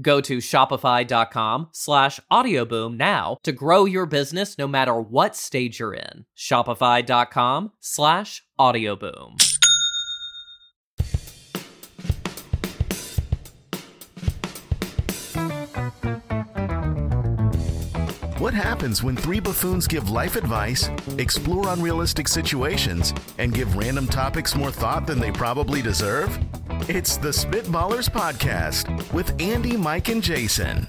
Go 0.00 0.20
to 0.22 0.38
shopify.com 0.38 1.68
slash 1.72 2.20
audioboom 2.30 2.96
now 2.96 3.36
to 3.42 3.52
grow 3.52 3.84
your 3.84 4.06
business 4.06 4.56
no 4.56 4.66
matter 4.66 4.98
what 4.98 5.36
stage 5.36 5.80
you're 5.80 5.94
in. 5.94 6.24
Shopify.com 6.36 7.72
slash 7.80 8.42
audioboom. 8.58 9.36
What 18.42 18.54
happens 18.54 19.04
when 19.04 19.14
three 19.14 19.38
buffoons 19.38 19.86
give 19.86 20.10
life 20.10 20.34
advice, 20.34 20.88
explore 21.16 21.68
unrealistic 21.68 22.26
situations, 22.26 23.14
and 23.38 23.54
give 23.54 23.76
random 23.76 24.08
topics 24.08 24.56
more 24.56 24.72
thought 24.72 25.06
than 25.06 25.20
they 25.20 25.30
probably 25.30 25.80
deserve? 25.80 26.36
It's 26.88 27.16
the 27.16 27.28
Spitballers 27.28 28.08
Podcast 28.10 29.12
with 29.12 29.40
Andy, 29.40 29.76
Mike, 29.76 30.08
and 30.08 30.22
Jason. 30.22 30.86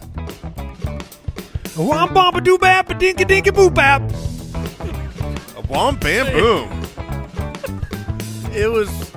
Womp 1.76 2.14
bomp 2.14 2.36
a 2.36 2.42
doo 2.42 2.58
bap 2.58 2.90
a 2.90 2.94
dinky 2.94 3.26
dinky 3.26 3.52
boo 3.52 3.70
bap. 3.70 4.02
A 4.02 5.64
womp 5.70 6.00
bam 6.02 6.32
boom. 6.34 6.70
It 8.54 8.72
was, 8.72 9.12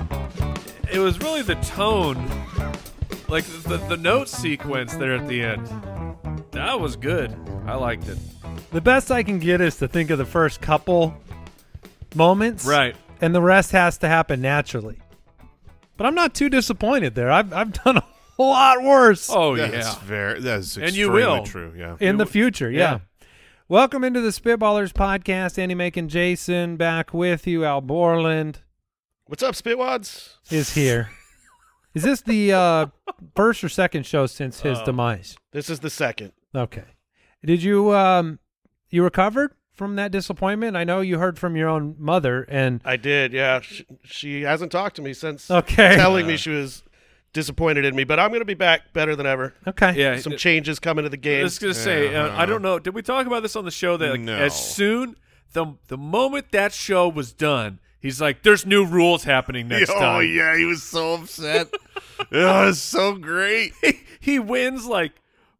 it 0.90 0.98
was 0.98 1.18
really 1.20 1.42
the 1.42 1.56
tone, 1.56 2.16
like 3.28 3.44
the 3.44 3.76
the 3.88 3.96
note 3.96 4.28
sequence 4.28 4.94
there 4.96 5.14
at 5.14 5.26
the 5.28 5.42
end. 5.42 5.66
That 6.52 6.80
was 6.80 6.96
good. 6.96 7.34
I 7.66 7.74
liked 7.74 8.08
it. 8.08 8.18
The 8.70 8.80
best 8.80 9.10
I 9.10 9.22
can 9.22 9.38
get 9.38 9.60
is 9.60 9.76
to 9.76 9.88
think 9.88 10.10
of 10.10 10.18
the 10.18 10.24
first 10.24 10.60
couple 10.60 11.14
moments, 12.14 12.64
Right. 12.66 12.96
and 13.20 13.34
the 13.34 13.42
rest 13.42 13.72
has 13.72 13.98
to 13.98 14.08
happen 14.08 14.40
naturally. 14.40 14.98
But 15.96 16.06
I'm 16.06 16.14
not 16.14 16.34
too 16.34 16.48
disappointed 16.48 17.14
there. 17.14 17.30
I've 17.30 17.52
I've 17.52 17.72
done 17.72 17.98
a 17.98 18.04
lot 18.42 18.82
worse 18.82 19.30
Oh 19.32 19.56
That's 19.56 19.72
yeah. 19.72 19.98
very. 20.04 20.40
That's 20.40 20.76
And 20.76 20.92
you 20.94 21.10
will. 21.10 21.44
true. 21.44 21.72
Yeah. 21.76 21.96
in 22.00 22.18
the 22.18 22.24
you- 22.24 22.30
future. 22.30 22.70
Yeah. 22.70 22.78
yeah. 23.20 23.26
Welcome 23.68 24.04
into 24.04 24.20
the 24.20 24.28
Spitballers 24.28 24.92
podcast. 24.92 25.58
Andy 25.58 25.74
Macon 25.74 26.08
Jason 26.08 26.76
back 26.76 27.12
with 27.12 27.46
you. 27.46 27.64
Al 27.64 27.80
Borland 27.80 28.60
What's 29.26 29.42
up, 29.42 29.54
Spitwads? 29.54 30.34
is 30.52 30.74
here. 30.74 31.10
is 31.94 32.02
this 32.04 32.20
the 32.20 32.52
uh, 32.52 32.86
first 33.34 33.64
or 33.64 33.68
second 33.68 34.06
show 34.06 34.26
since 34.26 34.60
his 34.60 34.78
Oh. 34.78 34.84
demise? 34.84 35.36
This 35.52 35.68
is 35.68 35.80
the 35.80 35.90
second. 35.90 36.32
Okay. 36.54 36.84
Did 37.44 37.62
you 37.62 37.92
um 37.94 38.38
you 38.90 39.02
recovered 39.02 39.52
from 39.76 39.96
that 39.96 40.10
disappointment? 40.10 40.76
I 40.76 40.84
know 40.84 41.00
you 41.00 41.18
heard 41.18 41.38
from 41.38 41.54
your 41.56 41.68
own 41.68 41.94
mother 41.98 42.44
and 42.48 42.80
I 42.84 42.96
did, 42.96 43.32
yeah. 43.32 43.60
She, 43.60 43.84
she 44.04 44.42
hasn't 44.42 44.72
talked 44.72 44.96
to 44.96 45.02
me 45.02 45.12
since 45.14 45.50
Okay. 45.50 45.94
telling 45.96 46.26
me 46.26 46.36
she 46.36 46.50
was 46.50 46.82
disappointed 47.32 47.84
in 47.84 47.94
me, 47.94 48.04
but 48.04 48.18
I'm 48.18 48.30
going 48.30 48.40
to 48.40 48.46
be 48.46 48.54
back 48.54 48.92
better 48.94 49.14
than 49.14 49.26
ever. 49.26 49.52
Okay. 49.66 49.92
Yeah. 49.94 50.16
Some 50.18 50.32
it- 50.32 50.38
changes 50.38 50.78
coming 50.78 51.04
to 51.04 51.08
the 51.10 51.16
game. 51.18 51.40
I 51.40 51.44
was 51.44 51.58
gonna 51.58 51.74
say, 51.74 52.10
Yeah, 52.12 52.24
uh, 52.26 52.36
I 52.36 52.46
don't 52.46 52.62
know. 52.62 52.78
Did 52.78 52.94
we 52.94 53.02
talk 53.02 53.26
about 53.26 53.42
this 53.42 53.54
on 53.56 53.64
the 53.64 53.70
show 53.70 53.96
that 53.98 54.10
like, 54.10 54.20
No. 54.20 54.34
as 54.36 54.58
soon 54.58 55.16
the 55.52 55.74
the 55.88 55.98
moment 55.98 56.50
that 56.52 56.72
show 56.72 57.08
was 57.08 57.32
done, 57.32 57.78
he's 58.00 58.20
like, 58.20 58.42
"There's 58.42 58.66
new 58.66 58.84
rules 58.84 59.24
happening 59.24 59.68
next 59.68 59.90
oh 59.90 59.94
time." 59.98 60.16
Oh 60.16 60.20
yeah, 60.20 60.56
he 60.56 60.64
was 60.64 60.82
so 60.82 61.14
upset. 61.14 61.68
it 62.30 62.44
was 62.44 62.80
so 62.82 63.14
great. 63.16 63.72
he, 63.82 64.00
he 64.20 64.38
wins 64.38 64.86
like 64.86 65.12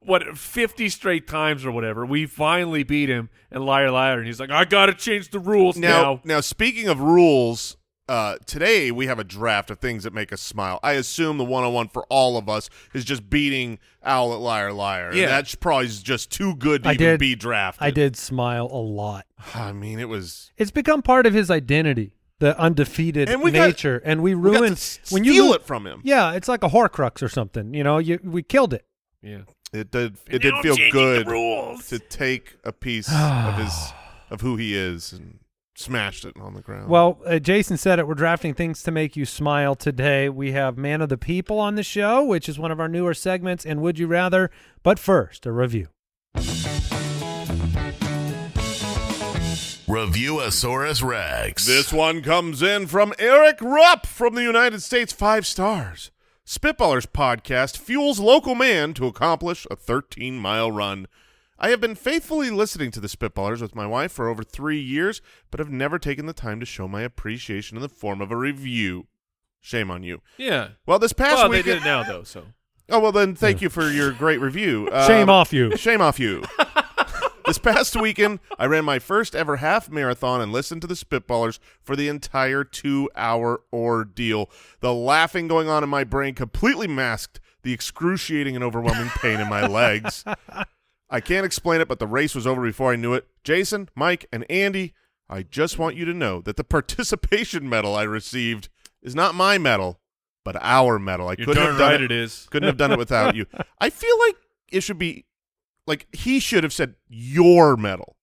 what 0.06 0.39
50 0.39 0.89
straight 0.89 1.27
times 1.27 1.65
or 1.65 1.71
whatever. 1.72 2.06
We 2.06 2.27
finally 2.27 2.83
beat 2.83 3.09
him 3.09 3.28
and 3.50 3.65
liar 3.65 3.91
liar, 3.91 4.19
and 4.19 4.27
he's 4.27 4.41
like, 4.41 4.50
"I 4.50 4.65
gotta 4.65 4.94
change 4.94 5.31
the 5.31 5.39
rules 5.39 5.77
Now, 5.77 5.89
now." 6.03 6.21
now 6.25 6.41
speaking 6.41 6.89
of 6.89 7.00
rules, 7.00 7.77
uh, 8.09 8.37
today 8.47 8.91
we 8.93 9.06
have 9.09 9.19
a 9.19 9.25
draft 9.25 9.69
of 9.71 9.78
things 9.81 10.05
that 10.05 10.12
make 10.15 10.33
us 10.33 10.41
smile. 10.41 10.78
I 10.83 10.93
assume 10.93 11.39
the 11.39 11.45
one-on-one 11.45 11.89
for 11.89 12.05
all 12.09 12.37
of 12.39 12.49
us 12.49 12.71
is 12.95 13.05
just 13.05 13.28
beating 13.28 13.78
Owl 14.05 14.33
at 14.33 14.39
Liar 14.39 14.72
Liar. 14.72 15.12
Yeah. 15.12 15.27
that's 15.27 15.56
probably 15.56 15.89
just 15.89 16.31
too 16.31 16.55
good 16.55 16.84
to 16.84 16.91
I 16.91 16.93
even 16.93 17.05
did- 17.06 17.21
be 17.21 17.34
drafted. 17.34 17.84
I 17.84 17.91
did 17.91 18.16
smile 18.16 18.69
a 18.71 18.78
lot. 18.78 19.27
I 19.55 19.72
mean, 19.72 19.99
it 19.99 20.09
was. 20.09 20.53
It's 20.56 20.71
become 20.71 21.03
part 21.03 21.27
of 21.27 21.34
his 21.34 21.50
identity, 21.50 22.12
the 22.39 22.56
undefeated 22.61 23.28
And 23.28 23.43
we 23.43 23.50
got- 23.50 23.66
nature, 23.66 24.00
and 24.05 24.22
we 24.22 24.37
We 24.37 24.43
got 24.53 24.55
to 24.59 24.61
ruined 24.61 24.77
s- 24.77 25.00
when 25.11 25.25
you 25.25 25.33
steal 25.33 25.53
it 25.55 25.62
from 25.66 25.84
him. 25.84 26.00
Yeah, 26.05 26.33
it's 26.34 26.47
like 26.47 26.62
a 26.62 26.69
Horcrux 26.69 27.22
or 27.22 27.28
something. 27.28 27.75
You 27.75 27.83
know, 27.83 27.99
you 27.99 28.21
we 28.22 28.45
killed 28.45 28.72
it. 28.72 28.84
yeah. 29.21 29.39
It 29.72 29.91
did. 29.91 30.16
It 30.28 30.43
did 30.43 30.54
feel 30.62 30.77
good 30.91 31.27
to 31.27 31.99
take 31.99 32.56
a 32.65 32.72
piece 32.72 33.09
of 33.12 33.54
his 33.59 33.93
of 34.31 34.41
who 34.41 34.56
he 34.56 34.75
is 34.75 35.12
and 35.12 35.38
smashed 35.77 36.25
it 36.25 36.34
on 36.41 36.54
the 36.54 36.62
ground. 36.62 36.88
Well, 36.88 37.21
uh, 37.27 37.38
Jason 37.38 37.77
said 37.77 37.99
it. 37.99 38.09
We're 38.09 38.15
drafting 38.15 38.54
things 38.54 38.82
to 38.84 38.91
make 38.91 39.16
you 39.16 39.25
smile 39.25 39.75
today. 39.75 40.28
We 40.28 40.53
have 40.53 40.77
Man 40.77 41.03
of 41.03 41.09
the 41.09 41.19
People 41.19 41.59
on 41.59 41.75
the 41.75 41.82
show, 41.82 42.25
which 42.25 42.49
is 42.49 42.59
one 42.59 42.71
of 42.71 42.81
our 42.81 42.88
newer 42.88 43.15
segments, 43.15 43.65
and 43.65 43.81
Would 43.82 43.99
You 43.99 44.06
Rather. 44.06 44.50
But 44.82 44.99
first, 44.99 45.47
a 45.47 45.53
review. 45.53 45.88
Reviewosaurus 49.87 51.03
Rex. 51.03 51.65
This 51.66 51.93
one 51.93 52.21
comes 52.21 52.60
in 52.60 52.87
from 52.87 53.15
Eric 53.19 53.60
Rupp 53.60 54.04
from 54.04 54.34
the 54.34 54.43
United 54.43 54.83
States, 54.83 55.12
five 55.12 55.47
stars. 55.47 56.10
Spitballers 56.47 57.07
podcast 57.09 57.77
fuels 57.77 58.21
local 58.21 58.55
man 58.55 58.95
to 58.95 59.07
accomplish 59.09 59.67
a 59.69 59.75
13 59.75 60.39
mile 60.39 60.71
run. 60.71 61.09
I 61.59 61.71
have 61.71 61.81
been 61.81 61.97
faithfully 61.97 62.51
listening 62.51 62.93
to 62.93 63.01
the 63.01 63.09
Spitballers 63.09 63.61
with 63.61 63.75
my 63.75 63.84
wife 63.84 64.12
for 64.12 64.29
over 64.29 64.45
three 64.45 64.79
years, 64.79 65.21
but 65.51 65.59
have 65.59 65.71
never 65.71 65.99
taken 65.99 66.27
the 66.27 66.33
time 66.33 66.61
to 66.61 66.67
show 66.67 66.87
my 66.87 67.03
appreciation 67.03 67.77
in 67.77 67.83
the 67.83 67.89
form 67.89 68.21
of 68.21 68.31
a 68.31 68.37
review. 68.37 69.09
Shame 69.60 69.91
on 69.91 70.04
you. 70.04 70.22
Yeah. 70.37 70.69
Well, 70.87 71.01
this 71.01 71.13
past 71.13 71.39
Well, 71.39 71.48
they 71.48 71.63
did 71.63 71.78
it 71.78 71.84
now 71.84 72.04
though, 72.04 72.22
so 72.22 72.45
Oh 72.89 73.01
well, 73.01 73.10
then 73.10 73.34
thank 73.34 73.60
you 73.60 73.69
for 73.69 73.91
your 73.91 74.13
great 74.13 74.41
review. 74.41 74.89
Shame 75.09 75.25
Um, 75.25 75.31
off 75.31 75.53
you. 75.53 75.77
Shame 75.77 76.01
off 76.01 76.21
you. 76.21 76.45
this 77.47 77.59
past 77.59 77.95
weekend, 78.01 78.41
I 78.59 78.66
ran 78.66 78.84
my 78.84 78.98
first 78.98 79.34
ever 79.34 79.57
half 79.57 79.91
marathon 79.91 80.41
and 80.41 80.53
listened 80.53 80.81
to 80.83 80.87
the 80.87 80.95
Spitballers 80.95 81.59
for 81.83 81.97
the 81.97 82.09
entire 82.09 82.65
two-hour 82.65 83.63
ordeal. 83.72 84.51
The 84.81 84.93
laughing 84.95 85.48
going 85.48 85.69
on 85.69 85.83
in 85.83 85.89
my 85.89 86.04
brain 86.04 86.34
completely 86.34 86.87
masked 86.87 87.41
the 87.63 87.72
excruciating 87.72 88.54
and 88.54 88.65
overwhelming 88.65 89.10
pain 89.16 89.41
in 89.41 89.48
my 89.48 89.66
legs. 89.66 90.25
I 91.09 91.21
can't 91.21 91.47
explain 91.47 91.81
it, 91.81 91.89
but 91.89 91.98
the 91.98 92.07
race 92.07 92.34
was 92.34 92.47
over 92.47 92.63
before 92.63 92.93
I 92.93 92.97
knew 92.97 93.15
it. 93.15 93.27
Jason, 93.45 93.89
Mike, 93.95 94.27
and 94.33 94.45
Andy, 94.51 94.95
I 95.28 95.42
just 95.42 95.78
want 95.78 95.97
you 95.97 96.04
to 96.04 96.15
know 96.15 96.41
that 96.42 96.57
the 96.57 96.65
participation 96.65 97.69
medal 97.69 97.95
I 97.95 98.03
received 98.03 98.69
is 99.03 99.15
not 99.15 99.34
my 99.34 99.59
medal, 99.59 100.01
but 100.45 100.57
our 100.60 100.99
medal. 100.99 101.28
I 101.28 101.34
you're 101.39 101.47
couldn't 101.47 101.65
have 101.65 101.78
done 101.78 101.91
right 101.92 102.01
it 102.01 102.10
it 102.10 102.13
is. 102.13 102.47
couldn't 102.51 102.66
have 102.69 102.77
done 102.77 102.92
it 102.92 102.99
without 102.99 103.34
you. 103.34 103.47
I 103.81 103.91
feel 103.91 104.19
like 104.27 104.37
it 104.69 104.83
should 104.83 104.99
be 104.99 105.25
like 105.86 106.06
he 106.12 106.41
should 106.41 106.65
have 106.65 106.72
said 106.72 106.94
your 107.09 107.77
medal. 107.77 108.16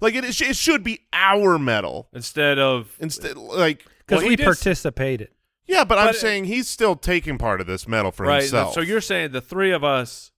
Like 0.00 0.14
it, 0.14 0.24
it, 0.24 0.56
should 0.56 0.82
be 0.82 1.00
our 1.12 1.58
medal 1.58 2.08
Instead 2.14 2.58
of 2.58 2.96
instead. 3.00 3.36
Like 3.36 3.84
because 3.98 4.22
Well, 4.22 4.28
we 4.28 4.36
participated. 4.36 5.28
Yeah, 5.66 5.84
but, 5.84 5.98
I'm 5.98 6.08
But- 6.08 6.16
saying 6.16 6.44
he's 6.46 6.68
still 6.68 6.96
taking 6.96 7.38
part 7.38 7.60
of 7.60 7.66
this 7.66 7.86
medal 7.86 8.10
for 8.10 8.26
right. 8.26 8.42
himself. 8.42 8.74
So 8.74 8.80
you're 8.80 9.00
saying 9.00 9.30
the 9.32 9.40
three 9.40 9.70
of 9.70 9.84
us 9.84 10.32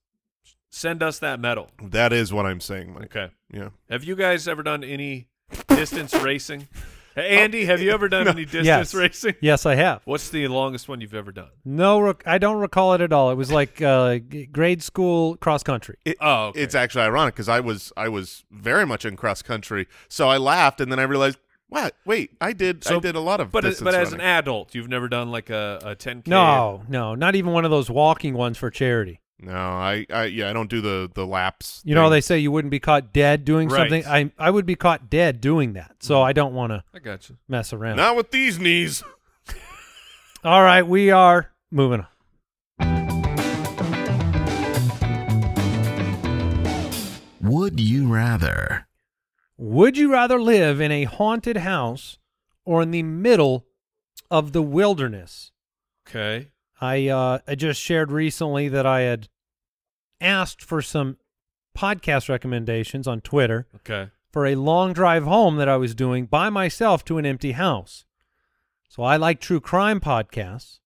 send 0.69 1.01
us 1.01 1.19
that 1.19 1.39
medal. 1.39 1.71
that 1.81 2.13
is 2.13 2.31
what 2.31 2.45
I'm 2.45 2.59
saying, 2.59 2.93
Mike. 2.93 3.15
Okay. 3.15 3.33
Yeah. 3.51 3.69
Have 3.89 4.03
you 4.03 4.15
guys 4.15 4.47
ever 4.47 4.63
done 4.63 4.83
any 4.83 5.27
distance 5.69 6.13
racing? 6.13 6.67
Hey, 7.15 7.37
Andy, 7.43 7.65
have 7.65 7.79
you 7.81 7.91
ever 7.91 8.09
done 8.09 8.27
any 8.27 8.43
distance 8.45 8.65
Yes. 8.65 8.93
racing? 8.95 9.35
Yes, 9.41 9.65
I 9.65 9.75
have. 9.75 10.01
What's 10.05 10.29
the 10.29 10.47
longest 10.47 10.89
one 10.89 10.99
you've 11.01 11.13
ever 11.13 11.31
done? 11.31 11.49
No, 11.63 11.99
rec- 11.99 12.23
I 12.25 12.37
don't 12.39 12.57
recall 12.57 12.93
it 12.93 13.01
at 13.01 13.13
all. 13.13 13.29
It 13.29 13.35
was 13.35 13.51
like 13.51 13.81
uh, 13.81 14.17
grade 14.51 14.81
school 14.81 15.37
cross 15.37 15.61
country. 15.63 15.97
It, 16.05 16.17
Oh, 16.19 16.45
okay. 16.47 16.61
It's 16.61 16.73
actually 16.75 17.03
ironic 17.03 17.35
because 17.35 17.49
I 17.49 17.59
was 17.59 17.93
I 17.95 18.09
was 18.09 18.45
very 18.51 18.85
much 18.85 19.05
in 19.05 19.15
cross 19.15 19.41
country, 19.41 19.87
so 20.07 20.27
I 20.29 20.37
laughed 20.37 20.81
and 20.81 20.91
then 20.91 20.99
I 20.99 21.03
realized, 21.03 21.37
what? 21.67 21.95
Wait, 22.05 22.31
I 22.41 22.53
did 22.53 22.85
I 22.87 22.99
did 22.99 23.15
a 23.15 23.19
lot 23.19 23.39
of 23.39 23.51
But 23.51 23.61
distance 23.63 23.83
but 23.83 23.95
as 23.95 24.13
an 24.13 24.21
adult, 24.21 24.73
you've 24.73 24.89
never 24.89 25.07
done 25.07 25.31
like 25.31 25.49
a, 25.49 25.79
a 25.83 25.95
10k. 25.95 26.27
No, 26.27 26.83
no, 26.87 27.15
not 27.15 27.35
even 27.35 27.51
one 27.51 27.65
of 27.65 27.71
those 27.71 27.89
walking 27.89 28.33
ones 28.35 28.57
for 28.57 28.69
charity. 28.69 29.19
No, 29.45 29.53
I, 29.53 30.05
I 30.09 30.25
yeah, 30.25 30.49
I 30.49 30.53
don't 30.53 30.69
do 30.69 30.81
the 30.81 31.09
the 31.13 31.25
laps. 31.25 31.81
You 31.85 31.95
know, 31.95 32.03
thing. 32.05 32.11
they 32.11 32.21
say 32.21 32.39
you 32.39 32.51
wouldn't 32.51 32.71
be 32.71 32.79
caught 32.79 33.11
dead 33.13 33.45
doing 33.45 33.69
Right. 33.69 33.79
something. 33.79 34.05
I 34.05 34.31
I 34.37 34.49
would 34.49 34.65
be 34.65 34.75
caught 34.75 35.09
dead 35.09 35.41
doing 35.41 35.73
that. 35.73 35.95
So 35.99 36.21
I 36.21 36.33
don't 36.33 36.53
want 36.53 36.71
to 36.71 36.83
I 36.93 36.99
got 36.99 37.29
you. 37.29 37.37
mess 37.47 37.73
around. 37.73 37.97
not 37.97 38.15
with 38.15 38.31
these 38.31 38.59
knees. 38.59 39.03
All 40.43 40.63
right, 40.63 40.85
we 40.85 41.09
are 41.11 41.51
moving 41.71 42.01
on. 42.01 42.07
Would 47.41 47.79
you 47.79 48.07
rather? 48.07 48.87
Would 49.57 49.97
you 49.97 50.11
rather 50.11 50.41
live 50.41 50.79
in 50.79 50.91
a 50.91 51.03
haunted 51.03 51.57
house 51.57 52.17
or 52.65 52.81
in 52.81 52.91
the 52.91 53.03
middle 53.03 53.65
of 54.31 54.53
the 54.53 54.61
wilderness? 54.61 55.51
Okay. 56.07 56.47
I 56.79 57.07
uh, 57.09 57.39
I 57.47 57.55
just 57.55 57.81
shared 57.81 58.11
recently 58.11 58.69
that 58.69 58.85
I 58.85 59.01
had 59.01 59.27
asked 60.23 60.63
for 60.63 60.81
some 60.81 61.17
podcast 61.77 62.29
recommendations 62.29 63.07
on 63.07 63.21
Twitter 63.21 63.67
Okay. 63.77 64.09
for 64.31 64.45
a 64.45 64.55
long 64.55 64.93
drive 64.93 65.23
home 65.23 65.55
that 65.57 65.67
I 65.69 65.77
was 65.77 65.93
doing 65.95 66.25
by 66.25 66.49
myself 66.49 67.03
to 67.05 67.17
an 67.17 67.25
empty 67.25 67.51
house. 67.53 68.05
So 68.89 69.03
I 69.03 69.17
like 69.17 69.39
true 69.39 69.59
crime 69.59 69.99
podcasts. 69.99 70.79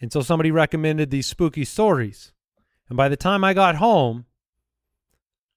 And 0.00 0.12
so 0.12 0.20
somebody 0.22 0.50
recommended 0.50 1.10
these 1.10 1.26
spooky 1.26 1.64
stories. 1.64 2.32
And 2.88 2.96
by 2.96 3.08
the 3.08 3.16
time 3.16 3.44
I 3.44 3.54
got 3.54 3.76
home, 3.76 4.26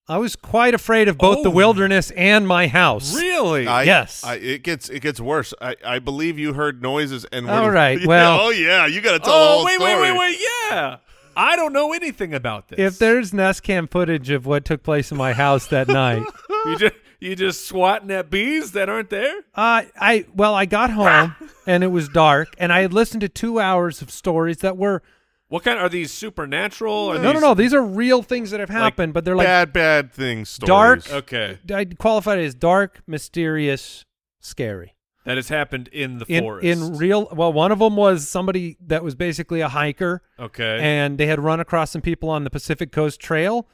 I 0.08 0.20
was 0.20 0.36
quite 0.36 0.76
afraid 0.76 1.08
of 1.08 1.18
both 1.18 1.42
the 1.42 1.50
Oh. 1.50 1.54
wilderness 1.54 2.12
and 2.12 2.48
my 2.48 2.68
house. 2.68 3.16
Really? 3.16 3.66
I, 3.68 3.84
Yes. 3.84 4.24
I, 4.24 4.36
it 4.36 4.62
gets 4.64 4.88
it 4.88 5.00
gets 5.02 5.20
worse. 5.20 5.52
I, 5.60 5.76
I 5.84 5.98
believe 6.00 6.38
you 6.38 6.54
heard 6.54 6.82
noises 6.84 7.26
and. 7.32 7.50
all 7.50 7.72
right. 7.72 8.00
Yeah, 8.00 8.08
well- 8.14 8.40
oh 8.42 8.50
yeah, 8.52 8.86
you 8.86 9.02
got 9.02 9.14
to 9.14 9.20
tell 9.20 9.34
oh, 9.34 9.38
the 9.40 9.44
oh 9.46 9.54
whole 9.56 9.66
wait, 9.66 9.76
story. 9.76 9.96
wait, 9.96 10.12
wait, 10.12 10.18
wait. 10.20 10.38
Yeah. 10.70 10.98
I 11.36 11.56
don't 11.56 11.74
know 11.74 11.94
anything 11.94 12.34
about 12.34 12.68
this. 12.70 12.80
If 12.80 13.00
there's 13.00 13.34
Nest 13.34 13.64
Cam 13.64 13.88
footage 13.88 14.30
of 14.30 14.46
what 14.46 14.66
took 14.66 14.84
place 14.84 15.12
in 15.12 15.18
my 15.18 15.34
house 15.34 15.68
that 15.68 15.88
night, 15.88 16.24
you 16.66 16.78
just 16.78 16.96
you 17.20 17.36
just 17.36 17.68
swatting 17.68 18.12
at 18.12 18.30
bees 18.30 18.74
that 18.74 18.90
aren't 18.90 19.10
there. 19.10 19.38
Uh, 19.56 19.84
I 20.00 20.26
well, 20.34 20.54
I 20.54 20.66
got 20.66 20.90
home 20.92 21.36
and 21.68 21.84
it 21.84 21.88
was 21.88 22.10
dark, 22.10 22.50
and 22.58 22.72
I 22.74 22.82
had 22.82 22.94
listened 22.94 23.22
to 23.22 23.30
two 23.30 23.60
hours 23.60 24.02
of 24.02 24.12
stories 24.12 24.58
that 24.58 24.78
were 24.78 25.02
What 25.48 25.64
kind 25.64 25.80
are 25.80 25.90
these 25.90 26.12
supernatural? 26.12 27.12
Are 27.12 27.16
no, 27.16 27.22
no, 27.22 27.32
these- 27.34 27.42
no. 27.42 27.54
These 27.54 27.74
are 27.74 27.84
real 27.84 28.22
things 28.24 28.52
that 28.52 28.60
have 28.60 28.70
happened, 28.70 29.14
but 29.14 29.26
they're 29.26 29.36
like 29.36 29.48
bad 29.48 29.74
bad 29.74 30.14
things. 30.14 30.50
Stories. 30.50 31.06
Dark. 31.06 31.24
Okay, 31.24 31.60
I'd 31.74 31.98
qualify 31.98 32.36
it 32.36 32.46
as 32.46 32.56
dark, 32.56 33.02
mysterious, 33.08 34.06
scary. 34.40 34.94
That 35.25 35.36
has 35.38 35.50
happened 35.50 35.88
in 35.89 36.19
the 36.19 36.25
In 36.27 36.44
forest. 36.44 36.66
in 36.66 36.98
real, 36.98 37.27
well, 37.33 37.51
one 37.51 37.72
of 37.72 37.80
them 37.80 37.95
was 37.95 38.27
somebody 38.27 38.77
that 38.88 39.04
was 39.04 39.16
basically 39.16 39.62
a 39.62 39.69
hiker, 39.69 40.22
okay. 40.39 40.80
and 40.81 41.18
they 41.18 41.27
had 41.27 41.39
run 41.39 41.60
across 41.60 41.92
some 41.92 42.01
people 42.01 42.30
on 42.30 42.44
the 42.44 42.50
Pacific 42.50 42.92
Coast 42.92 43.19
Trail, 43.19 43.68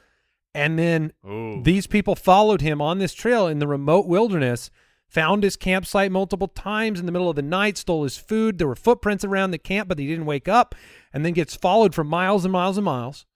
and 0.54 0.78
then 0.78 1.12
Ooh. 1.26 1.62
these 1.62 1.86
people 1.86 2.14
followed 2.16 2.60
him 2.60 2.80
on 2.82 2.98
this 2.98 3.14
trail 3.14 3.46
in 3.46 3.58
the 3.58 3.66
remote 3.66 4.06
wilderness. 4.06 4.70
Found 5.08 5.42
his 5.42 5.56
campsite 5.56 6.10
multiple 6.10 6.48
times 6.48 6.98
in 6.98 7.04
the 7.04 7.12
middle 7.12 7.28
of 7.28 7.36
the 7.36 7.42
night, 7.42 7.76
stole 7.76 8.04
his 8.04 8.16
food. 8.16 8.56
There 8.56 8.66
were 8.66 8.74
footprints 8.74 9.26
around 9.26 9.50
the 9.50 9.58
camp, 9.58 9.86
but 9.86 9.98
he 9.98 10.06
didn't 10.06 10.24
wake 10.24 10.48
up, 10.48 10.74
and 11.12 11.22
then 11.22 11.34
gets 11.34 11.54
followed 11.54 11.94
for 11.94 12.02
miles 12.02 12.46
and 12.46 12.52
miles 12.52 12.78
and 12.78 12.84
miles, 12.86 13.26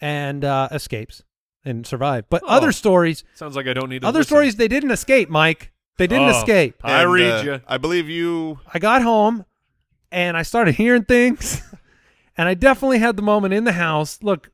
and 0.00 0.46
uh, 0.46 0.68
escapes 0.72 1.22
and 1.62 1.86
survived. 1.86 2.28
But 2.30 2.42
Oh. 2.44 2.48
other 2.48 2.72
stories, 2.72 3.22
Sounds 3.34 3.54
like 3.54 3.66
I 3.66 3.74
don't 3.74 3.90
need 3.90 4.00
to 4.00 4.08
other 4.08 4.20
listen. 4.20 4.28
stories, 4.34 4.56
they 4.56 4.66
didn't 4.68 4.92
escape, 4.92 5.28
Mike. 5.28 5.72
They 5.96 6.06
didn't 6.06 6.28
Oh. 6.28 6.38
escape. 6.38 6.76
I 6.82 7.02
And, 7.02 7.12
read 7.12 7.30
uh, 7.30 7.42
you. 7.42 7.60
I 7.68 7.78
believe 7.78 8.08
you. 8.08 8.58
I 8.72 8.78
got 8.78 9.02
home 9.02 9.44
and 10.10 10.36
I 10.36 10.42
started 10.42 10.74
hearing 10.74 11.04
things, 11.04 11.62
and 12.36 12.48
I 12.48 12.54
definitely 12.54 12.98
had 12.98 13.16
the 13.16 13.22
moment 13.22 13.54
in 13.54 13.64
the 13.64 13.72
house. 13.72 14.18
Look, 14.22 14.50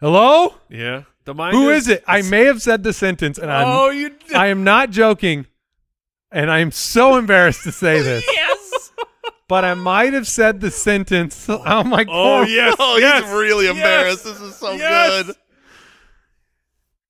hello, 0.00 0.54
Yeah. 0.68 1.02
The 1.24 1.34
mind. 1.34 1.54
who 1.56 1.70
is 1.70 1.86
it? 1.88 2.02
I 2.06 2.22
may 2.30 2.44
have 2.46 2.62
said 2.62 2.82
the 2.82 2.92
sentence, 2.92 3.38
and 3.38 3.50
I'm 3.50 3.66
Oh, 3.68 3.90
you. 3.90 4.10
Did. 4.10 4.34
I 4.34 4.46
am 4.46 4.64
not 4.64 4.90
joking, 4.90 5.46
and 6.32 6.50
I 6.50 6.58
am 6.60 6.70
so 6.72 7.16
embarrassed 7.18 7.62
to 7.64 7.72
say 7.72 8.00
this. 8.00 8.24
yes. 8.26 8.92
But 9.48 9.64
I 9.64 9.74
might 9.74 10.12
have 10.12 10.28
said 10.28 10.60
the 10.60 10.70
sentence. 10.70 11.46
Oh 11.48 11.82
my 11.84 12.04
god! 12.04 12.12
Oh 12.12 12.42
yes. 12.42 12.76
Oh, 12.78 12.96
yes, 12.98 13.24
he's 13.24 13.32
really 13.32 13.64
yes, 13.66 13.74
embarrassed. 13.76 14.24
This 14.24 14.40
is 14.40 14.54
so 14.56 14.72
yes. 14.72 15.26
good. 15.26 15.34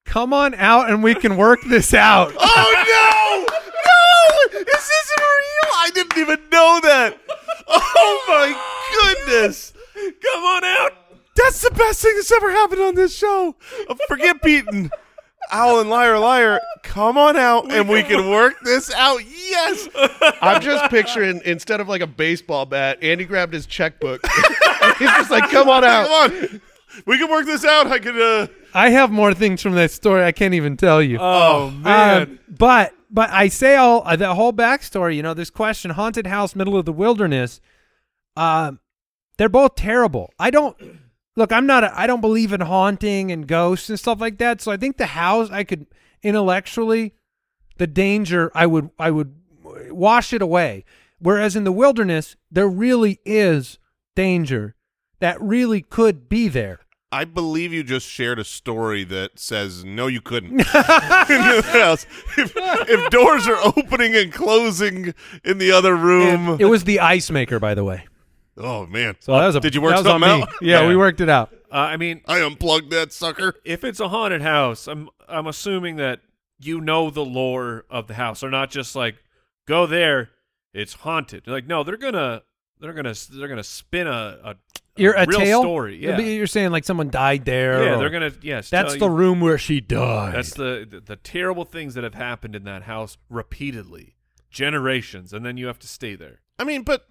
Come 0.07 0.33
on 0.33 0.55
out, 0.55 0.91
and 0.91 1.03
we 1.05 1.15
can 1.15 1.37
work 1.37 1.61
this 1.69 1.93
out. 1.95 2.33
Oh 2.39 3.47
no! 3.47 3.55
No! 4.57 4.65
This 4.65 4.91
isn't 4.91 5.21
real. 5.21 5.75
I 5.91 5.93
didn't 5.93 6.19
even 6.19 6.39
know 6.53 6.81
that. 6.85 7.19
Oh 7.73 8.25
my 8.29 9.25
goodness! 9.27 9.73
Come 9.95 10.45
on 10.45 10.65
out. 10.65 10.93
That's 11.35 11.63
the 11.63 11.71
best 11.71 12.01
thing 12.01 12.15
that's 12.15 12.31
ever 12.31 12.51
happened 12.53 12.81
on 12.81 12.95
this 12.95 13.17
show. 13.17 13.57
Uh, 13.89 13.97
Forget 14.07 14.41
Beaton. 14.41 14.91
Owl 15.51 15.81
and 15.81 15.91
Liar 15.91 16.19
Liar, 16.19 16.61
come 16.85 17.19
on 17.19 17.37
out 17.37 17.73
and 17.73 17.89
we 17.89 18.05
can 18.05 18.31
work 18.31 18.55
this 18.63 18.93
out. 18.93 19.21
Yes. 19.25 19.89
I'm 20.41 20.61
just 20.63 20.91
picturing 20.91 21.41
instead 21.45 21.81
of 21.81 21.89
like 21.89 22.03
a 22.03 22.07
baseball 22.07 22.67
bat, 22.67 23.03
Andy 23.03 23.25
grabbed 23.25 23.53
his 23.53 23.67
checkbook. 23.67 24.21
and 24.83 24.97
he's 24.97 25.09
just 25.09 25.31
like, 25.31 25.51
"Come 25.51 25.69
on 25.69 25.83
out." 25.83 26.07
Come 26.07 26.39
on. 26.39 26.61
We 27.05 27.19
can 27.19 27.29
work 27.29 27.47
this 27.47 27.65
out. 27.65 27.89
I 27.89 27.99
could 27.99 28.21
uh 28.21 28.47
I 28.75 28.91
have 28.91 29.11
more 29.11 29.35
things 29.35 29.61
from 29.61 29.75
that 29.75 29.91
story 29.91 30.25
I 30.25 30.31
can't 30.31 30.55
even 30.55 30.77
tell 30.77 31.03
you. 31.03 31.19
Oh 31.21 31.71
man. 31.71 32.23
Um, 32.23 32.39
but 32.49 32.95
but 33.11 33.31
I 33.31 33.49
say 33.49 33.77
all 33.77 34.03
uh, 34.05 34.17
the 34.17 34.35
whole 34.35 34.53
backstory. 34.53 35.17
You 35.17 35.23
know, 35.23 35.35
this 35.35 35.51
question: 35.51 35.91
haunted 35.93 36.27
house, 36.27 36.55
middle 36.55 36.77
of 36.77 36.85
the 36.85 36.93
wilderness. 36.93 37.61
Um, 38.37 38.81
they're 39.37 39.49
both 39.49 39.75
terrible. 39.75 40.33
I 40.39 40.51
don't 40.51 40.77
look. 41.37 41.53
I'm 41.53 41.67
not. 41.67 41.85
A, 41.85 41.99
I 41.99 42.07
don't 42.07 42.21
believe 42.21 42.53
in 42.53 42.61
haunting 42.61 43.33
and 43.33 43.47
ghosts 43.47 43.91
and 43.91 43.99
stuff 43.99 44.21
like 44.21 44.39
that. 44.39 44.61
So 44.61 44.71
I 44.71 44.77
think 44.77 44.97
the 44.97 45.07
house, 45.07 45.51
I 45.51 45.65
could 45.65 45.87
intellectually, 46.23 47.15
the 47.79 47.87
danger, 47.87 48.51
I 48.55 48.67
would 48.67 48.91
I 48.99 49.11
would 49.11 49.35
wash 49.91 50.33
it 50.33 50.43
away. 50.43 50.85
Whereas 51.19 51.57
in 51.57 51.65
the 51.65 51.73
wilderness, 51.73 52.37
there 52.51 52.69
really 52.69 53.21
is 53.25 53.79
danger 54.15 54.75
that 55.21 55.41
really 55.41 55.83
could 55.83 56.29
be 56.29 56.49
there. 56.49 56.81
I 57.13 57.25
believe 57.25 57.73
you 57.73 57.83
just 57.83 58.07
shared 58.07 58.39
a 58.39 58.45
story 58.45 59.03
that 59.05 59.39
says 59.39 59.85
no, 59.85 60.07
you 60.07 60.21
couldn't. 60.21 60.51
in 60.53 60.57
the 60.59 61.71
house. 61.73 62.07
If, 62.39 62.53
if 62.57 63.11
doors 63.11 63.49
are 63.49 63.59
opening 63.77 64.15
and 64.15 64.33
closing 64.33 65.13
in 65.45 65.59
the 65.59 65.73
other 65.73 65.97
room, 65.97 66.57
It 66.61 66.67
was 66.67 66.85
the 66.85 67.01
ice 67.01 67.31
maker, 67.31 67.59
by 67.59 67.75
the 67.75 67.83
way. 67.85 68.07
oh 68.57 68.87
man! 68.87 69.17
So 69.21 69.33
that 69.33 69.47
was 69.47 69.57
a 69.57 69.61
Did 69.61 69.75
you 69.75 69.81
work 69.81 69.93
that 69.97 70.05
was 70.05 70.07
something 70.07 70.29
me. 70.39 70.43
out? 70.43 70.49
Yeah, 70.63 70.83
Yeah. 70.83 70.89
we 70.89 70.97
worked 70.97 71.21
it 71.21 71.29
out. 71.29 71.53
Uh, 71.73 71.77
I 71.77 71.97
mean, 71.97 72.21
I 72.27 72.41
unplugged 72.43 72.91
that 72.91 73.13
sucker. 73.13 73.55
if 73.65 73.83
it's 73.85 74.01
a 74.01 74.09
haunted 74.09 74.43
house, 74.43 74.87
I'm 74.87 75.09
I'm 75.29 75.47
assuming 75.47 75.97
that 75.97 76.21
you 76.61 76.81
know 76.81 77.11
the 77.11 77.25
lore 77.25 77.85
of 77.91 78.07
the 78.07 78.15
house. 78.15 78.41
They're 78.41 78.51
not 78.51 78.71
just 78.71 78.95
like 78.95 79.17
go 79.67 79.87
there, 79.87 80.31
it's 80.73 80.93
haunted. 80.95 81.47
Like 81.49 81.67
no, 81.67 81.83
they're 81.85 81.97
gonna 81.97 82.43
they're 82.81 82.93
gonna 82.93 83.15
they're 83.31 83.49
gonna 83.49 83.63
spin 83.63 84.07
a 84.07 84.39
a, 84.43 84.55
You're 84.97 85.15
a 85.15 85.27
real 85.27 85.39
tale 85.41 85.61
story. 85.63 86.03
Yeah, 86.03 86.19
You're 86.19 86.47
saying 86.47 86.71
like 86.71 86.85
someone 86.85 87.11
died 87.11 87.45
there. 87.45 87.85
yeah, 87.85 87.95
or- 87.95 87.99
they're 87.99 88.11
gonna 88.11 88.33
yes. 88.43 88.71
That's 88.71 88.95
the 88.97 89.09
you- 89.09 89.15
room 89.15 89.41
where 89.41 89.59
she 89.59 89.81
died. 89.81 90.35
That's 90.35 90.55
the, 90.55 90.87
the 90.89 91.01
the 91.01 91.17
terrible 91.17 91.65
things 91.65 91.95
that 91.95 92.05
have 92.05 92.15
happened 92.15 92.57
in 92.57 92.65
that 92.65 92.83
house 92.83 93.17
repeatedly, 93.29 94.17
generations, 94.51 95.33
and 95.33 95.45
then 95.45 95.57
you 95.57 95.67
have 95.67 95.79
to 95.81 95.87
stay 95.89 96.15
there. 96.17 96.41
I 96.59 96.65
mean, 96.65 96.83
but 96.83 97.07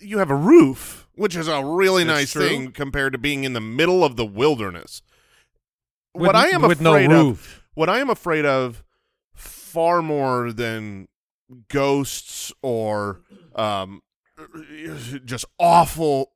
you 0.00 0.18
have 0.18 0.30
a 0.30 0.36
roof, 0.36 1.08
which 1.14 1.36
is 1.36 1.46
a 1.48 1.64
really 1.64 2.02
That's 2.04 2.18
nice 2.18 2.32
true. 2.32 2.48
thing 2.48 2.72
compared 2.72 3.12
to 3.12 3.18
being 3.18 3.44
in 3.44 3.52
the 3.52 3.60
middle 3.60 4.04
of 4.04 4.16
the 4.16 4.26
wilderness. 4.26 5.00
With- 6.14 6.26
what 6.26 6.36
I 6.36 6.48
am 6.48 6.62
with 6.62 6.80
no 6.80 6.92
afraid 6.94 7.10
roof. 7.10 7.56
of, 7.56 7.62
what 7.74 7.88
I 7.88 8.00
am 8.00 8.10
afraid 8.10 8.44
of, 8.44 8.82
far 9.34 10.02
more 10.02 10.52
than 10.52 11.08
ghosts 11.68 12.52
or 12.62 13.20
um, 13.54 14.02
just 15.24 15.44
awful, 15.58 16.32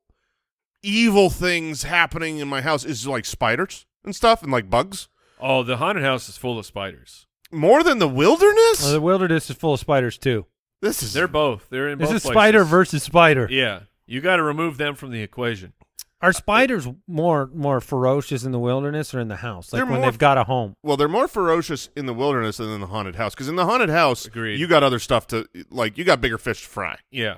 evil 0.81 1.29
things 1.29 1.83
happening 1.83 2.37
in 2.39 2.47
my 2.47 2.61
house, 2.61 2.85
is 2.85 3.07
like 3.07 3.25
spiders 3.25 3.85
and 4.03 4.15
stuff 4.15 4.43
and 4.43 4.51
like 4.51 4.69
bugs. 4.69 5.07
Oh, 5.39 5.63
the 5.63 5.77
haunted 5.77 6.03
house 6.03 6.27
is 6.29 6.37
full 6.37 6.57
of 6.57 6.65
spiders. 6.65 7.27
More 7.51 7.83
than 7.83 7.99
the 7.99 8.07
wilderness. 8.07 8.81
Well, 8.83 8.91
the 8.93 9.01
wilderness 9.01 9.49
is 9.49 9.55
full 9.55 9.73
of 9.75 9.79
spiders 9.79 10.17
too. 10.17 10.45
This 10.81 11.01
is 11.01 11.13
They're 11.13 11.27
both. 11.27 11.69
They're 11.69 11.89
in 11.89 11.97
This 11.97 12.09
both 12.09 12.15
is 12.17 12.21
places. 12.23 12.35
spider 12.35 12.63
versus 12.63 13.03
spider. 13.03 13.47
Yeah, 13.49 13.81
you 14.05 14.21
got 14.21 14.35
to 14.37 14.43
remove 14.43 14.77
them 14.77 14.95
from 14.95 15.11
the 15.11 15.21
equation. 15.21 15.73
Are 16.19 16.33
spiders 16.33 16.87
more 17.07 17.47
more 17.53 17.79
ferocious 17.79 18.43
in 18.43 18.51
the 18.51 18.57
wilderness 18.59 19.13
or 19.13 19.19
in 19.19 19.27
the 19.27 19.35
house? 19.37 19.71
Like 19.71 19.77
They're 19.79 19.85
when 19.85 20.01
more 20.01 20.09
they've 20.09 20.17
got 20.19 20.37
a 20.39 20.43
home. 20.45 20.75
well, 20.81 20.97
they're 20.97 21.07
more 21.07 21.27
ferocious 21.27 21.89
in 21.95 22.07
the 22.07 22.13
wilderness 22.13 22.57
than 22.57 22.69
in 22.71 22.81
the 22.81 22.87
haunted 22.87 23.15
house. 23.15 23.35
Because 23.35 23.47
in 23.47 23.55
the 23.55 23.65
haunted 23.65 23.89
house, 23.89 24.25
Agreed. 24.25 24.59
you 24.59 24.67
got 24.67 24.81
other 24.81 24.97
stuff 24.97 25.27
to 25.27 25.47
like. 25.69 25.95
You 25.97 26.03
got 26.03 26.19
bigger 26.19 26.39
fish 26.39 26.63
to 26.63 26.67
fry. 26.67 26.97
Yeah, 27.11 27.35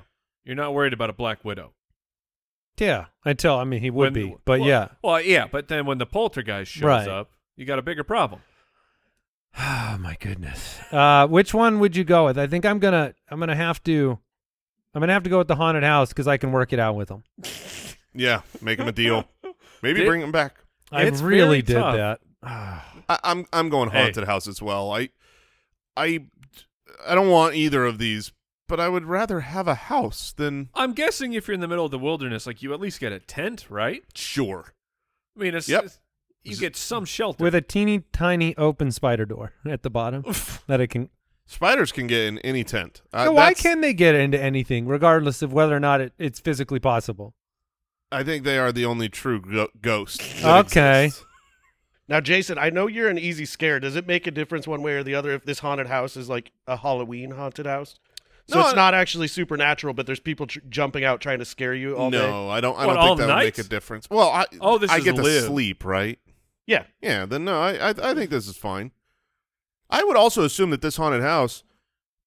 you're 0.50 0.56
not 0.56 0.74
worried 0.74 0.94
about 0.94 1.10
a 1.10 1.14
black 1.14 1.46
widow. 1.46 1.74
Yeah, 2.80 3.06
until 3.26 3.58
I 3.58 3.64
mean 3.66 3.82
he 3.82 3.90
would 3.90 4.14
When- 4.16 4.30
be, 4.30 4.36
but 4.46 4.60
well- 4.62 4.68
yeah. 4.70 4.88
Well, 5.04 5.22
yeah, 5.22 5.48
but 5.52 5.68
then 5.68 5.86
when 5.86 5.98
the 6.00 6.06
poltergeist 6.06 6.72
shows 6.72 6.84
Right. 6.84 7.08
up, 7.08 7.32
you 7.56 7.66
got 7.66 7.78
a 7.80 7.82
bigger 7.84 8.04
problem. 8.04 8.42
Oh 9.58 9.98
my 10.00 10.16
goodness. 10.20 10.80
Uh, 10.92 11.28
which 11.28 11.54
one 11.54 11.80
would 11.80 11.96
you 11.96 12.04
go 12.04 12.26
with? 12.26 12.38
I 12.38 12.48
think 12.48 12.66
I'm 12.66 12.80
gonna 12.80 13.14
I'm 13.30 13.40
gonna 13.40 13.56
have 13.56 13.84
to 13.84 14.20
I'm 14.94 15.02
gonna 15.02 15.14
have 15.14 15.24
to 15.24 15.30
go 15.30 15.40
with 15.40 15.48
the 15.48 15.56
haunted 15.56 15.84
house 15.84 16.10
because 16.10 16.28
I 16.28 16.38
can 16.38 16.52
work 16.52 16.72
it 16.74 16.80
out 16.80 16.96
with 16.96 17.10
them. 17.10 17.24
Yeah, 18.12 18.42
make 18.60 18.80
him 18.80 18.88
a 18.88 18.92
deal. 18.92 19.30
Maybe 19.84 20.00
Did- 20.00 20.08
bring 20.08 20.22
him 20.22 20.32
back. 20.32 20.56
I 20.92 21.04
it's 21.04 21.22
really 21.22 21.62
did 21.62 21.76
tough. 21.76 21.96
that. 21.96 22.20
I, 22.44 23.20
I'm 23.24 23.46
I'm 23.54 23.70
going 23.70 23.92
Hey. 23.92 24.02
haunted 24.04 24.24
house 24.24 24.48
as 24.48 24.62
well. 24.64 24.92
I 24.92 25.10
I 25.96 26.26
I 27.08 27.14
don't 27.14 27.30
want 27.30 27.54
either 27.56 27.86
of 27.86 28.00
these, 28.00 28.32
but 28.70 28.80
I 28.80 28.88
would 28.88 29.04
rather 29.06 29.42
have 29.42 29.68
a 29.68 29.76
house 29.76 30.32
than 30.32 30.70
I'm 30.74 30.94
guessing 30.94 31.34
if 31.34 31.48
you're 31.50 31.56
in 31.56 31.60
the 31.60 31.68
middle 31.68 31.84
of 31.84 31.92
the 31.92 32.00
wilderness, 32.00 32.48
like 32.48 32.62
you 32.62 32.74
at 32.74 32.80
least 32.80 33.02
get 33.02 33.12
a 33.12 33.20
tent, 33.20 33.66
right? 33.70 34.04
sure. 34.16 34.74
I 35.38 35.42
mean, 35.44 35.56
it's, 35.56 35.68
Yep. 35.68 35.80
it's- 35.86 36.00
you 36.44 36.56
get 36.56 36.76
some 36.78 37.04
shelter. 37.04 37.44
with 37.44 37.54
a 37.54 37.62
teeny 37.62 38.00
tiny 38.14 38.56
open 38.58 38.92
spider 38.92 39.26
door 39.26 39.52
at 39.66 39.84
the 39.84 39.90
bottom 39.90 40.24
that 40.68 40.80
it 40.80 40.88
can. 40.88 41.10
Spiders 41.46 41.92
can 41.92 42.08
get 42.08 42.22
in 42.28 42.38
any 42.40 42.64
tent. 42.64 43.02
Uh, 43.12 43.26
So 43.26 43.32
why 43.34 43.54
can 43.56 43.82
they 43.82 43.94
get 43.94 44.14
into 44.16 44.40
anything, 44.40 44.86
regardless 44.88 45.42
of 45.42 45.52
whether 45.52 45.76
or 45.76 45.80
not 45.80 46.00
it, 46.00 46.14
it's 46.20 46.40
physically 46.40 46.80
possible? 46.80 47.34
I 48.12 48.24
think 48.24 48.44
they 48.44 48.58
are 48.58 48.72
the 48.72 48.86
only 48.86 49.10
true 49.10 49.42
go- 49.42 49.70
ghost. 49.82 50.22
Okay. 50.44 51.06
exists. 51.06 51.26
Now, 52.08 52.20
Jason, 52.22 52.58
I 52.58 52.70
know 52.72 52.88
you're 52.88 53.10
an 53.10 53.20
easy 53.20 53.46
scare. 53.46 53.80
Does 53.80 53.96
it 53.96 54.08
make 54.08 54.26
a 54.26 54.32
difference 54.32 54.68
one 54.68 54.82
way 54.82 54.94
or 54.94 55.04
the 55.04 55.14
other 55.14 55.32
if 55.32 55.44
this 55.46 55.60
haunted 55.60 55.86
house 55.88 56.18
is 56.18 56.28
like 56.28 56.52
a 56.66 56.78
Halloween 56.78 57.32
haunted 57.32 57.68
house? 57.68 58.00
So 58.50 58.60
No, 58.60 58.66
it's 58.68 58.76
not 58.76 58.94
actually 58.94 59.28
supernatural, 59.28 59.94
but 59.94 60.06
there's 60.06 60.20
people 60.20 60.48
tr- 60.48 60.60
jumping 60.70 61.04
out 61.04 61.22
trying 61.22 61.40
to 61.40 61.46
scare 61.46 61.74
you 61.74 61.96
all 61.96 62.10
day. 62.12 62.18
no, 62.18 62.50
I 62.50 62.62
don't. 62.62 62.78
I 62.78 62.86
What, 62.88 62.94
don't 62.96 63.18
think 63.18 63.28
that 63.28 63.36
would 63.36 63.44
make 63.44 63.58
a 63.58 63.64
difference. 63.64 64.10
Well, 64.10 64.30
I 64.30 64.46
Oh, 64.60 64.78
this 64.78 64.90
I 64.92 64.98
is 64.98 65.04
get 65.04 65.16
to 65.16 65.42
sleep, 65.42 65.86
right? 65.86 66.20
Yeah. 66.66 66.84
Yeah. 67.02 67.26
Then 67.26 67.46
no, 67.46 67.60
I, 67.62 67.90
I 67.90 67.94
I 68.12 68.14
think 68.14 68.30
this 68.30 68.48
is 68.48 68.58
fine. 68.58 68.92
I 69.90 70.04
would 70.04 70.18
also 70.18 70.44
assume 70.44 70.70
that 70.72 70.82
this 70.82 70.98
haunted 70.98 71.22
house, 71.22 71.64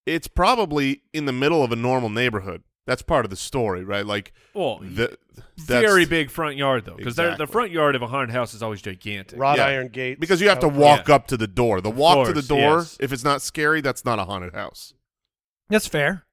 it's 0.06 0.26
probably 0.28 1.02
in 1.12 1.26
the 1.26 1.32
middle 1.32 1.62
of 1.62 1.70
a 1.72 1.76
normal 1.76 2.08
neighborhood. 2.08 2.62
That's 2.86 3.02
part 3.02 3.24
of 3.24 3.30
the 3.30 3.36
story, 3.36 3.84
right? 3.84 4.04
Like 4.04 4.32
well, 4.54 4.78
the 4.82 5.16
that's- 5.56 5.66
very 5.66 6.04
big 6.04 6.30
front 6.30 6.56
yard 6.56 6.84
though, 6.84 6.96
because 6.96 7.14
the 7.14 7.46
front 7.48 7.70
yard 7.70 7.94
of 7.94 8.02
a 8.02 8.08
haunted 8.08 8.34
house 8.34 8.54
is 8.54 8.62
always 8.62 8.82
gigantic. 8.82 9.38
Wrought 9.38 9.58
Yeah. 9.58 9.66
iron 9.66 9.88
gate. 9.88 10.18
because 10.18 10.40
you 10.40 10.48
have 10.48 10.58
to 10.60 10.66
Oh, 10.66 10.70
walk 10.70 11.06
yeah. 11.08 11.14
up 11.14 11.28
to 11.28 11.36
the 11.36 11.46
door. 11.46 11.80
The 11.80 11.90
walk 11.90 12.26
to 12.26 12.32
the 12.32 12.42
door, 12.42 12.78
yes. 12.78 12.96
if 12.98 13.12
it's 13.12 13.22
not 13.22 13.40
scary, 13.42 13.80
that's 13.80 14.04
not 14.04 14.18
a 14.18 14.24
haunted 14.24 14.54
house. 14.54 14.94
That's 15.69 15.87
fair. 15.87 16.25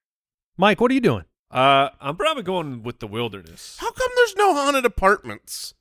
Mike, 0.58 0.82
what 0.82 0.92
are 0.92 0.94
you 0.94 1.00
doing? 1.02 1.26
Uh, 1.52 1.90
I'm 2.00 2.16
probably 2.16 2.44
going 2.44 2.84
with 2.84 3.00
the 3.00 3.08
wilderness. 3.08 3.78
How 3.80 3.92
come 3.92 4.10
there's 4.16 4.36
no 4.36 4.54
haunted 4.54 4.86
apartments? 4.86 5.74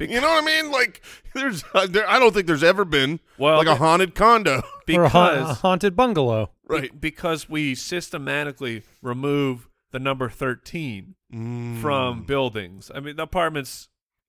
You 0.00 0.20
know 0.20 0.28
what 0.30 0.42
I 0.42 0.46
mean? 0.46 0.72
Like 0.72 1.00
there's, 1.32 1.62
uh, 1.74 1.86
there, 1.86 2.08
I 2.10 2.18
don't 2.18 2.34
think 2.34 2.48
there's 2.48 2.64
ever 2.64 2.84
been 2.84 3.20
Well, 3.38 3.58
like 3.58 3.68
a 3.68 3.76
haunted 3.76 4.16
condo. 4.16 4.62
or 4.92 5.04
a, 5.04 5.08
ha- 5.08 5.50
a 5.50 5.54
haunted 5.54 5.94
bungalow? 5.94 6.50
be- 6.68 6.88
because 6.88 7.48
we 7.48 7.76
systematically 7.76 8.82
remove 9.00 9.68
the 9.92 9.98
number 10.00 10.28
13 10.28 11.14
Mm. 11.32 11.80
from 11.80 12.24
buildings. 12.24 12.90
I 12.94 13.00
mean, 13.00 13.16
the 13.16 13.22
apartments, 13.22 13.88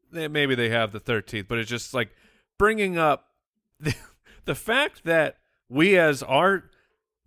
they, 0.09 0.29
maybe 0.29 0.55
they 0.55 0.69
have 0.69 0.93
the 0.93 1.01
13th, 1.01 1.49
but 1.49 1.57
it's 1.57 1.69
just 1.69 1.93
like 1.93 2.11
bringing 2.57 2.97
up 2.97 3.25
the, 3.79 3.93
the 4.45 4.55
fact 4.55 5.03
that 5.03 5.35
we, 5.67 5.97
as 5.97 6.23
our, 6.23 6.69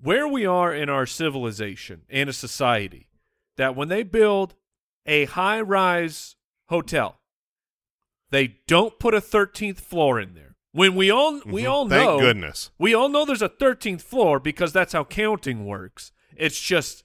where 0.01 0.27
we 0.29 0.45
are 0.47 0.75
in 0.75 0.89
our 0.89 1.07
civilization 1.07 2.03
and 2.11 2.29
a 2.29 2.33
society, 2.33 3.09
that 3.57 3.75
when 3.77 3.89
they 3.89 4.03
build 4.03 4.55
a 5.07 5.25
high 5.27 5.61
rise 5.61 6.37
hotel, 6.69 7.21
they 8.31 8.57
don't 8.67 8.99
put 8.99 9.15
a 9.15 9.21
13th 9.21 9.81
floor 9.81 10.21
in 10.21 10.35
there. 10.35 10.57
When 10.73 10.95
we 10.95 11.11
all 11.11 11.41
we 11.47 11.63
Mhm. 11.63 11.71
all 11.71 11.89
Thank 11.89 12.05
know 12.05 12.21
goodness. 12.21 12.71
we 12.79 12.93
all 12.95 13.09
know 13.09 13.25
there's 13.25 13.41
a 13.41 13.49
13th 13.49 14.03
floor 14.03 14.39
because 14.39 14.73
that's 14.73 14.93
how 14.93 15.05
counting 15.05 15.65
works. 15.65 16.13
It's 16.37 16.61
just 16.61 17.05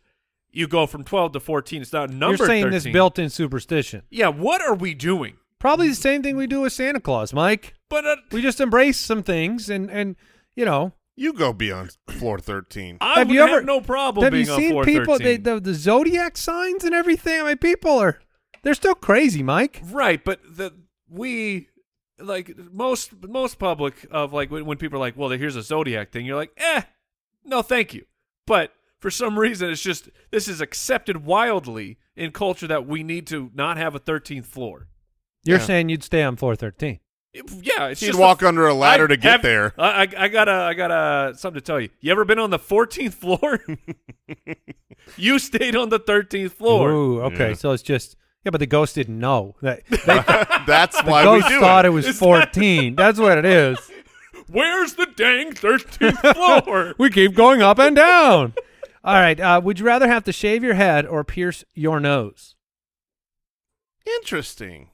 you 0.52 0.68
go 0.68 0.86
from 0.86 1.06
12 1.06 1.32
to 1.32 1.40
14. 1.40 1.82
It's 1.82 1.94
not 1.94 2.10
numbered 2.10 2.40
You're 2.40 2.48
saying 2.48 2.64
13. 2.66 2.72
this 2.74 2.92
built-in 2.92 3.30
superstition. 3.30 4.02
Yeah, 4.10 4.28
what 4.28 4.62
are 4.62 4.74
we 4.76 4.94
doing? 4.94 5.38
Probably 5.60 5.88
the 5.88 5.96
same 5.96 6.22
thing 6.24 6.36
we 6.36 6.48
do 6.48 6.62
with 6.62 6.74
Santa 6.74 7.00
Claus, 7.00 7.32
Mike. 7.34 7.76
But 7.88 8.06
uh, 8.06 8.18
We 8.32 8.42
just 8.42 8.60
embrace 8.60 9.00
some 9.00 9.24
things, 9.24 9.70
and 9.70 9.90
and 9.90 10.18
you 10.56 10.66
know, 10.66 10.92
You 11.22 11.34
go 11.34 11.54
beyond 11.54 11.98
floor 12.10 12.40
thirteen. 12.40 12.98
I 13.00 13.20
Have 13.20 13.28
would 13.28 13.34
you 13.36 13.42
have 13.42 13.50
ever- 13.50 13.62
no 13.64 13.80
problem 13.82 14.24
have 14.24 14.34
being 14.34 14.48
you 14.48 14.52
on 14.54 14.60
seen 14.60 14.72
floor 14.72 14.84
people? 14.86 15.18
They, 15.20 15.38
the 15.38 15.60
the 15.60 15.74
zodiac 15.74 16.36
signs 16.38 16.84
and 16.84 16.96
everything. 16.96 17.42
I 17.42 17.44
mean, 17.50 17.58
people 17.58 17.92
are 18.00 18.20
they're 18.64 18.74
still 18.74 18.96
crazy, 18.96 19.44
Mike. 19.44 19.82
right, 19.86 20.24
but 20.24 20.40
the 20.50 20.74
we 21.10 21.68
like 22.20 22.56
most 22.72 23.12
most 23.28 23.60
public 23.60 24.06
of 24.12 24.34
like 24.34 24.50
when, 24.52 24.66
when 24.66 24.78
people 24.78 24.98
are 24.98 25.00
like, 25.00 25.16
well, 25.18 25.30
here's 25.30 25.56
a 25.56 25.62
zodiac 25.64 26.12
thing. 26.12 26.26
You're 26.26 26.36
like, 26.38 26.52
eh, 26.58 26.82
no, 27.46 27.62
thank 27.62 27.94
you. 27.94 28.06
But 28.48 28.72
for 29.00 29.10
some 29.12 29.38
reason, 29.38 29.70
it's 29.70 29.82
just 29.82 30.10
this 30.32 30.48
is 30.48 30.60
accepted 30.62 31.24
wildly 31.26 31.98
in 32.16 32.32
culture 32.32 32.68
that 32.68 32.88
we 32.88 33.04
need 33.04 33.28
to 33.28 33.52
not 33.54 33.78
have 33.78 33.94
a 33.96 34.00
13th 34.00 34.46
floor. 34.46 34.88
You're 35.44 35.60
Yeah. 35.60 35.66
saying 35.66 35.90
you'd 35.90 36.04
stay 36.04 36.24
on 36.24 36.36
floor 36.36 36.56
thirteen. 36.56 37.00
Yeah, 37.34 37.88
it's 37.88 38.02
He'd 38.02 38.08
just 38.08 38.20
walk 38.20 38.42
a, 38.42 38.48
under 38.48 38.68
a 38.68 38.74
ladder 38.74 39.06
I 39.06 39.08
to 39.08 39.18
get 39.18 39.32
have- 39.32 39.42
there. 39.42 39.74
I, 39.78 40.04
I, 40.04 40.08
I 40.26 40.28
got 40.28 40.50
a, 40.50 40.52
I 40.52 40.74
got 40.74 40.92
a 40.92 41.34
something 41.38 41.62
to 41.62 41.66
tell 41.66 41.80
you. 41.80 41.90
You 42.02 42.12
ever 42.12 42.26
been 42.26 42.40
on 42.40 42.50
the 42.50 42.60
14th 42.60 43.14
floor? 43.14 43.60
you 45.18 45.40
stayed 45.40 45.76
on 45.76 45.90
the 45.90 46.00
13th 46.00 46.52
floor. 46.52 46.92
Ooh, 46.92 47.22
okay. 47.24 47.50
Yeah. 47.50 47.54
So 47.56 47.72
it's 47.72 47.84
just 47.84 48.18
yeah, 48.44 48.50
but 48.50 48.58
the 48.60 48.66
ghost 48.68 48.96
didn't 48.96 49.20
know 49.20 49.56
that. 49.62 49.82
They, 49.88 49.98
That's 50.68 51.02
the 51.02 51.10
why 51.10 51.22
we 51.22 51.40
ghost 51.40 51.48
do 51.50 51.60
thought 51.60 51.86
it. 51.86 51.90
it, 51.90 51.92
was 51.92 52.08
fourteen. 52.18 52.96
That's 52.96 53.20
what 53.20 53.38
it 53.38 53.46
is. 53.46 53.78
Where's 54.48 54.96
the 54.96 55.06
dang 55.16 55.54
13th 55.54 56.64
floor? 56.66 56.96
We 56.98 57.10
keep 57.12 57.36
going 57.36 57.62
up 57.62 57.80
and 57.80 57.96
down. 57.96 58.54
All 59.04 59.14
right. 59.14 59.40
Uh, 59.40 59.62
would 59.64 59.80
you 59.80 59.86
rather 59.86 60.08
have 60.10 60.26
to 60.26 60.34
shave 60.34 60.64
your 60.64 60.74
head 60.74 61.06
or 61.06 61.24
pierce 61.24 61.64
your 61.74 62.02
nose? 62.02 62.56
Interesting. 64.06 64.90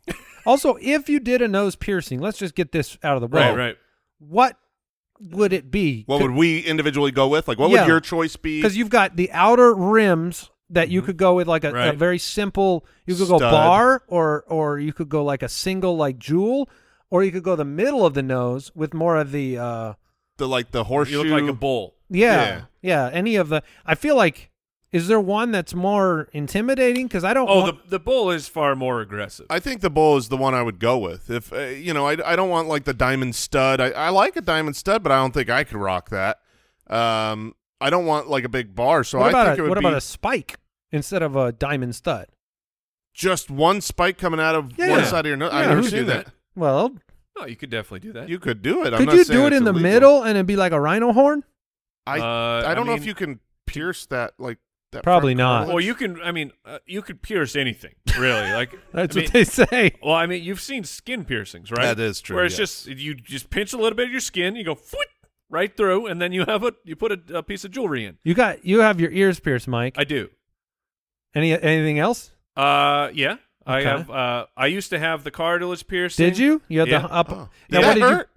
Also, 0.47 0.77
if 0.81 1.09
you 1.09 1.19
did 1.19 1.41
a 1.41 1.47
nose 1.47 1.75
piercing, 1.75 2.19
let's 2.19 2.37
just 2.39 2.55
get 2.55 2.71
this 2.71 2.97
out 3.03 3.15
of 3.15 3.21
the 3.21 3.27
way. 3.27 3.41
right, 3.49 3.57
right. 3.57 3.77
What 4.19 4.57
would 5.19 5.51
it 5.53 5.69
be? 5.69 6.03
What 6.07 6.21
would 6.21 6.31
we 6.31 6.59
individually 6.61 7.11
go 7.11 7.27
with? 7.27 7.47
Like, 7.47 7.59
what 7.59 7.69
Yeah. 7.69 7.81
would 7.81 7.87
your 7.87 7.99
choice 7.99 8.35
be? 8.35 8.59
Because 8.59 8.77
you've 8.77 8.89
got 8.89 9.15
the 9.15 9.31
outer 9.31 9.73
rims 9.75 10.49
that 10.69 10.89
you 10.89 11.01
could 11.01 11.17
go 11.17 11.35
with, 11.35 11.47
like 11.47 11.63
a, 11.63 11.89
a 11.89 11.93
very 11.93 12.17
simple. 12.19 12.85
You 13.05 13.15
could 13.15 13.27
go 13.27 13.39
bar, 13.39 14.03
or 14.07 14.43
or 14.47 14.79
you 14.79 14.93
could 14.93 15.09
go 15.09 15.23
like 15.23 15.41
a 15.43 15.49
single 15.49 15.95
like 15.97 16.17
jewel, 16.17 16.69
or 17.09 17.23
you 17.23 17.31
could 17.31 17.43
go 17.43 17.55
the 17.55 17.65
middle 17.65 18.05
of 18.05 18.13
the 18.15 18.23
nose 18.23 18.71
with 18.75 18.93
more 18.93 19.15
of 19.17 19.31
the. 19.31 19.57
uh 19.57 19.93
the 20.37 20.47
like 20.47 20.71
the 20.71 20.83
horseshoe. 20.83 21.23
You 21.23 21.23
look 21.35 21.41
like 21.41 21.49
a 21.49 21.53
bull. 21.53 21.95
Yeah, 22.09 22.65
yeah. 22.81 23.09
Any 23.11 23.35
of 23.35 23.49
the. 23.49 23.63
I 23.85 23.95
feel 23.95 24.15
like. 24.15 24.49
Is 24.93 25.07
there 25.09 25.19
one 25.19 25.51
that's 25.51 25.73
more 25.75 26.29
intimidating? 26.31 27.07
Because 27.07 27.23
I 27.25 27.33
don't. 27.33 27.49
Oh, 27.49 27.59
want, 27.61 27.83
the 27.85 27.89
the 27.91 27.99
bull 27.99 28.31
is 28.31 28.47
far 28.47 28.73
more 28.75 29.01
aggressive. 29.01 29.45
I 29.49 29.59
think 29.59 29.81
the 29.81 29.89
bull 29.89 30.15
is 30.17 30.29
the 30.29 30.37
one 30.37 30.53
I 30.53 30.61
would 30.61 30.79
go 30.79 30.97
with. 30.97 31.29
If 31.29 31.51
uh, 31.51 31.59
you 31.65 31.93
know, 31.93 32.07
I, 32.07 32.15
I 32.25 32.35
don't 32.37 32.49
want 32.49 32.67
like 32.69 32.85
the 32.85 32.93
diamond 32.93 33.35
stud. 33.35 33.81
I, 33.81 33.89
I 33.89 34.09
like 34.09 34.37
a 34.37 34.41
diamond 34.41 34.75
stud, 34.77 35.03
but 35.03 35.11
I 35.11 35.17
don't 35.17 35.33
think 35.33 35.49
I 35.49 35.65
could 35.65 35.77
rock 35.77 36.09
that. 36.11 36.39
Um, 36.89 37.53
I 37.81 37.89
don't 37.89 38.05
want 38.05 38.29
like 38.29 38.45
a 38.45 38.49
big 38.49 38.75
bar, 38.75 39.03
so 39.03 39.19
what 39.19 39.27
I 39.27 39.29
about 39.29 39.45
think 39.47 39.59
a, 39.59 39.59
it 39.59 39.63
would 39.63 39.69
what 39.71 39.79
be 39.79 39.85
about 39.87 39.97
a 39.97 40.01
spike 40.01 40.55
instead 40.91 41.21
of 41.21 41.35
a 41.35 41.51
diamond 41.51 41.95
stud? 41.95 42.27
just 43.13 43.49
one 43.49 43.81
spike 43.81 44.15
coming 44.19 44.39
out 44.39 44.53
of 44.53 44.71
Yeah. 44.77 44.91
one 44.91 45.03
side 45.05 45.21
of 45.21 45.25
your 45.25 45.37
nose. 45.37 45.51
Yeah, 45.51 45.57
I've 45.59 45.67
never 45.69 45.81
who 45.81 45.89
seen 45.89 46.05
that. 46.05 46.25
that? 46.27 46.33
Well, 46.55 46.95
oh, 47.35 47.45
you 47.47 47.55
could 47.55 47.71
definitely 47.71 48.01
do 48.01 48.13
that. 48.13 48.29
You 48.29 48.37
could 48.37 48.61
do 48.61 48.85
it. 48.85 48.93
I'm 48.93 48.99
could 48.99 49.07
not 49.07 49.15
you 49.17 49.23
do 49.25 49.47
it 49.47 49.53
in 49.53 49.63
the 49.63 49.71
illegal. 49.71 49.91
middle 49.91 50.21
and 50.21 50.37
it'd 50.37 50.45
be 50.45 50.55
like 50.55 50.71
a 50.71 50.79
rhino 50.79 51.11
horn? 51.13 51.43
I 52.05 52.19
Uh, 52.19 52.63
I 52.67 52.75
don't 52.75 52.85
know 52.85 52.91
mean- 52.93 53.01
if 53.01 53.07
you 53.07 53.15
can 53.15 53.39
pierce 53.65 54.05
that 54.05 54.33
like 54.37 54.59
that. 54.97 55.03
Probably 55.03 55.33
not. 55.35 55.67
Well, 55.67 55.79
you 55.79 55.95
can. 55.95 56.21
I 56.21 56.31
mean, 56.31 56.51
uh, 56.65 56.79
you 56.85 57.01
could 57.01 57.21
pierce 57.21 57.55
anything, 57.55 57.93
really. 58.17 58.51
Like 58.57 58.71
That's 58.93 59.15
I 59.15 59.19
what 59.21 59.25
mean- 59.25 59.29
they 59.33 59.43
say. 59.43 59.91
Well, 60.03 60.15
I 60.15 60.25
mean, 60.25 60.43
you've 60.43 60.61
seen 60.61 60.83
skin 60.83 61.25
piercings, 61.25 61.71
right? 61.71 61.95
That 61.95 61.99
is 61.99 62.21
true, 62.21 62.35
Where 62.35 62.45
it's 62.45 62.57
yes. 62.59 62.83
just 62.85 62.87
you 62.99 63.15
just 63.15 63.49
pinch 63.49 63.73
a 63.73 63.77
little 63.77 63.95
bit 63.95 64.05
of 64.07 64.11
your 64.11 64.19
skin, 64.21 64.55
you 64.55 64.63
go 64.63 64.75
foot 64.75 65.07
right 65.49 65.75
through, 65.75 66.07
and 66.07 66.21
then 66.21 66.31
you 66.33 66.43
have 66.45 66.63
a 66.63 66.73
you 66.83 66.95
put 66.95 67.11
a, 67.11 67.37
a 67.37 67.43
piece 67.43 67.63
of 67.63 67.71
jewelry 67.71 68.05
in. 68.05 68.17
You 68.23 68.33
got 68.33 68.65
you 68.65 68.81
have 68.81 68.99
your 68.99 69.11
ears 69.11 69.39
pierced, 69.39 69.67
Mike. 69.67 69.95
I 69.97 70.03
do. 70.03 70.29
Any 71.35 71.51
anything 71.53 71.99
else? 71.99 72.31
Uh, 72.55 73.09
yeah. 73.13 73.35
I 73.65 73.81
have. 73.81 74.09
Uh, 74.09 74.45
I 74.55 74.67
used 74.67 74.89
to 74.91 74.97
have 74.99 75.23
the 75.25 75.31
cartilage 75.31 75.85
piercing. 75.87 76.25
Did 76.25 76.37
you? 76.37 76.61
You 76.69 76.79
had 76.79 76.87
Yeah. 76.87 77.01
the 77.01 77.11
up. 77.13 77.29
Oh. 77.31 77.35
Now, 77.35 77.49
Did 77.69 77.75
what 77.75 77.81
that 77.81 77.93
did 77.95 77.99
you? 77.99 78.07
hurt? 78.07 78.29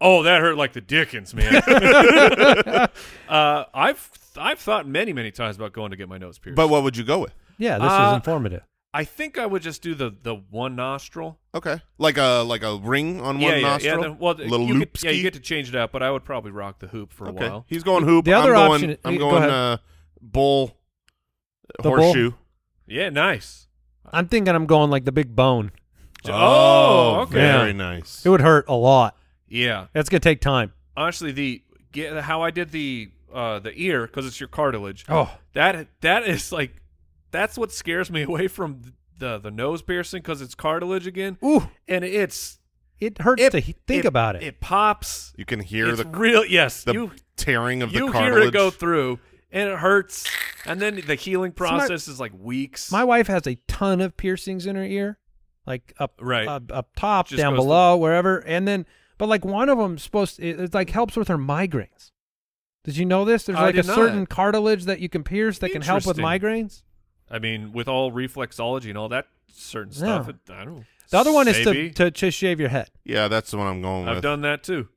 Oh, 0.00 0.22
that 0.22 0.40
hurt 0.40 0.56
like 0.56 0.72
the 0.72 0.80
Dickens, 0.80 1.34
man. 1.34 1.56
uh, 3.28 3.64
I've 3.74 3.98
I've 4.38 4.58
thought 4.58 4.86
many 4.86 5.12
many 5.12 5.30
times 5.30 5.56
about 5.56 5.72
going 5.72 5.90
to 5.90 5.96
get 5.96 6.08
my 6.08 6.18
nose 6.18 6.38
pierced. 6.38 6.56
But 6.56 6.68
what 6.68 6.82
would 6.82 6.96
you 6.96 7.04
go 7.04 7.18
with? 7.20 7.34
Yeah, 7.58 7.78
this 7.78 7.90
Uh, 7.90 8.08
is 8.10 8.14
informative. 8.16 8.62
I 8.94 9.04
think 9.04 9.36
I 9.38 9.44
would 9.44 9.60
just 9.62 9.82
do 9.82 9.94
the 9.94 10.10
the 10.22 10.34
one 10.50 10.74
nostril. 10.76 11.38
Okay, 11.54 11.80
like 11.98 12.16
a 12.16 12.42
like 12.42 12.62
a 12.62 12.76
ring 12.78 13.20
on 13.20 13.38
yeah, 13.38 13.48
one 13.48 13.56
yeah, 13.60 13.66
nostril. 13.68 14.00
yeah. 14.00 14.06
the- 14.08 14.12
well, 14.14 14.34
little 14.34 14.66
you 14.66 14.74
loop 14.74 14.94
Get, 14.94 15.04
yeah, 15.04 15.10
you 15.10 15.22
get 15.22 15.34
to 15.34 15.40
change 15.40 15.68
it 15.68 15.74
up, 15.74 15.92
but 15.92 16.02
I 16.02 16.10
would 16.10 16.24
probably 16.24 16.52
rock 16.52 16.78
the 16.78 16.86
hoop 16.88 17.12
for 17.12 17.26
a 17.26 17.30
Okay, 17.30 17.48
while. 17.48 17.64
he's 17.68 17.82
going 17.82 18.04
hoop. 18.04 18.24
The 18.24 18.32
other 18.32 18.54
I'm 18.56 18.70
option- 18.70 18.86
Going, 18.88 18.98
I'm 19.04 19.16
go 19.18 19.30
going 19.30 19.42
ahead. 19.44 19.50
uh, 19.50 19.76
bull, 20.22 20.76
The 21.76 21.82
bull? 21.90 21.96
horseshoe. 22.00 22.32
Yeah, 22.86 23.10
nice. 23.10 23.68
I'm 24.10 24.26
thinking 24.26 24.54
I'm 24.54 24.64
going 24.66 24.90
like 24.90 25.04
the 25.04 25.12
big 25.12 25.36
bone. 25.36 25.70
Oh, 26.26 27.20
okay. 27.22 27.34
very 27.34 27.72
nice. 27.72 28.24
It 28.24 28.30
would 28.30 28.40
hurt 28.40 28.64
a 28.68 28.74
lot. 28.74 29.16
Yeah. 29.48 29.86
That's 29.92 30.08
gonna 30.08 30.20
take 30.20 30.40
time. 30.40 30.72
honestly 30.96 31.30
the 31.30 31.62
get, 31.92 32.16
how 32.24 32.42
I 32.42 32.50
did 32.50 32.70
the 32.72 33.10
uh 33.32 33.58
the 33.58 33.72
ear 33.74 34.06
because 34.06 34.26
it's 34.26 34.40
your 34.40 34.48
cartilage. 34.48 35.04
Oh. 35.08 35.36
that 35.54 35.88
that 36.00 36.24
is 36.28 36.52
like 36.52 36.76
that's 37.30 37.58
what 37.58 37.72
scares 37.72 38.10
me 38.10 38.22
away 38.30 38.48
from 38.48 38.82
the 39.18 39.38
the 39.38 39.50
nose 39.50 39.82
piercing 39.82 40.22
because 40.22 40.40
it's 40.40 40.54
cartilage 40.54 41.06
again, 41.06 41.38
Ooh, 41.44 41.68
and 41.88 42.04
it's 42.04 42.58
it 43.00 43.20
hurts 43.20 43.42
it, 43.42 43.50
to 43.52 43.60
he- 43.60 43.74
think 43.86 44.04
about 44.04 44.36
it. 44.36 44.42
It 44.42 44.60
pops. 44.60 45.32
You 45.36 45.44
can 45.44 45.60
hear 45.60 45.88
it's 45.88 46.02
the 46.02 46.08
real. 46.08 46.44
Yes, 46.44 46.84
the 46.84 46.92
you 46.92 47.10
tearing 47.36 47.82
of 47.82 47.92
the 47.92 47.98
cartilage. 48.00 48.06
you 48.08 48.12
cartilage. 48.20 48.40
hear 48.42 48.48
it 48.48 48.52
go 48.52 48.70
through, 48.70 49.18
and 49.52 49.68
it 49.70 49.78
hurts, 49.78 50.28
and 50.66 50.80
then 50.80 51.00
the 51.06 51.14
healing 51.14 51.52
process 51.52 52.08
is 52.08 52.18
like 52.20 52.32
weeks. 52.38 52.90
My 52.92 53.04
wife 53.04 53.26
has 53.28 53.46
a 53.46 53.56
ton 53.68 54.00
of 54.00 54.16
piercings 54.16 54.66
in 54.66 54.74
her 54.76 54.84
ear, 54.84 55.18
like 55.66 55.92
up 55.98 56.14
Right. 56.20 56.46
up, 56.48 56.72
up 56.72 56.88
top, 56.96 57.28
Just 57.28 57.38
down 57.40 57.52
goes 57.52 57.58
to- 57.60 57.66
below, 57.66 57.96
wherever. 57.96 58.38
And 58.38 58.66
then, 58.66 58.86
but 59.16 59.28
like 59.28 59.44
one 59.44 59.68
of 59.68 59.78
them 59.78 59.98
supposed 59.98 60.36
to, 60.36 60.48
it, 60.48 60.58
it 60.60 60.74
like 60.74 60.90
helps 60.90 61.16
with 61.16 61.28
her 61.28 61.38
migraines. 61.38 62.10
Did 62.84 62.96
you 62.96 63.04
know 63.04 63.24
this? 63.24 63.44
There's 63.44 63.58
I 63.58 63.62
like 63.66 63.74
a 63.74 63.82
did 63.82 63.86
not. 63.86 63.96
certain 63.96 64.26
cartilage 64.26 64.84
that 64.84 65.00
you 65.00 65.08
can 65.08 65.22
pierce 65.24 65.58
that 65.58 65.70
can 65.70 65.82
help 65.82 66.06
with 66.06 66.18
Interesting. 66.18 66.48
migraines. 66.50 66.82
I 67.30 67.38
mean, 67.38 67.72
with 67.72 67.88
all 67.88 68.10
reflexology 68.12 68.88
and 68.88 68.96
all 68.96 69.08
that 69.10 69.26
certain 69.52 69.92
stuff, 69.92 70.28
it, 70.28 70.36
I 70.50 70.64
don't. 70.64 70.84
The 71.10 71.18
other 71.18 71.32
one 71.32 71.48
is 71.48 71.56
to, 71.58 71.64
Maybe. 71.72 71.90
to 71.92 72.10
to 72.10 72.30
shave 72.30 72.60
your 72.60 72.68
head. 72.70 72.90
Yeah, 73.04 73.28
that's 73.28 73.50
the 73.50 73.56
one 73.58 73.66
I'm 73.66 73.82
going 73.82 74.00
with. 74.02 74.08
I've 74.10 74.16
with. 74.16 74.22
done 74.22 74.40
that 74.42 74.62
too. 74.62 74.88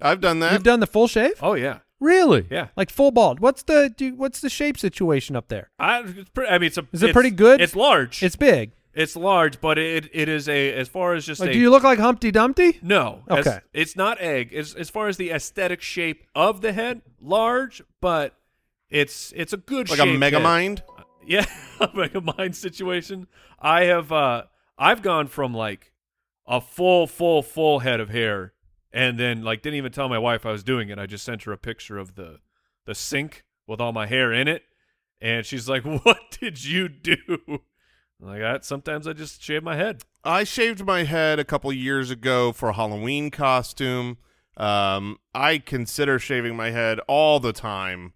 I've 0.00 0.20
done 0.20 0.40
that. 0.40 0.52
You've 0.52 0.62
done 0.62 0.80
the 0.80 0.86
full 0.86 1.08
shave? 1.08 1.34
Oh 1.42 1.54
yeah, 1.54 1.78
Really? 2.00 2.46
Yeah. 2.50 2.68
Like 2.76 2.90
full 2.90 3.10
bald. 3.10 3.40
What's 3.40 3.62
the 3.64 3.92
do, 3.96 4.14
what's 4.14 4.40
the 4.40 4.48
shape 4.50 4.78
situation 4.78 5.36
up 5.36 5.48
there? 5.48 5.70
I, 5.78 6.00
it's 6.00 6.30
pretty, 6.30 6.50
I 6.50 6.58
mean, 6.58 6.68
it's 6.68 6.78
a. 6.78 6.86
Is 6.92 7.02
it 7.02 7.06
it's- 7.10 7.12
pretty 7.12 7.30
good? 7.30 7.60
It's 7.60 7.76
large. 7.76 8.22
It's 8.22 8.36
big. 8.36 8.72
It's 8.92 9.14
large, 9.14 9.60
but 9.60 9.78
it 9.78 10.08
it 10.12 10.28
is 10.28 10.48
a 10.48 10.72
as 10.72 10.88
far 10.88 11.14
as 11.14 11.24
just 11.24 11.40
Like, 11.40 11.50
a 11.50 11.52
do 11.52 11.58
you 11.58 11.70
look 11.70 11.82
like 11.84 11.98
Humpty 11.98 12.30
Dumpty? 12.30 12.78
no. 12.82 13.22
as- 13.28 13.46
Okay. 13.46 13.60
it's 13.72 13.94
not 13.96 14.20
egg. 14.20 14.52
As 14.52 14.74
as 14.74 14.90
far 14.90 15.06
as 15.08 15.16
the 15.16 15.30
aesthetic 15.30 15.80
shape 15.80 16.26
of 16.34 16.60
the 16.60 16.72
head, 16.72 17.02
large, 17.20 17.82
but 18.00 18.34
it's 18.88 19.32
it's 19.36 19.52
a 19.52 19.56
good 19.56 19.88
like 19.90 20.00
a 20.00 20.06
mega 20.06 20.36
head. 20.38 20.42
mind. 20.42 20.82
Yeah, 21.26 21.44
like 21.94 22.14
a 22.14 22.20
mind 22.22 22.56
situation. 22.56 23.28
I 23.60 23.84
have 23.84 24.10
uh 24.10 24.44
I've 24.78 25.02
gone 25.02 25.28
from 25.28 25.54
like 25.54 25.92
a 26.46 26.60
full 26.60 27.06
full 27.06 27.42
full 27.42 27.80
head 27.80 28.00
of 28.00 28.08
hair 28.08 28.54
and 28.92 29.18
then 29.20 29.42
like 29.44 29.62
didn't 29.62 29.76
even 29.76 29.92
tell 29.92 30.08
my 30.08 30.18
wife 30.18 30.44
I 30.44 30.50
was 30.50 30.64
doing 30.64 30.88
it. 30.88 30.98
I 30.98 31.06
just 31.06 31.24
sent 31.24 31.42
her 31.44 31.52
a 31.52 31.58
picture 31.58 31.98
of 31.98 32.16
the 32.16 32.38
the 32.86 32.94
sink 32.94 33.44
with 33.68 33.80
all 33.80 33.92
my 33.92 34.06
hair 34.06 34.32
in 34.32 34.48
it 34.48 34.64
and 35.20 35.44
she's 35.46 35.68
like, 35.68 35.84
"What 36.04 36.38
did 36.40 36.64
you 36.64 36.88
do?" 36.88 37.60
Like 38.20 38.40
that 38.40 38.64
sometimes 38.64 39.06
I 39.06 39.12
just 39.12 39.42
shave 39.42 39.62
my 39.62 39.76
head. 39.76 40.02
I 40.24 40.44
shaved 40.44 40.84
my 40.84 41.04
head 41.04 41.38
a 41.38 41.44
couple 41.44 41.72
years 41.72 42.10
ago 42.10 42.52
for 42.52 42.68
a 42.68 42.72
Halloween 42.74 43.30
costume. 43.30 44.18
Um, 44.56 45.18
I 45.34 45.58
consider 45.58 46.18
shaving 46.18 46.54
my 46.56 46.70
head 46.70 47.00
all 47.08 47.40
the 47.40 47.52
time. 47.52 48.12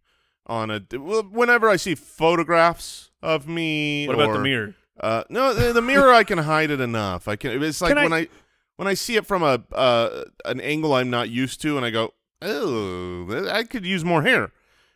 On 0.47 0.71
a 0.71 0.81
whenever 0.99 1.71
I 1.71 1.77
see 1.77 1.95
photographs 1.95 3.11
of 3.23 3.49
me. 3.49 4.07
What 4.07 4.15
about 4.21 4.35
the 4.35 4.41
mirror? 4.41 4.75
Uh, 5.01 5.25
no, 5.31 5.55
the, 5.55 5.73
the 5.73 5.81
mirror 5.81 6.13
I 6.13 6.23
can 6.23 6.37
hide 6.39 6.71
it 6.71 6.83
enough. 6.83 7.27
I 7.29 7.37
can. 7.37 7.63
It's 7.63 7.81
like 7.81 7.89
Can 7.91 7.99
I- 7.99 8.03
when 8.03 8.13
I 8.13 8.29
when 8.77 8.89
I 8.89 8.93
see 8.95 9.17
it 9.17 9.25
from 9.25 9.43
a 9.43 9.63
uh, 9.73 10.25
an 10.45 10.61
angle 10.61 10.93
I'm 10.93 11.09
not 11.09 11.31
used 11.31 11.63
to, 11.63 11.79
and 11.79 11.87
I 11.87 11.91
go, 11.91 12.13
oh, 12.43 13.49
I 13.51 13.65
could 13.65 13.87
use 13.87 14.05
more 14.05 14.21
hair, 14.23 14.53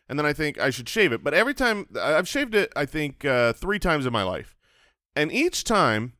and 0.07 0.19
then 0.19 0.25
I 0.27 0.33
think 0.33 0.59
I 0.59 0.69
should 0.69 0.87
shave 0.87 1.11
it. 1.11 1.23
But 1.23 1.33
every 1.33 1.55
time 1.55 1.87
I've 1.99 2.27
shaved 2.27 2.53
it, 2.53 2.71
I 2.75 2.85
think 2.85 3.25
uh, 3.25 3.53
three 3.53 3.79
times 3.79 4.05
in 4.05 4.13
my 4.13 4.23
life, 4.23 4.55
and 5.15 5.31
each 5.31 5.63
time, 5.63 6.13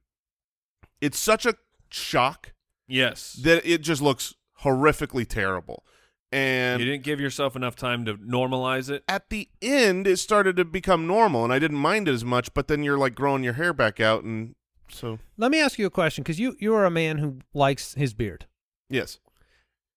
it's 1.01 1.17
such 1.19 1.45
a 1.45 1.55
shock 1.89 2.53
Yes. 2.87 3.33
that 3.43 3.65
it 3.65 3.81
just 3.81 4.01
looks 4.01 4.33
horrifically 4.63 5.27
terrible. 5.27 5.85
And 6.31 6.79
you 6.79 6.85
didn't 6.85 7.03
give 7.03 7.19
yourself 7.19 7.55
enough 7.55 7.75
time 7.75 8.05
to 8.05 8.15
normalize 8.15 8.89
it. 8.89 9.03
at 9.07 9.29
the 9.29 9.49
end, 9.61 10.05
it 10.05 10.17
started 10.17 10.55
to 10.57 10.65
become 10.65 11.07
normal, 11.07 11.43
and 11.43 11.51
I 11.51 11.57
didn't 11.59 11.77
mind 11.77 12.07
it 12.07 12.13
as 12.13 12.23
much. 12.23 12.53
But 12.53 12.67
then 12.67 12.83
you're 12.83 12.97
like 12.99 13.15
growing 13.15 13.43
your 13.43 13.53
hair 13.53 13.73
back 13.73 13.99
out, 13.99 14.23
and 14.23 14.53
so 14.91 15.17
Let 15.37 15.49
me 15.49 15.59
ask 15.59 15.79
you 15.79 15.87
a 15.87 15.89
question 15.91 16.23
because 16.23 16.39
you 16.39 16.55
you 16.59 16.73
are 16.75 16.85
a 16.85 16.91
man 16.91 17.17
who 17.17 17.39
likes 17.53 17.93
his 17.95 18.13
beard. 18.13 18.45
yes. 18.89 19.19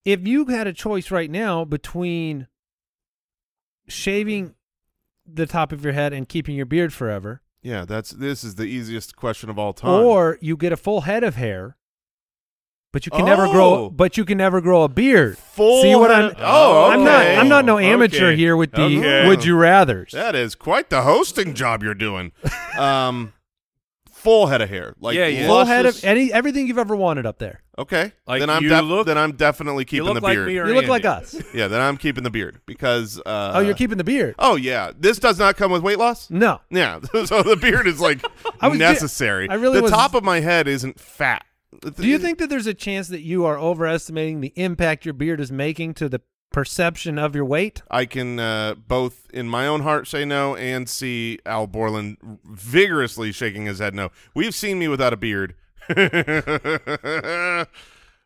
If 0.05 0.27
you 0.27 0.47
had 0.47 0.67
a 0.67 0.73
choice 0.73 1.11
right 1.13 1.31
now 1.31 1.65
between 1.65 2.49
shaving 3.89 4.55
the 5.27 5.47
top 5.47 5.71
of 5.73 5.85
your 5.85 5.93
head 5.93 6.13
and 6.13 6.29
keeping 6.29 6.57
your 6.57 6.67
beard 6.67 6.93
forever, 6.93 7.41
Yeah, 7.63 7.85
that's 7.85 8.11
this 8.11 8.43
is 8.45 8.57
the 8.57 8.65
easiest 8.65 9.15
question 9.17 9.49
of 9.51 9.59
all 9.59 9.73
time. 9.73 9.91
or 10.05 10.39
you 10.41 10.57
get 10.57 10.73
a 10.73 10.77
full 10.77 11.03
head 11.03 11.23
of 11.23 11.37
hair, 11.37 11.77
but 12.93 13.07
you 13.07 13.13
can 13.13 13.25
never 13.25 13.47
grow, 13.47 13.75
Oh. 13.85 13.91
but 13.91 14.17
you 14.17 14.25
can 14.25 14.37
never 14.39 14.61
grow 14.61 14.83
a 14.83 14.89
beard. 14.89 15.39
Full 15.39 15.81
See 15.83 15.95
what 15.95 16.11
head 16.11 16.25
I'm? 16.25 16.31
of- 16.33 16.37
oh, 16.41 16.91
I'm 16.91 17.05
not. 17.05 17.25
I'm 17.25 17.49
not 17.49 17.65
no 17.65 17.79
amateur 17.79 18.29
Okay. 18.29 18.37
here 18.37 18.57
with 18.57 18.73
the 18.73 18.83
Okay. 18.99 19.29
would 19.29 19.45
you 19.45 19.57
rather's. 19.57 20.11
that 20.13 20.35
is 20.35 20.55
quite 20.57 20.91
the 20.91 21.03
hosting 21.03 21.55
job 21.55 21.83
you're 21.83 21.95
doing. 21.95 22.33
um, 22.79 23.33
full 24.11 24.49
head 24.49 24.61
of 24.61 24.69
hair, 24.69 24.95
like 25.01 25.17
Yeah, 25.17 25.27
yeah. 25.29 25.47
Full 25.47 25.65
head 25.65 25.87
of 25.87 25.95
luscious- 25.95 26.05
any 26.05 26.33
everything 26.33 26.67
you've 26.67 26.79
ever 26.79 26.97
wanted 26.97 27.27
up 27.27 27.39
there. 27.39 27.62
Okay, 27.79 28.13
Like, 28.27 28.41
then 28.41 28.51
I'm 28.51 28.63
you 28.63 28.69
def- 28.69 28.85
look- 28.85 29.07
then 29.07 29.17
I'm 29.17 29.33
definitely 29.33 29.87
keeping 29.87 30.05
look 30.05 30.17
the 30.17 30.21
like 30.21 30.35
beard. 30.37 30.47
me 30.49 30.59
or 30.59 30.67
you 30.69 30.75
look 30.75 30.89
like 30.89 31.07
us. 31.07 31.35
yeah, 31.55 31.69
then 31.69 31.81
I'm 31.81 31.97
keeping 31.97 32.23
the 32.23 32.31
beard 32.31 32.61
because. 32.67 33.19
Uh, 33.25 33.53
oh, 33.55 33.61
you're 33.61 33.75
keeping 33.75 33.97
the 33.97 34.05
beard. 34.05 34.35
Oh 34.39 34.57
yeah, 34.57 34.91
this 34.99 35.19
does 35.19 35.39
not 35.39 35.57
come 35.57 35.73
with 35.73 35.83
weight 35.83 35.99
loss. 35.99 36.29
No. 36.29 36.61
Yeah, 36.71 37.01
so 37.25 37.43
the 37.43 37.57
beard 37.57 37.87
is 37.87 37.99
like 37.99 38.23
I 38.61 38.69
was 38.69 38.79
necessary. 38.79 39.49
I 39.49 39.55
really 39.55 39.77
the 39.79 39.83
was- 39.85 39.91
top 39.91 40.15
of 40.15 40.23
my 40.23 40.41
head 40.41 40.69
isn't 40.69 41.01
fat. 41.01 41.47
Do 41.97 42.07
you 42.07 42.19
think 42.19 42.39
that 42.39 42.51
there's 42.51 42.67
a 42.67 42.75
chance 42.75 43.09
that 43.09 43.23
you 43.23 43.47
are 43.47 43.59
overestimating 43.59 44.43
the 44.43 44.53
impact 44.57 45.07
your 45.07 45.15
beard 45.15 45.41
is 45.41 45.51
making 45.51 45.95
to 45.95 46.09
the 46.11 46.21
perception 46.53 47.19
of 47.19 47.35
your 47.35 47.47
weight? 47.47 47.83
I 47.91 48.05
can 48.05 48.39
uh, 48.39 48.75
both 48.87 49.27
in 49.33 49.49
my 49.49 49.67
own 49.67 49.81
heart 49.81 50.07
say 50.07 50.27
no 50.27 50.55
and 50.57 50.87
see 50.89 51.39
Al 51.47 51.67
Borland 51.67 52.19
vigorously 52.45 53.33
shaking 53.33 53.65
his 53.67 53.79
head 53.79 53.95
no. 53.95 54.11
We've 54.35 54.55
seen 54.55 54.79
me 54.79 54.89
without 54.89 55.13
a 55.15 55.17
beard. 55.17 55.55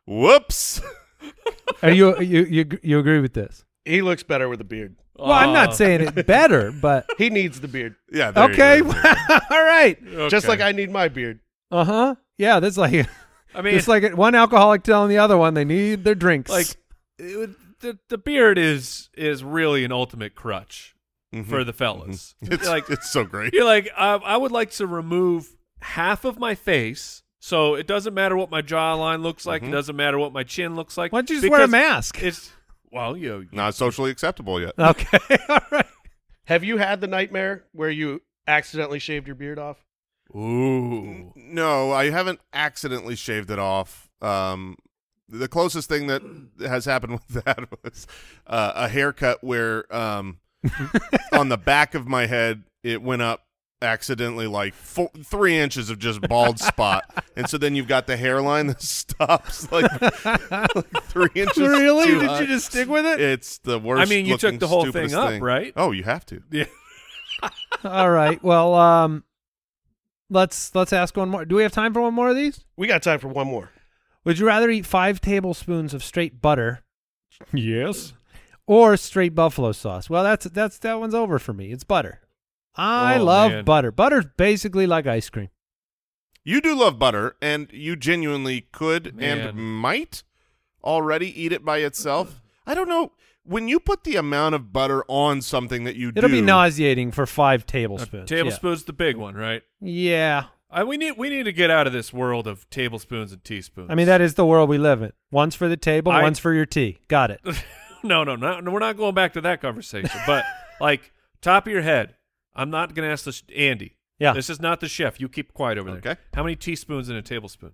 Whoops. 0.05 0.81
Are 1.81 1.89
you 1.91 2.19
you 2.21 2.43
you 2.45 2.79
you 2.81 2.99
agree 2.99 3.19
with 3.19 3.33
this? 3.33 3.65
He 3.85 4.01
looks 4.01 4.23
better 4.23 4.47
with 4.49 4.61
a 4.61 4.63
beard. 4.65 4.95
Well, 5.17 5.31
I'm 5.31 5.49
Oh. 5.49 5.53
not 5.53 5.75
saying 5.75 6.01
it 6.01 6.25
better, 6.27 6.71
but 6.71 7.07
He 7.17 7.29
needs 7.29 7.59
the 7.59 7.67
beard, 7.67 7.95
Yeah. 8.11 8.31
there 8.31 8.47
you 8.47 8.53
okay, 8.53 8.81
go. 8.81 8.87
all 9.49 9.63
right. 9.63 9.97
just 10.29 10.45
Okay. 10.45 10.47
like 10.47 10.61
I 10.61 10.71
need 10.71 10.91
my 10.91 11.07
beard. 11.07 11.39
Uh 11.71 11.83
huh. 11.85 12.15
Yeah, 12.37 12.59
that's 12.59 12.77
like 12.77 13.07
I 13.55 13.61
mean, 13.61 13.75
it's 13.75 13.87
like 13.87 14.15
one 14.15 14.35
alcoholic 14.35 14.83
telling 14.83 15.09
the 15.09 15.17
other 15.17 15.37
one 15.37 15.53
they 15.55 15.65
need 15.65 16.03
their 16.03 16.15
drinks. 16.15 16.51
like 16.51 16.67
it 17.17 17.37
would- 17.37 17.55
the 17.79 17.99
the 18.09 18.17
beard 18.17 18.57
is 18.57 19.09
is 19.15 19.43
really 19.43 19.83
an 19.85 19.91
ultimate 19.91 20.33
crutch 20.33 20.95
Mhm. 21.35 21.45
for 21.45 21.63
the 21.63 21.73
fellas. 21.73 22.33
It's 22.41 22.67
like 22.67 22.89
it's 22.89 23.11
so 23.11 23.23
great. 23.23 23.53
you're 23.53 23.65
like 23.65 23.89
I, 23.95 24.15
I 24.15 24.35
would 24.37 24.51
like 24.51 24.71
to 24.71 24.87
remove 24.87 25.49
half 25.81 26.25
of 26.25 26.39
my 26.39 26.55
face, 26.55 27.21
so 27.47 27.75
it 27.75 27.87
doesn't 27.87 28.13
matter 28.13 28.35
what 28.35 28.51
my 28.51 28.61
jawline 28.61 29.21
looks 29.21 29.45
like. 29.45 29.63
It 29.63 29.71
doesn't 29.71 29.95
matter 29.95 30.19
what 30.19 30.33
my 30.33 30.43
chin 30.43 30.75
looks 30.75 30.97
like. 30.97 31.13
why 31.13 31.19
don't 31.19 31.29
you 31.29 31.39
just 31.39 31.49
wear 31.49 31.61
a 31.61 31.63
because 31.63 31.71
mask? 31.71 32.21
It's 32.21 32.51
well, 32.91 33.15
you 33.15 33.29
know, 33.29 33.45
Not 33.53 33.73
socially 33.73 34.11
acceptable 34.11 34.59
yet. 34.59 34.73
Okay, 34.77 35.17
all 35.49 35.59
right. 35.71 35.85
Have 36.43 36.65
you 36.65 36.75
had 36.75 36.99
the 36.99 37.07
nightmare 37.07 37.63
where 37.71 37.89
you 37.89 38.21
accidentally 38.47 38.99
shaved 38.99 39.27
your 39.27 39.35
beard 39.35 39.59
off? 39.59 39.77
ooh, 40.35 41.31
No, 41.37 41.93
I 41.93 42.09
haven't 42.09 42.41
accidentally 42.51 43.15
shaved 43.15 43.49
it 43.49 43.59
off. 43.59 44.09
Um, 44.21 44.75
the 45.29 45.47
closest 45.47 45.87
thing 45.87 46.07
that 46.07 46.21
has 46.59 46.83
happened 46.83 47.13
with 47.29 47.45
that 47.45 47.69
was 47.81 48.07
uh, 48.45 48.73
a 48.75 48.89
haircut 48.89 49.41
where 49.41 49.93
um, 49.95 50.39
on 51.31 51.47
the 51.47 51.57
back 51.57 51.95
of 51.95 52.07
my 52.07 52.25
head 52.25 52.63
it 52.83 53.01
went 53.01 53.21
up 53.21 53.46
accidentally 53.81 54.47
like 54.47 54.73
four, 54.73 55.09
three 55.23 55.57
inches 55.57 55.89
of 55.89 55.99
just 55.99 56.21
bald 56.21 56.59
spot, 56.59 57.03
and 57.35 57.49
so 57.49 57.57
then 57.57 57.75
you've 57.75 57.87
got 57.87 58.07
the 58.07 58.17
hairline 58.17 58.67
that 58.67 58.81
stops 58.83 59.71
like, 59.71 59.89
like 60.01 61.03
three 61.03 61.29
inches. 61.35 61.57
really? 61.57 62.05
too 62.07 62.19
Did 62.19 62.29
high. 62.29 62.41
you 62.41 62.47
just 62.47 62.67
stick 62.67 62.87
with 62.89 63.05
it? 63.05 63.19
It's 63.19 63.57
the 63.59 63.79
worst. 63.79 64.01
I 64.01 64.05
mean, 64.09 64.25
you 64.25 64.37
took 64.37 64.59
the 64.59 64.67
whole 64.67 64.91
thing 64.91 65.13
up, 65.13 65.41
right? 65.41 65.73
Oh, 65.75 65.91
you 65.91 66.03
have 66.03 66.25
to. 66.27 66.41
yeah. 66.51 66.65
all 67.83 68.09
right. 68.09 68.41
Well, 68.43 68.73
um, 68.73 69.23
let's 70.29 70.73
let's 70.75 70.93
ask 70.93 71.15
one 71.15 71.29
more. 71.29 71.45
Do 71.45 71.55
we 71.55 71.63
have 71.63 71.71
time 71.71 71.93
for 71.93 72.01
one 72.01 72.13
more 72.13 72.29
of 72.29 72.35
these? 72.35 72.63
We 72.75 72.87
got 72.87 73.03
time 73.03 73.19
for 73.19 73.27
one 73.27 73.47
more. 73.47 73.71
Would 74.25 74.39
you 74.39 74.45
rather 74.45 74.69
eat 74.69 74.85
five 74.85 75.21
tablespoons 75.21 75.93
of 75.93 76.03
straight 76.03 76.41
butter 76.41 76.83
Yes. 77.53 78.13
Or 78.65 78.97
straight 78.97 79.33
buffalo 79.33 79.71
sauce. 79.71 80.09
Well, 80.09 80.23
that's 80.23 80.45
that's 80.45 80.77
that 80.79 80.99
one's 80.99 81.13
over 81.13 81.39
for 81.39 81.53
me. 81.53 81.71
It's 81.71 81.83
butter. 81.83 82.21
I 82.77 83.17
Oh, 83.17 83.23
love 83.23 83.51
man. 83.51 83.65
butter. 83.65 83.91
Butter's 83.91 84.25
basically 84.37 84.85
like 84.87 85.07
ice 85.07 85.29
cream. 85.29 85.49
You 86.43 86.61
do 86.61 86.75
love 86.75 86.97
butter, 86.97 87.35
and 87.41 87.67
you 87.73 87.95
genuinely 87.95 88.61
could 88.71 89.15
Man. 89.15 89.39
and 89.39 89.57
might 89.81 90.23
already 90.83 91.27
eat 91.41 91.51
it 91.51 91.65
by 91.65 91.79
itself. 91.79 92.41
I 92.65 92.73
don't 92.73 92.87
know. 92.87 93.11
When 93.43 93.67
you 93.67 93.79
put 93.79 94.03
the 94.03 94.15
amount 94.17 94.55
of 94.55 94.71
butter 94.73 95.03
on 95.07 95.41
something 95.41 95.85
that 95.85 95.95
you 95.95 96.09
It'll 96.15 96.29
do, 96.29 96.35
be 96.35 96.41
nauseating 96.41 97.11
for 97.11 97.25
five 97.25 97.63
A 97.63 97.65
tablespoons. 97.65 98.29
Yeah. 98.29 98.37
tablespoon's 98.37 98.83
the 98.83 98.93
big 98.93 99.15
one, 99.15 99.35
right? 99.35 99.61
Yeah. 99.79 100.45
I, 100.69 100.83
we 100.83 100.97
need 100.97 101.13
we 101.17 101.29
need 101.29 101.43
to 101.43 101.53
get 101.53 101.71
out 101.71 101.87
of 101.87 101.93
this 101.93 102.11
world 102.11 102.45
of 102.45 102.69
tablespoons 102.69 103.31
and 103.31 103.41
teaspoons. 103.41 103.87
I 103.89 103.95
mean, 103.95 104.05
that 104.07 104.19
is 104.19 104.33
the 104.33 104.45
world 104.45 104.67
we 104.67 104.77
live 104.77 105.01
in. 105.01 105.13
One's 105.31 105.55
for 105.55 105.69
the 105.69 105.77
table, 105.77 106.11
I- 106.11 106.21
one's 106.21 106.39
for 106.39 106.53
your 106.53 106.65
tea. 106.65 106.97
Got 107.07 107.31
it. 107.31 107.39
no, 108.03 108.25
no, 108.25 108.35
no, 108.35 108.59
no. 108.59 108.69
We're 108.71 108.79
not 108.79 108.97
going 108.97 109.15
back 109.15 109.31
to 109.33 109.41
that 109.41 109.61
conversation. 109.61 110.09
but 110.27 110.43
like 110.81 111.13
top 111.41 111.67
of 111.67 111.71
your 111.71 111.83
head, 111.83 112.15
I'm 112.57 112.69
not 112.69 112.93
going 112.95 113.07
to 113.07 113.11
ask 113.13 113.23
this 113.25 113.43
Andy. 113.55 113.95
Yeah. 114.19 114.33
This 114.33 114.49
is 114.49 114.59
not 114.59 114.79
the 114.79 114.87
chef. 114.87 115.19
You 115.21 115.29
keep 115.29 115.53
quiet 115.53 115.77
over 115.77 115.89
there. 115.91 115.99
Okay. 115.99 116.15
How 116.33 116.43
many 116.43 116.55
teaspoons 116.55 117.07
in 117.09 117.15
a 117.15 117.21
tablespoon? 117.21 117.73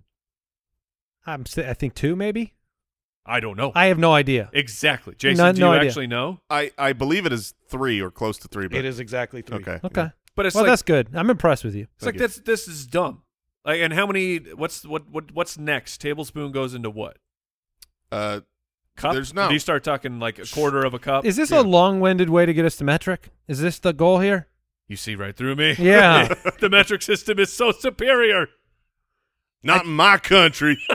I'm. 1.26 1.42
s- 1.46 1.58
I 1.58 1.72
think 1.74 1.94
two, 1.94 2.14
maybe. 2.16 2.54
I 3.26 3.40
don't 3.40 3.56
know. 3.56 3.72
I 3.74 3.86
have 3.86 3.98
no 3.98 4.12
idea. 4.12 4.50
exactly. 4.52 5.14
Jason, 5.16 5.42
No- 5.44 5.52
do 5.52 5.60
no 5.60 5.70
you 5.72 5.78
idea. 5.78 5.88
actually 5.88 6.06
know? 6.08 6.40
I 6.50 6.70
I 6.76 6.92
believe 6.92 7.24
it 7.24 7.32
is 7.32 7.54
three 7.68 8.00
or 8.00 8.10
close 8.10 8.36
to 8.38 8.48
three. 8.48 8.68
But 8.68 8.76
It 8.78 8.84
is 8.84 9.00
exactly 9.00 9.40
three. 9.40 9.56
okay. 9.58 9.80
Okay. 9.82 10.10
But 10.36 10.44
it's 10.46 10.54
well, 10.54 10.64
like 10.64 10.72
that's 10.72 10.82
good. 10.82 11.08
I'm 11.14 11.30
impressed 11.30 11.64
with 11.64 11.74
you. 11.74 11.86
it's 11.96 12.04
like 12.04 12.14
Thank 12.16 12.20
you. 12.20 12.26
that's 12.28 12.38
this 12.40 12.68
is 12.68 12.86
dumb. 12.86 13.22
Like, 13.64 13.80
and 13.80 13.94
how 13.94 14.06
many? 14.06 14.36
What's 14.36 14.84
what 14.84 15.08
what 15.08 15.32
what's 15.32 15.56
next? 15.56 15.98
Tablespoon 16.02 16.52
goes 16.52 16.74
into 16.74 16.90
what? 16.90 17.16
Uh, 18.12 18.40
Cup. 18.96 19.14
There's 19.14 19.32
no- 19.34 19.48
Do 19.48 19.54
you 19.54 19.58
start 19.60 19.82
talking 19.82 20.20
like 20.20 20.38
a 20.38 20.46
quarter 20.46 20.84
of 20.84 20.92
a 20.94 20.98
cup? 21.00 21.24
Is 21.24 21.34
this 21.36 21.50
Yeah. 21.50 21.60
a 21.60 21.62
long-winded 21.62 22.28
way 22.30 22.46
to 22.46 22.52
get 22.54 22.64
us 22.64 22.76
to 22.76 22.84
metric? 22.84 23.30
Is 23.48 23.60
this 23.60 23.78
the 23.80 23.92
goal 23.92 24.20
here? 24.20 24.46
You 24.88 24.96
see 24.96 25.14
right 25.14 25.36
through 25.36 25.56
me. 25.56 25.74
Yeah. 25.78 26.28
the 26.60 26.68
metric 26.68 27.02
system 27.02 27.38
is 27.38 27.52
so 27.52 27.72
superior. 27.72 28.48
not 29.62 29.84
in 29.84 29.92
my 29.92 30.18
country. 30.18 30.76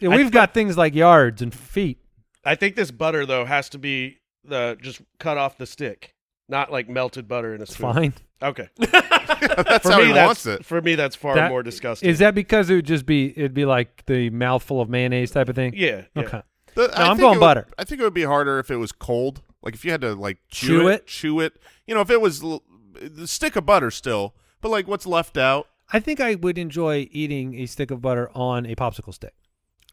Yeah, 0.00 0.10
we've 0.10 0.30
got 0.30 0.54
things 0.54 0.76
like 0.78 0.94
yards 0.94 1.42
and 1.42 1.52
feet. 1.52 1.98
I 2.44 2.54
think 2.54 2.76
this 2.76 2.92
butter 2.92 3.26
though 3.26 3.44
has 3.44 3.68
to 3.70 3.78
be 3.78 4.18
the 4.44 4.78
just 4.80 5.00
cut 5.18 5.36
off 5.38 5.58
the 5.58 5.66
stick, 5.66 6.14
not 6.48 6.70
like 6.70 6.88
melted 6.88 7.26
butter 7.26 7.52
in 7.52 7.60
a 7.60 7.64
It's 7.64 7.74
spoon. 7.74 7.92
fine. 7.94 8.12
Okay. 8.40 8.68
that's 8.78 9.82
For 9.84 9.90
how 9.90 9.98
me, 9.98 10.06
he 10.06 10.12
that's 10.12 10.26
wants 10.44 10.46
it. 10.46 10.64
for 10.64 10.80
me 10.80 10.94
that's 10.94 11.16
far 11.16 11.34
That- 11.34 11.50
more 11.50 11.64
disgusting. 11.64 12.08
Is 12.08 12.20
that 12.20 12.36
because 12.36 12.70
it 12.70 12.76
would 12.76 12.86
just 12.86 13.06
be 13.06 13.30
it'd 13.36 13.54
be 13.54 13.64
like 13.64 14.06
the 14.06 14.30
mouthful 14.30 14.80
of 14.80 14.88
mayonnaise 14.88 15.32
type 15.32 15.48
of 15.48 15.56
thing? 15.56 15.72
yeah, 15.76 16.02
yeah. 16.14 16.22
Okay. 16.22 16.42
The- 16.76 16.86
No, 16.86 16.94
I 16.94 17.10
I'm 17.10 17.16
going 17.16 17.32
it 17.32 17.36
would- 17.38 17.40
butter. 17.40 17.66
I 17.76 17.82
think 17.82 18.00
it 18.00 18.04
would 18.04 18.14
be 18.14 18.22
harder 18.22 18.60
if 18.60 18.70
it 18.70 18.76
was 18.76 18.92
cold. 18.92 19.42
Like 19.64 19.74
if 19.74 19.84
you 19.84 19.90
had 19.90 20.02
to 20.02 20.14
like 20.14 20.38
Chew 20.48 20.66
chew, 20.82 20.88
it? 20.88 21.06
chew 21.08 21.40
it. 21.40 21.54
You 21.88 21.96
know, 21.96 22.02
if 22.02 22.10
it 22.10 22.20
was 22.20 22.40
l- 23.02 23.08
the 23.10 23.26
stick 23.26 23.56
of 23.56 23.64
butter 23.66 23.90
still, 23.90 24.34
but 24.60 24.70
like 24.70 24.86
what's 24.88 25.06
left 25.06 25.36
out. 25.36 25.68
I 25.92 26.00
think 26.00 26.20
I 26.20 26.34
would 26.34 26.58
enjoy 26.58 27.08
eating 27.10 27.54
a 27.58 27.66
stick 27.66 27.90
of 27.90 28.00
butter 28.02 28.30
on 28.34 28.66
a 28.66 28.74
popsicle 28.76 29.14
stick, 29.14 29.34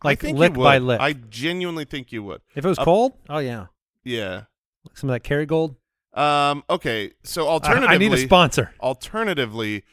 like 0.04 0.20
I 0.24 0.28
think 0.28 0.38
lick 0.38 0.56
you 0.56 0.64
by 0.64 0.80
would. 0.80 0.84
lick. 0.88 1.00
I 1.02 1.14
genuinely 1.14 1.86
think 1.86 2.12
you 2.12 2.22
would. 2.24 2.42
if 2.56 2.66
it 2.66 2.68
was 2.68 2.78
Uh, 2.80 2.84
cold, 2.84 3.14
oh 3.30 3.38
yeah, 3.40 3.68
Yeah. 4.04 4.44
like 4.86 4.98
some 4.98 5.10
of 5.10 5.14
that 5.14 5.24
Kerrygold. 5.24 5.76
Um. 6.14 6.64
Okay. 6.70 7.12
So 7.24 7.46
I- 7.48 7.50
alternatively, 7.52 7.96
I 7.96 7.98
need 7.98 8.14
a 8.14 8.18
sponsor. 8.18 8.74
alternatively, 8.82 9.84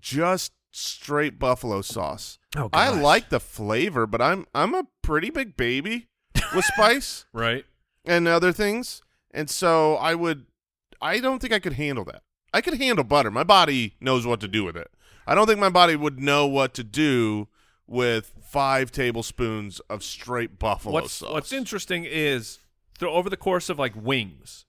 just 0.00 0.52
straight 0.70 1.38
buffalo 1.38 1.82
sauce. 1.82 2.38
Oh, 2.56 2.70
I 2.72 2.88
like 2.90 3.28
the 3.28 3.40
flavor, 3.40 4.06
but 4.06 4.20
I'm 4.22 4.46
I'm 4.54 4.74
a 4.74 4.84
pretty 5.02 5.30
big 5.30 5.56
baby 5.56 6.08
with 6.54 6.64
spice 6.76 7.26
Right. 7.32 7.64
and 8.04 8.26
other 8.28 8.52
things, 8.52 9.02
and 9.32 9.48
so 9.50 9.96
I 9.96 10.14
would. 10.14 10.46
I 11.02 11.18
don't 11.18 11.40
think 11.40 11.52
I 11.52 11.58
could 11.58 11.74
handle 11.74 12.04
that. 12.04 12.22
I 12.54 12.60
could 12.60 12.78
handle 12.78 13.04
butter. 13.04 13.30
My 13.30 13.44
body 13.44 13.96
knows 14.00 14.26
what 14.26 14.40
to 14.40 14.48
do 14.48 14.64
with 14.64 14.76
it. 14.76 14.90
I 15.26 15.34
don't 15.34 15.46
think 15.46 15.58
my 15.58 15.68
body 15.68 15.96
would 15.96 16.20
know 16.20 16.46
what 16.46 16.74
to 16.74 16.84
do 16.84 17.48
with 17.86 18.32
five 18.42 18.90
tablespoons 18.90 19.80
of 19.80 20.02
straight 20.02 20.58
buffalo 20.58 20.94
what's 20.94 21.12
sauce. 21.12 21.32
What's 21.32 21.52
interesting 21.52 22.04
is 22.04 22.58
th- 22.98 23.10
over 23.10 23.28
the 23.28 23.36
course 23.36 23.68
of 23.68 23.78
like 23.78 23.94
wings. 23.96 24.64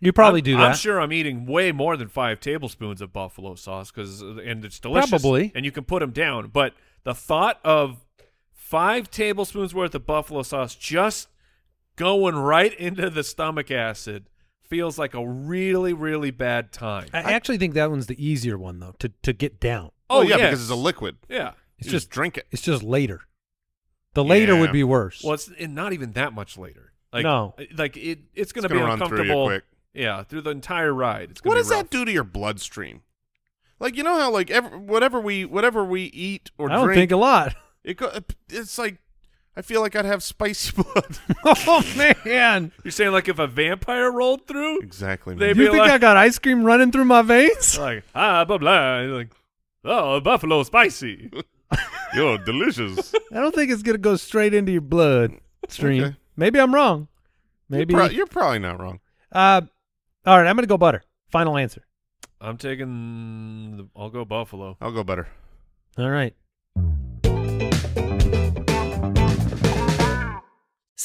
You 0.00 0.12
probably 0.12 0.40
I'm, 0.40 0.44
do 0.44 0.56
that. 0.56 0.62
I'm 0.62 0.76
sure 0.76 1.00
I'm 1.00 1.12
eating 1.12 1.46
way 1.46 1.72
more 1.72 1.96
than 1.96 2.08
five 2.08 2.40
tablespoons 2.40 3.00
of 3.00 3.12
buffalo 3.12 3.54
sauce 3.56 3.90
because 3.90 4.22
uh, 4.22 4.36
and 4.44 4.64
it's 4.64 4.78
delicious. 4.78 5.10
Probably. 5.10 5.52
and 5.54 5.64
you 5.64 5.72
can 5.72 5.84
put 5.84 6.00
them 6.00 6.12
down. 6.12 6.48
But 6.48 6.74
the 7.04 7.14
thought 7.14 7.60
of 7.64 8.06
five 8.52 9.10
tablespoons 9.10 9.74
worth 9.74 9.94
of 9.94 10.06
buffalo 10.06 10.42
sauce 10.42 10.74
just 10.74 11.28
going 11.96 12.36
right 12.36 12.72
into 12.74 13.10
the 13.10 13.24
stomach 13.24 13.70
acid 13.70 14.28
feels 14.68 14.98
like 14.98 15.14
a 15.14 15.26
really 15.26 15.92
really 15.92 16.30
bad 16.30 16.72
time. 16.72 17.08
I 17.12 17.32
actually 17.32 17.58
think 17.58 17.74
that 17.74 17.90
one's 17.90 18.06
the 18.06 18.22
easier 18.24 18.56
one 18.58 18.80
though 18.80 18.94
to 19.00 19.10
to 19.22 19.32
get 19.32 19.60
down. 19.60 19.90
Oh, 20.10 20.22
yeah, 20.22 20.36
yes. 20.38 20.50
because 20.50 20.60
it's 20.62 20.70
a 20.70 20.74
liquid. 20.74 21.16
Yeah. 21.28 21.52
It's 21.78 21.86
You 21.86 21.92
just 21.92 22.08
drink 22.10 22.38
it. 22.38 22.46
It's 22.50 22.62
just 22.62 22.82
later. 22.82 23.22
The 24.14 24.24
later 24.24 24.54
Yeah. 24.54 24.60
would 24.60 24.72
be 24.72 24.82
worse. 24.84 25.22
Well, 25.22 25.34
it's 25.34 25.48
and 25.58 25.74
not 25.74 25.92
even 25.92 26.12
that 26.12 26.32
much 26.32 26.56
later. 26.56 26.92
Like, 27.12 27.24
No. 27.24 27.54
like 27.76 27.96
it. 27.96 28.20
It's 28.34 28.52
going 28.52 28.64
It's 28.64 28.68
to 28.70 28.74
be 28.74 28.80
gonna 28.80 28.86
run 28.86 28.98
through 28.98 29.06
you 29.08 29.12
uncomfortable. 29.24 29.46
quick. 29.48 29.64
Yeah, 29.94 30.22
through 30.22 30.42
the 30.42 30.50
entire 30.50 30.92
ride. 30.94 31.30
It's 31.30 31.40
gonna 31.40 31.50
What 31.50 31.54
be 31.56 31.60
does 31.60 31.68
that 31.70 31.90
do 31.90 32.04
to 32.04 32.10
your 32.12 32.24
bloodstream? 32.24 33.02
Like 33.80 33.96
you 33.96 34.02
know 34.02 34.16
how 34.18 34.30
like 34.30 34.50
ever, 34.50 34.76
whatever 34.78 35.20
we 35.20 35.44
whatever 35.44 35.84
we 35.84 36.04
eat 36.04 36.50
or 36.58 36.70
I 36.70 36.74
don't 36.76 36.84
drink, 36.86 36.98
think 36.98 37.12
a 37.12 37.16
lot. 37.16 37.54
it 37.84 37.96
go, 37.98 38.10
it's 38.48 38.78
like 38.78 38.98
I 39.58 39.62
feel 39.62 39.80
like 39.80 39.96
I'd 39.96 40.04
have 40.04 40.22
spicy 40.22 40.70
blood. 40.82 41.18
oh 41.44 41.84
man, 41.96 42.70
You're 42.84 42.92
saying 42.92 43.10
like 43.10 43.28
if 43.28 43.40
a 43.40 43.48
vampire 43.48 44.08
rolled 44.12 44.46
through, 44.46 44.78
exactly. 44.82 45.34
They 45.34 45.48
Man. 45.48 45.56
be 45.56 45.62
you 45.64 45.70
think 45.72 45.80
like- 45.80 45.90
I 45.90 45.98
got 45.98 46.16
ice 46.16 46.38
cream 46.38 46.62
running 46.62 46.92
through 46.92 47.06
my 47.06 47.22
veins? 47.22 47.76
like 47.80 48.04
ah 48.14 48.44
blah 48.44 48.58
blah, 48.58 49.00
You're 49.00 49.16
like 49.16 49.32
oh 49.84 50.20
buffalo 50.20 50.62
spicy. 50.62 51.32
Yo, 52.14 52.38
delicious. 52.38 53.12
I 53.32 53.40
don't 53.40 53.52
think 53.52 53.72
it's 53.72 53.82
gonna 53.82 53.98
go 53.98 54.14
straight 54.14 54.54
into 54.54 54.70
your 54.70 54.80
blood 54.80 55.32
stream. 55.68 56.04
Okay. 56.04 56.16
Maybe 56.36 56.60
I'm 56.60 56.72
wrong. 56.72 57.08
Maybe. 57.68 57.92
you're, 57.94 58.00
pro- 58.06 58.10
you're 58.14 58.26
probably 58.26 58.60
not 58.60 58.80
wrong. 58.80 59.00
uh, 59.32 59.60
all 60.24 60.38
right, 60.38 60.46
I'm 60.46 60.54
gonna 60.54 60.68
go 60.68 60.78
butter. 60.78 61.02
Final 61.32 61.56
answer. 61.56 61.82
I'm 62.40 62.58
taking. 62.58 63.76
The, 63.76 63.88
I'll 64.00 64.08
go 64.08 64.24
buffalo. 64.24 64.76
I'll 64.80 64.92
go 64.92 65.02
butter. 65.02 65.26
All 65.98 66.08
right. 66.08 66.34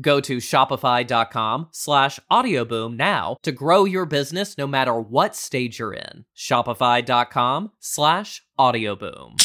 Go 0.00 0.20
to 0.20 0.38
shopify.com 0.38 1.68
slash 1.72 2.20
audioboom 2.30 2.96
now 2.96 3.36
to 3.42 3.52
grow 3.52 3.84
your 3.84 4.06
business 4.06 4.56
no 4.56 4.66
matter 4.66 4.98
what 4.98 5.36
stage 5.36 5.78
you're 5.78 5.94
in. 5.94 6.24
Shopify.com 6.36 7.72
slash 7.80 8.42
audioboom. 8.58 9.36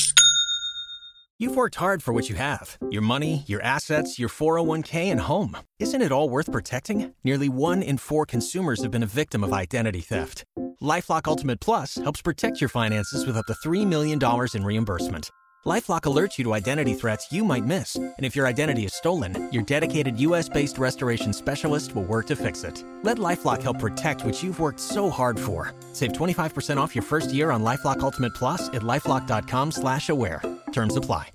You've 1.38 1.58
worked 1.58 1.76
hard 1.76 2.02
for 2.02 2.14
what 2.14 2.30
you 2.30 2.36
have 2.36 2.78
your 2.90 3.02
money, 3.02 3.44
your 3.46 3.62
assets, 3.62 4.18
your 4.18 4.30
401k, 4.30 5.12
and 5.12 5.20
home. 5.20 5.58
Isn't 5.80 6.02
it 6.02 6.12
all 6.12 6.30
worth 6.30 6.50
protecting? 6.50 7.14
Nearly 7.26 7.50
one 7.50 7.84
in 7.84 7.98
four 7.98 8.26
consumers 8.26 8.82
have 8.84 8.92
been 8.92 9.04
a 9.04 9.18
victim 9.22 9.44
of 9.44 9.52
identity 9.52 10.00
theft. 10.00 10.46
LifeLock 10.82 11.28
Ultimate 11.28 11.60
Plus 11.60 11.96
helps 11.96 12.22
protect 12.22 12.62
your 12.62 12.70
finances 12.70 13.26
with 13.26 13.36
up 13.36 13.46
to 13.48 13.54
$3 13.68 13.86
million 13.86 14.20
in 14.54 14.64
reimbursement. 14.64 15.30
LifeLock 15.66 16.02
alerts 16.02 16.38
you 16.38 16.44
to 16.44 16.54
identity 16.54 16.94
threats 16.94 17.32
you 17.32 17.44
might 17.44 17.66
miss, 17.66 17.96
and 17.96 18.14
if 18.20 18.36
your 18.36 18.46
identity 18.46 18.86
is 18.86 18.94
stolen, 18.94 19.52
your 19.52 19.64
dedicated 19.64 20.20
U.S.-based 20.20 20.78
restoration 20.78 21.34
specialist 21.34 21.96
will 21.96 22.04
work 22.04 22.28
to 22.28 22.36
fix 22.36 22.64
it. 22.64 22.84
Let 23.02 23.18
LifeLock 23.18 23.64
help 23.64 23.80
protect 23.80 24.24
what 24.24 24.44
you've 24.44 24.60
worked 24.60 24.80
so 24.80 25.10
hard 25.10 25.40
for. 25.40 25.74
Save 25.92 26.14
25% 26.14 26.78
off 26.78 26.94
your 26.94 27.02
first 27.02 27.34
year 27.34 27.50
on 27.50 27.64
LifeLock 27.64 28.02
Ultimate 28.02 28.36
Plus 28.36 28.68
at 28.70 28.84
lifeLock.com/slash-aware. 28.84 30.44
Terms 30.72 30.98
apply. 30.98 31.32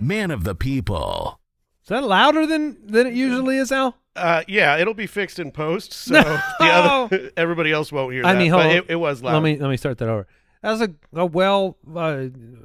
Man 0.00 0.32
of 0.32 0.42
the 0.42 0.56
people. 0.56 1.38
Is 1.84 1.90
that 1.90 2.02
louder 2.02 2.46
than 2.46 2.84
than 2.84 3.06
it 3.06 3.14
usually 3.14 3.58
is, 3.58 3.70
Al? 3.70 3.96
Uh, 4.16 4.42
yeah, 4.48 4.76
it'll 4.78 4.94
be 4.94 5.06
fixed 5.06 5.38
in 5.38 5.50
post, 5.52 5.92
so 5.92 6.14
the 6.58 6.64
other 6.66 7.30
everybody 7.36 7.72
else 7.72 7.92
won't 7.92 8.12
hear 8.12 8.24
I 8.24 8.32
that. 8.32 8.38
mean, 8.38 8.50
but 8.50 8.62
hold 8.62 8.70
on. 8.72 8.76
it, 8.78 8.84
it 8.90 8.96
was 8.96 9.22
loud. 9.22 9.34
Let 9.34 9.42
me 9.42 9.56
let 9.58 9.70
me 9.70 9.76
start 9.76 9.98
that 9.98 10.08
over. 10.08 10.26
That 10.62 10.70
was 10.72 10.80
a, 10.80 10.94
a 11.14 11.26
well 11.26 11.76
uh, 11.94 12.24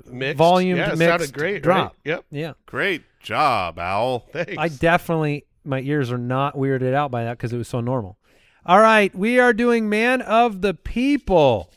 Mixed. 0.09 0.37
volume 0.37 0.77
yeah, 0.77 0.87
mixed 0.95 0.99
sounded 0.99 1.33
great. 1.33 1.61
drop. 1.61 1.95
Right? 2.05 2.11
Yep. 2.11 2.25
Yeah, 2.31 2.53
Great 2.65 3.03
job, 3.19 3.77
Owl. 3.77 4.19
Thanks. 4.31 4.55
I 4.57 4.69
definitely 4.69 5.45
my 5.63 5.81
ears 5.81 6.11
are 6.11 6.17
not 6.17 6.55
weirded 6.55 6.93
out 6.93 7.11
by 7.11 7.25
that 7.25 7.37
because 7.37 7.53
it 7.53 7.57
was 7.57 7.67
so 7.67 7.81
normal. 7.81 8.17
All 8.65 8.79
right, 8.79 9.13
we 9.15 9.39
are 9.39 9.53
doing 9.53 9.89
man 9.89 10.21
of 10.21 10.61
the 10.61 10.73
people. 10.73 11.71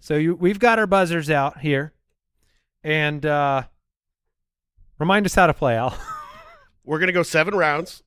So 0.00 0.14
you, 0.16 0.34
we've 0.34 0.58
got 0.58 0.78
our 0.78 0.86
buzzers 0.86 1.28
out 1.30 1.58
here, 1.60 1.92
and 2.82 3.24
uh, 3.26 3.64
remind 4.98 5.26
us 5.26 5.34
how 5.34 5.46
to 5.46 5.54
play, 5.54 5.76
Al. 5.76 5.96
We're 6.84 6.98
gonna 6.98 7.12
go 7.12 7.22
seven 7.22 7.54
rounds. 7.54 8.02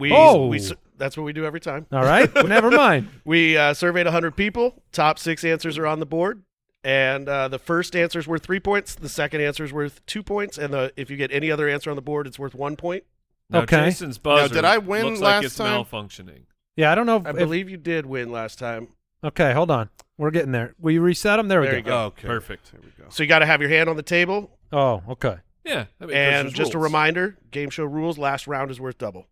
We 0.00 0.10
Oh. 0.12 0.46
we 0.46 0.60
that's 0.96 1.16
what 1.16 1.22
we 1.24 1.32
do 1.32 1.44
every 1.44 1.60
time. 1.60 1.86
All 1.92 2.02
right, 2.02 2.32
never 2.46 2.70
mind. 2.70 3.08
We 3.24 3.56
uh, 3.56 3.72
surveyed 3.74 4.06
100 4.06 4.36
people. 4.36 4.82
Top 4.92 5.18
six 5.18 5.44
answers 5.44 5.78
are 5.78 5.86
on 5.86 6.00
the 6.00 6.06
board. 6.06 6.42
And 6.82 7.28
uh, 7.28 7.48
the 7.48 7.58
first 7.58 7.94
answer 7.94 8.18
is 8.18 8.26
worth 8.26 8.42
three 8.42 8.60
points. 8.60 8.94
The 8.94 9.08
second 9.08 9.40
answer 9.42 9.64
is 9.64 9.72
worth 9.72 10.04
two 10.06 10.22
points. 10.22 10.56
And 10.58 10.72
the, 10.74 10.92
if 10.96 11.10
you 11.10 11.16
get 11.16 11.30
any 11.32 11.50
other 11.50 11.68
answer 11.68 11.90
on 11.90 11.96
the 11.96 12.02
board, 12.02 12.26
it's 12.26 12.38
worth 12.38 12.54
one 12.54 12.76
point. 12.76 13.04
Now, 13.50 13.60
Okay. 13.60 13.84
Jason's 13.84 14.18
buzzer 14.18 14.54
did 14.54 14.64
I 14.64 14.78
win 14.78 15.04
looks 15.06 15.20
last 15.20 15.36
like 15.36 15.44
it's 15.44 15.56
time? 15.56 15.84
malfunctioning. 15.84 16.42
Yeah, 16.76 16.90
I 16.92 16.94
don't 16.94 17.06
know. 17.06 17.16
If, 17.16 17.26
I 17.26 17.30
if- 17.30 17.36
believe 17.36 17.68
you 17.68 17.76
did 17.76 18.06
win 18.06 18.30
last 18.32 18.58
time. 18.58 18.88
okay, 19.24 19.52
hold 19.52 19.70
on. 19.70 19.90
We're 20.16 20.30
getting 20.30 20.52
there. 20.52 20.74
We 20.78 20.98
reset 20.98 21.38
them? 21.38 21.48
There 21.48 21.60
we 21.60 21.66
go. 21.68 21.76
you 21.76 21.82
go. 21.82 21.98
Okay. 22.04 22.26
Perfect. 22.28 22.72
There 22.72 22.80
we 22.82 22.90
go. 23.02 23.08
So 23.10 23.22
you 23.22 23.28
got 23.28 23.38
to 23.40 23.46
have 23.46 23.60
your 23.60 23.70
hand 23.70 23.88
on 23.88 23.96
the 23.96 24.02
table. 24.02 24.58
Oh, 24.72 25.02
okay. 25.10 25.36
Yeah. 25.64 25.86
I 26.00 26.04
mean, 26.06 26.08
'cause 26.10 26.14
and 26.14 26.46
there's 26.46 26.52
just 26.52 26.74
a 26.74 26.78
reminder 26.78 27.36
game 27.50 27.68
show 27.70 27.84
rules 27.84 28.16
last 28.18 28.46
round 28.46 28.70
is 28.70 28.80
worth 28.80 28.96
double. 28.98 29.26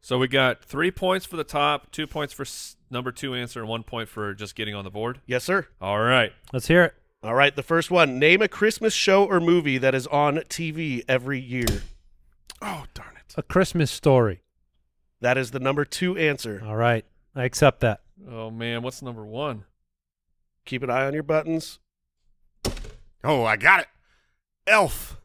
So 0.00 0.18
we 0.18 0.28
got 0.28 0.64
three 0.64 0.90
points 0.90 1.26
for 1.26 1.36
the 1.36 1.44
top, 1.44 1.90
two 1.92 2.06
points 2.06 2.32
for 2.32 2.42
s- 2.42 2.76
number 2.90 3.12
two 3.12 3.34
answer, 3.34 3.60
and 3.60 3.68
one 3.68 3.82
point 3.82 4.08
for 4.08 4.32
just 4.34 4.54
getting 4.54 4.74
on 4.74 4.84
the 4.84 4.90
board. 4.90 5.20
Yes, 5.26 5.44
sir. 5.44 5.66
All 5.80 5.98
right. 6.00 6.32
Let's 6.52 6.68
hear 6.68 6.84
it. 6.84 6.94
All 7.22 7.34
right. 7.34 7.54
The 7.54 7.62
first 7.62 7.90
one 7.90 8.18
name 8.18 8.40
a 8.40 8.48
Christmas 8.48 8.94
show 8.94 9.24
or 9.26 9.40
movie 9.40 9.76
that 9.78 9.94
is 9.94 10.06
on 10.06 10.36
TV 10.48 11.02
every 11.06 11.38
year. 11.38 11.82
Oh, 12.62 12.84
darn 12.94 13.14
it. 13.16 13.34
A 13.36 13.42
Christmas 13.42 13.90
story. 13.90 14.40
That 15.20 15.36
is 15.36 15.50
the 15.50 15.60
number 15.60 15.84
two 15.84 16.16
answer. 16.16 16.62
All 16.64 16.76
right, 16.76 17.04
I 17.36 17.44
accept 17.44 17.80
that. 17.80 18.00
Oh 18.28 18.50
man, 18.50 18.80
what's 18.82 19.02
number 19.02 19.24
one? 19.26 19.64
Keep 20.64 20.82
an 20.82 20.90
eye 20.90 21.06
on 21.06 21.12
your 21.12 21.22
buttons. 21.22 21.78
Oh, 23.22 23.44
I 23.44 23.56
got 23.56 23.80
it. 23.80 23.86
Elf. 24.66 25.19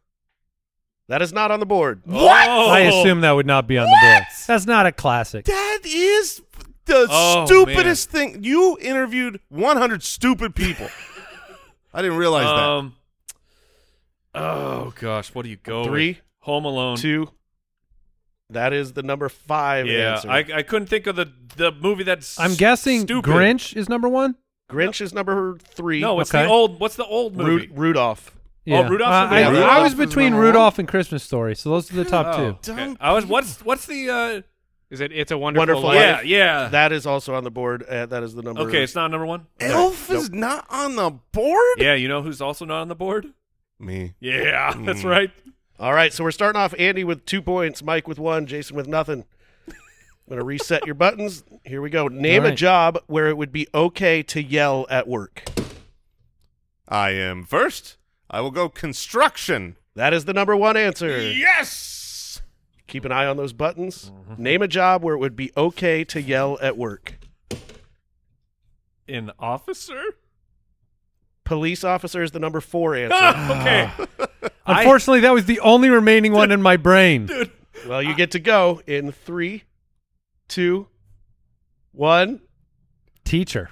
That 1.07 1.21
is 1.21 1.31
not 1.31 1.51
on 1.51 1.59
the 1.59 1.65
board. 1.65 2.01
What? 2.05 2.47
Oh! 2.49 2.69
I 2.69 2.79
assume 2.81 3.21
that 3.21 3.31
would 3.31 3.45
not 3.45 3.67
be 3.67 3.77
on 3.77 3.85
the 3.85 3.97
board. 4.01 4.23
That's 4.47 4.65
not 4.65 4.85
a 4.87 4.91
classic. 4.91 5.45
That 5.45 5.79
is 5.85 6.41
the 6.85 7.07
Oh, 7.09 7.45
stupidest 7.45 8.09
thing. 8.09 8.43
You 8.43 8.77
interviewed 8.81 9.39
100 9.49 10.01
stupid 10.03 10.55
people. 10.55 10.87
I 11.93 12.01
didn't 12.01 12.17
realize 12.17 12.45
that. 12.45 12.69
Um. 12.69 12.95
Oh 14.33 14.93
gosh, 14.99 15.33
what 15.33 15.43
do 15.43 15.49
you 15.49 15.57
go? 15.57 15.81
with? 15.81 15.87
Three, 15.89 16.19
Home 16.41 16.65
Alone. 16.65 16.97
two. 16.97 17.29
That 18.49 18.73
is 18.73 18.93
the 18.93 19.01
number 19.01 19.29
five 19.29 19.87
Yeah, 19.87 20.13
answer. 20.15 20.29
I 20.29 20.45
I 20.55 20.61
couldn't 20.63 20.87
think 20.87 21.07
of 21.07 21.15
the 21.15 21.31
the 21.55 21.71
movie 21.71 22.03
that's. 22.03 22.39
I'm 22.39 22.53
guessing 22.55 23.01
stupid. 23.01 23.29
Grinch 23.31 23.75
is 23.75 23.87
number 23.89 24.09
one. 24.09 24.35
Grinch 24.69 24.99
is 25.01 25.13
number 25.13 25.57
three. 25.59 26.01
No, 26.01 26.19
it's 26.19 26.33
Okay. 26.33 26.43
the 26.43 26.49
old. 26.49 26.79
What's 26.79 26.95
the 26.95 27.05
old 27.05 27.37
Ru- 27.37 27.43
movie? 27.45 27.67
Rudolph. 28.65 28.85
Oh, 28.85 28.89
Rudolph's 28.89 29.11
Uh, 29.11 29.39
number 29.41 29.59
I, 29.59 29.61
one. 29.61 29.69
I 29.69 29.81
was 29.83 29.93
between 29.95 30.25
number 30.31 30.37
one? 30.39 30.45
Rudolph 30.47 30.79
and 30.79 30.87
Christmas 30.87 31.23
Story, 31.23 31.55
so 31.55 31.69
those 31.69 31.91
are 31.91 31.95
the 31.95 32.05
top 32.05 32.25
Oh, 32.39 32.57
two. 32.61 32.71
okay. 32.73 32.95
I 32.99 33.13
was. 33.13 33.25
What's 33.25 33.63
what's 33.63 33.85
the? 33.85 34.09
uh 34.09 34.41
Is 34.89 35.01
it? 35.01 35.11
It's 35.11 35.31
a 35.31 35.37
wonderful, 35.37 35.61
Wonderful 35.83 35.89
life. 35.89 35.99
Yeah, 35.99 36.15
Life. 36.17 36.25
yeah. 36.25 36.67
That 36.69 36.91
is 36.91 37.05
also 37.05 37.35
on 37.35 37.43
the 37.43 37.51
board. 37.51 37.83
Uh, 37.83 38.05
that 38.07 38.23
is 38.23 38.33
the 38.35 38.41
number. 38.41 38.61
okay, 38.61 38.83
it's 38.83 38.95
not 38.95 39.09
number 39.11 39.25
one. 39.25 39.47
Elf 39.59 40.09
is 40.11 40.29
not 40.31 40.65
on 40.69 40.95
the 40.95 41.11
board? 41.31 41.77
Yeah, 41.77 41.95
you 41.95 42.07
know 42.07 42.21
who's 42.21 42.41
also 42.41 42.65
not 42.65 42.81
on 42.81 42.87
the 42.87 42.95
board? 42.95 43.27
Me. 43.79 44.13
Yeah, 44.19 44.73
that's 44.79 45.01
Mm. 45.01 45.09
right. 45.09 45.31
All 45.77 45.93
right, 45.93 46.13
so 46.13 46.23
we're 46.23 46.31
starting 46.31 46.59
off 46.61 46.73
Andy 46.79 47.03
with 47.03 47.25
two 47.25 47.41
points, 47.41 47.83
Mike 47.83 48.07
with 48.07 48.17
one, 48.19 48.45
Jason 48.45 48.77
with 48.77 48.87
nothing. 48.87 49.25
I'm 49.67 49.73
going 50.29 50.39
to 50.39 50.45
reset 50.45 50.85
your 50.85 50.95
buttons. 50.95 51.43
Here 51.65 51.81
we 51.81 51.89
go. 51.89 52.07
Name 52.07 52.43
All 52.43 52.47
a 52.49 52.55
job 52.55 52.97
where 53.07 53.27
it 53.27 53.35
would 53.37 53.51
be 53.51 53.67
okay 53.75 54.23
to 54.23 54.41
yell 54.41 54.87
at 54.89 55.07
work. 55.07 55.43
I 56.87 57.09
am 57.11 57.43
first. 57.43 57.97
I 58.35 58.41
will 58.41 58.51
go 58.51 58.67
construction. 58.67 59.77
That 59.95 60.13
is 60.13 60.25
the 60.25 60.33
number 60.33 60.57
one 60.57 60.75
answer. 60.75 61.21
Yes. 61.21 62.41
Keep 62.85 63.05
an 63.05 63.13
eye 63.13 63.25
on 63.27 63.37
those 63.37 63.53
buttons. 63.53 64.11
Name 64.37 64.61
a 64.61 64.67
job 64.67 65.03
where 65.03 65.15
it 65.15 65.19
would 65.19 65.37
be 65.37 65.53
okay 65.55 66.03
to 66.03 66.21
yell 66.21 66.57
at 66.61 66.75
work. 66.77 67.17
An 69.07 69.31
officer? 69.39 70.01
Police 71.45 71.85
officer 71.85 72.23
is 72.23 72.31
the 72.31 72.39
number 72.39 72.59
four 72.59 72.93
answer. 72.97 73.15
okay. 73.53 73.89
Ah. 73.97 74.07
I- 74.65 74.81
Unfortunately, 74.81 75.21
that 75.21 75.33
was 75.33 75.45
the 75.45 75.61
only 75.61 75.89
remaining 75.89 76.33
one 76.33 76.51
in 76.51 76.61
my 76.61 76.75
brain. 76.75 77.29
well, 77.87 78.03
you 78.03 78.13
get 78.15 78.31
to 78.31 78.39
go 78.39 78.81
in 78.85 79.13
three, 79.13 79.63
two, 80.49 80.87
one. 81.93 82.41
Teacher. 83.23 83.69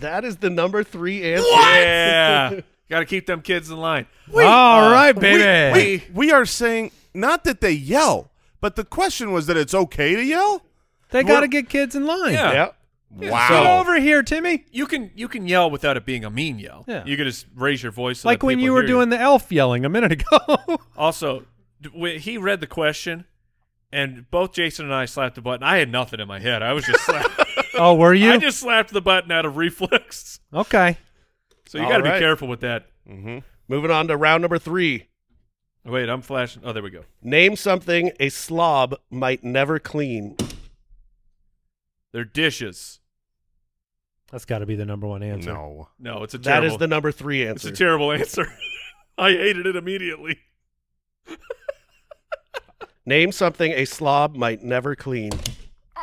That 0.00 0.24
is 0.24 0.38
the 0.38 0.50
number 0.50 0.82
three 0.84 1.34
answer. 1.34 1.46
Yeah. 1.48 2.60
Got 2.90 3.00
to 3.00 3.06
keep 3.06 3.26
them 3.26 3.40
kids 3.40 3.70
in 3.70 3.78
line. 3.78 4.06
All 4.32 4.40
uh, 4.40 4.92
right, 4.92 5.14
We, 5.14 5.20
baby. 5.20 5.72
wait, 5.72 6.14
we 6.14 6.32
are 6.32 6.44
saying 6.44 6.90
not 7.14 7.44
that 7.44 7.60
they 7.60 7.72
yell, 7.72 8.30
but 8.60 8.76
the 8.76 8.84
question 8.84 9.32
was 9.32 9.46
that 9.46 9.56
it's 9.56 9.74
okay 9.74 10.14
to 10.14 10.22
yell? 10.22 10.62
They 11.10 11.22
got 11.22 11.40
to 11.40 11.48
get 11.48 11.68
kids 11.68 11.94
in 11.94 12.06
line. 12.06 12.34
Yeah. 12.34 12.52
Yeah. 12.52 13.30
Wow. 13.30 13.48
Get 13.48 13.80
over 13.80 14.00
here, 14.00 14.22
Timmy. 14.22 14.64
You 14.72 14.86
can 14.86 15.10
you 15.14 15.28
can 15.28 15.46
yell 15.46 15.70
without 15.70 15.96
it 15.96 16.04
being 16.04 16.24
a 16.24 16.30
mean 16.30 16.58
yell. 16.58 16.84
Yeah. 16.88 17.04
You 17.04 17.16
can 17.16 17.26
just 17.26 17.46
raise 17.54 17.82
your 17.82 17.92
voice. 17.92 18.20
So 18.20 18.28
like 18.28 18.40
that 18.40 18.46
when 18.46 18.58
you 18.58 18.72
were 18.72 18.80
hear 18.80 18.88
doing 18.88 19.08
the 19.10 19.18
elf 19.18 19.52
yelling 19.52 19.84
a 19.84 19.88
minute 19.88 20.12
ago. 20.12 20.38
Also, 20.96 21.44
when 21.92 22.20
he 22.20 22.38
read 22.38 22.60
the 22.60 22.68
question, 22.68 23.24
and 23.94 24.28
both 24.30 24.52
Jason 24.52 24.86
and 24.86 24.94
I 24.94 25.04
slapped 25.06 25.36
the 25.36 25.40
button. 25.40 25.62
I 25.62 25.76
had 25.78 25.90
nothing 25.90 26.20
in 26.20 26.28
my 26.28 26.40
head. 26.40 26.62
I 26.62 26.72
was 26.72 26.84
just 26.84 27.00
slap- 27.06 27.30
oh, 27.74 27.94
were 27.94 28.12
you? 28.14 28.32
I 28.32 28.36
just 28.38 28.58
slapped 28.58 28.92
the 28.92 29.00
button 29.00 29.30
out 29.30 29.46
of 29.46 29.56
reflex. 29.56 30.40
okay. 30.52 30.98
So 31.66 31.78
you 31.78 31.84
All 31.84 31.90
got 31.90 31.98
to 31.98 32.04
right. 32.04 32.14
be 32.14 32.18
careful 32.20 32.48
with 32.48 32.60
that. 32.60 32.86
hmm 33.06 33.38
Moving 33.68 33.90
on 33.90 34.08
to 34.08 34.16
round 34.16 34.42
number 34.42 34.58
three. 34.58 35.08
Wait, 35.86 36.08
I'm 36.08 36.20
flashing. 36.22 36.62
Oh, 36.64 36.72
there 36.72 36.82
we 36.82 36.90
go. 36.90 37.04
Name 37.22 37.56
something 37.56 38.10
a 38.20 38.28
slob 38.28 38.94
might 39.10 39.42
never 39.44 39.78
clean. 39.78 40.36
They're 42.12 42.24
dishes. 42.24 43.00
That's 44.30 44.44
got 44.44 44.58
to 44.58 44.66
be 44.66 44.76
the 44.76 44.84
number 44.84 45.06
one 45.06 45.22
answer. 45.22 45.52
No. 45.52 45.88
No, 45.98 46.22
it's 46.22 46.34
a 46.34 46.38
That 46.38 46.44
terrible. 46.60 46.72
is 46.74 46.78
the 46.78 46.86
number 46.86 47.12
three 47.12 47.46
answer. 47.46 47.68
It's 47.68 47.80
a 47.80 47.84
terrible 47.84 48.12
answer. 48.20 48.46
I 49.18 49.30
hated 49.30 49.66
it 49.66 49.76
immediately. 49.76 50.38
Name 53.06 53.32
something 53.32 53.72
a 53.72 53.84
slob 53.84 54.34
might 54.34 54.62
never 54.62 54.94
clean. 54.96 55.32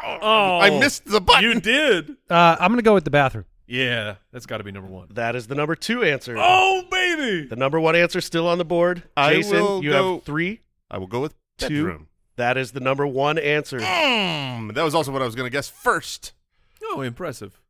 Oh, 0.04 0.60
I 0.60 0.70
missed 0.80 1.06
the 1.06 1.22
button. 1.22 1.44
You 1.44 1.60
did. 1.60 2.12
Uh, 2.30 2.56
I'm 2.60 2.70
going 2.72 2.78
to 2.78 2.84
go 2.84 2.94
with 2.94 3.06
the 3.06 3.12
bathroom. 3.12 3.46
Yeah, 3.68 4.16
that's 4.32 4.46
got 4.46 4.58
to 4.58 4.64
be 4.64 4.72
number 4.72 4.90
one. 4.90 5.08
That 5.12 5.36
is 5.36 5.48
the 5.48 5.56
number 5.56 5.76
two 5.76 6.04
answer. 6.04 6.36
Oh, 6.38 6.84
baby. 6.92 7.48
The 7.48 7.56
number 7.56 7.80
one 7.80 7.96
answer 7.96 8.20
still 8.22 8.48
on 8.48 8.58
the 8.58 8.66
board. 8.66 9.04
I 9.16 9.36
Jason, 9.36 9.82
you 9.82 9.92
go- 9.92 10.16
have 10.16 10.24
three. 10.24 10.60
I 10.90 10.98
will 10.98 11.08
go 11.08 11.22
with 11.22 11.34
Two. 11.58 11.68
bedroom. 11.86 12.08
That 12.36 12.58
is 12.58 12.72
the 12.72 12.80
number 12.80 13.06
one 13.08 13.38
answer. 13.38 13.80
Mm, 13.80 14.74
that 14.74 14.84
was 14.84 14.94
also 14.96 15.12
what 15.12 15.22
I 15.22 15.26
was 15.26 15.36
going 15.36 15.46
to 15.46 15.52
guess 15.56 15.70
first. 15.70 16.34
Oh, 16.84 17.02
impressive. 17.02 17.62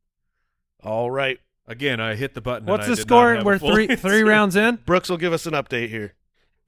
All 0.84 1.12
right. 1.12 1.40
Again, 1.68 2.00
I 2.00 2.16
hit 2.16 2.34
the 2.34 2.42
button. 2.42 2.64
and 2.64 2.70
What's 2.70 2.86
I 2.88 2.90
the 2.92 2.96
did 2.96 3.10
not 3.10 3.16
score? 3.16 3.36
have 3.36 3.46
We're 3.46 3.60
three 3.60 3.84
answer. 3.90 4.08
three 4.10 4.24
rounds 4.24 4.56
in. 4.56 4.78
Brooks 4.86 5.10
will 5.10 5.18
give 5.18 5.34
us 5.34 5.46
an 5.46 5.54
update 5.54 5.90
here. 5.90 6.14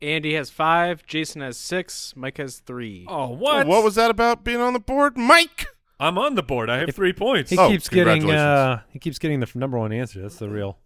Andy 0.03 0.33
has 0.35 0.49
five. 0.49 1.05
Jason 1.05 1.41
has 1.41 1.57
six. 1.57 2.13
Mike 2.15 2.37
has 2.37 2.59
three. 2.59 3.05
Oh, 3.07 3.29
what? 3.29 3.65
What 3.67 3.83
was 3.83 3.95
that 3.95 4.11
about 4.11 4.43
being 4.43 4.59
on 4.61 4.73
the 4.73 4.79
board, 4.79 5.17
Mike? 5.17 5.65
I'm 5.99 6.17
on 6.17 6.35
the 6.35 6.43
board. 6.43 6.69
I 6.69 6.79
have 6.79 6.93
three 6.93 7.13
points. 7.13 7.49
He 7.49 7.57
Oh, 7.57 7.69
keeps 7.69 7.87
getting 7.87 8.21
congratulations. 8.21 8.41
uh 8.41 8.81
he 8.89 8.99
keeps 8.99 9.17
getting 9.19 9.39
the 9.39 9.45
f- 9.47 9.55
number 9.55 9.77
one 9.79 9.93
answer. 9.93 10.21
That's 10.21 10.35
the 10.37 10.49
real 10.49 10.77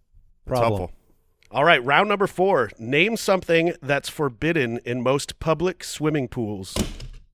That's 0.46 0.58
problem. 0.60 0.78
helpful. 0.80 0.96
All 1.50 1.64
right, 1.64 1.82
round 1.84 2.08
number 2.08 2.26
four. 2.26 2.70
Name 2.78 3.16
something 3.16 3.72
that's 3.82 4.08
forbidden 4.08 4.78
in 4.84 5.02
most 5.02 5.40
public 5.40 5.82
swimming 5.82 6.28
pools. 6.28 6.76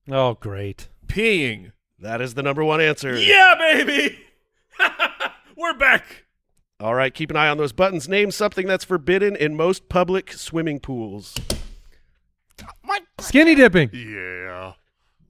Oh, 0.09 0.35
great. 0.35 0.87
Peeing. 1.07 1.73
That 1.99 2.21
is 2.21 2.33
the 2.33 2.41
number 2.43 2.63
one 2.63 2.79
answer. 2.81 3.17
Yeah, 3.19 3.55
baby. 3.59 4.19
We're 5.57 5.73
back. 5.77 6.25
All 6.79 6.93
right, 6.95 7.13
keep 7.13 7.29
an 7.29 7.37
eye 7.37 7.47
on 7.49 7.57
those 7.57 7.71
buttons. 7.73 8.07
Name 8.09 8.31
something 8.31 8.67
that's 8.67 8.83
forbidden 8.85 9.35
in 9.35 9.55
most 9.55 9.89
public 9.89 10.31
swimming 10.33 10.79
pools. 10.79 11.35
Skinny 13.19 13.55
dipping. 13.55 13.89
Yeah. 13.93 14.73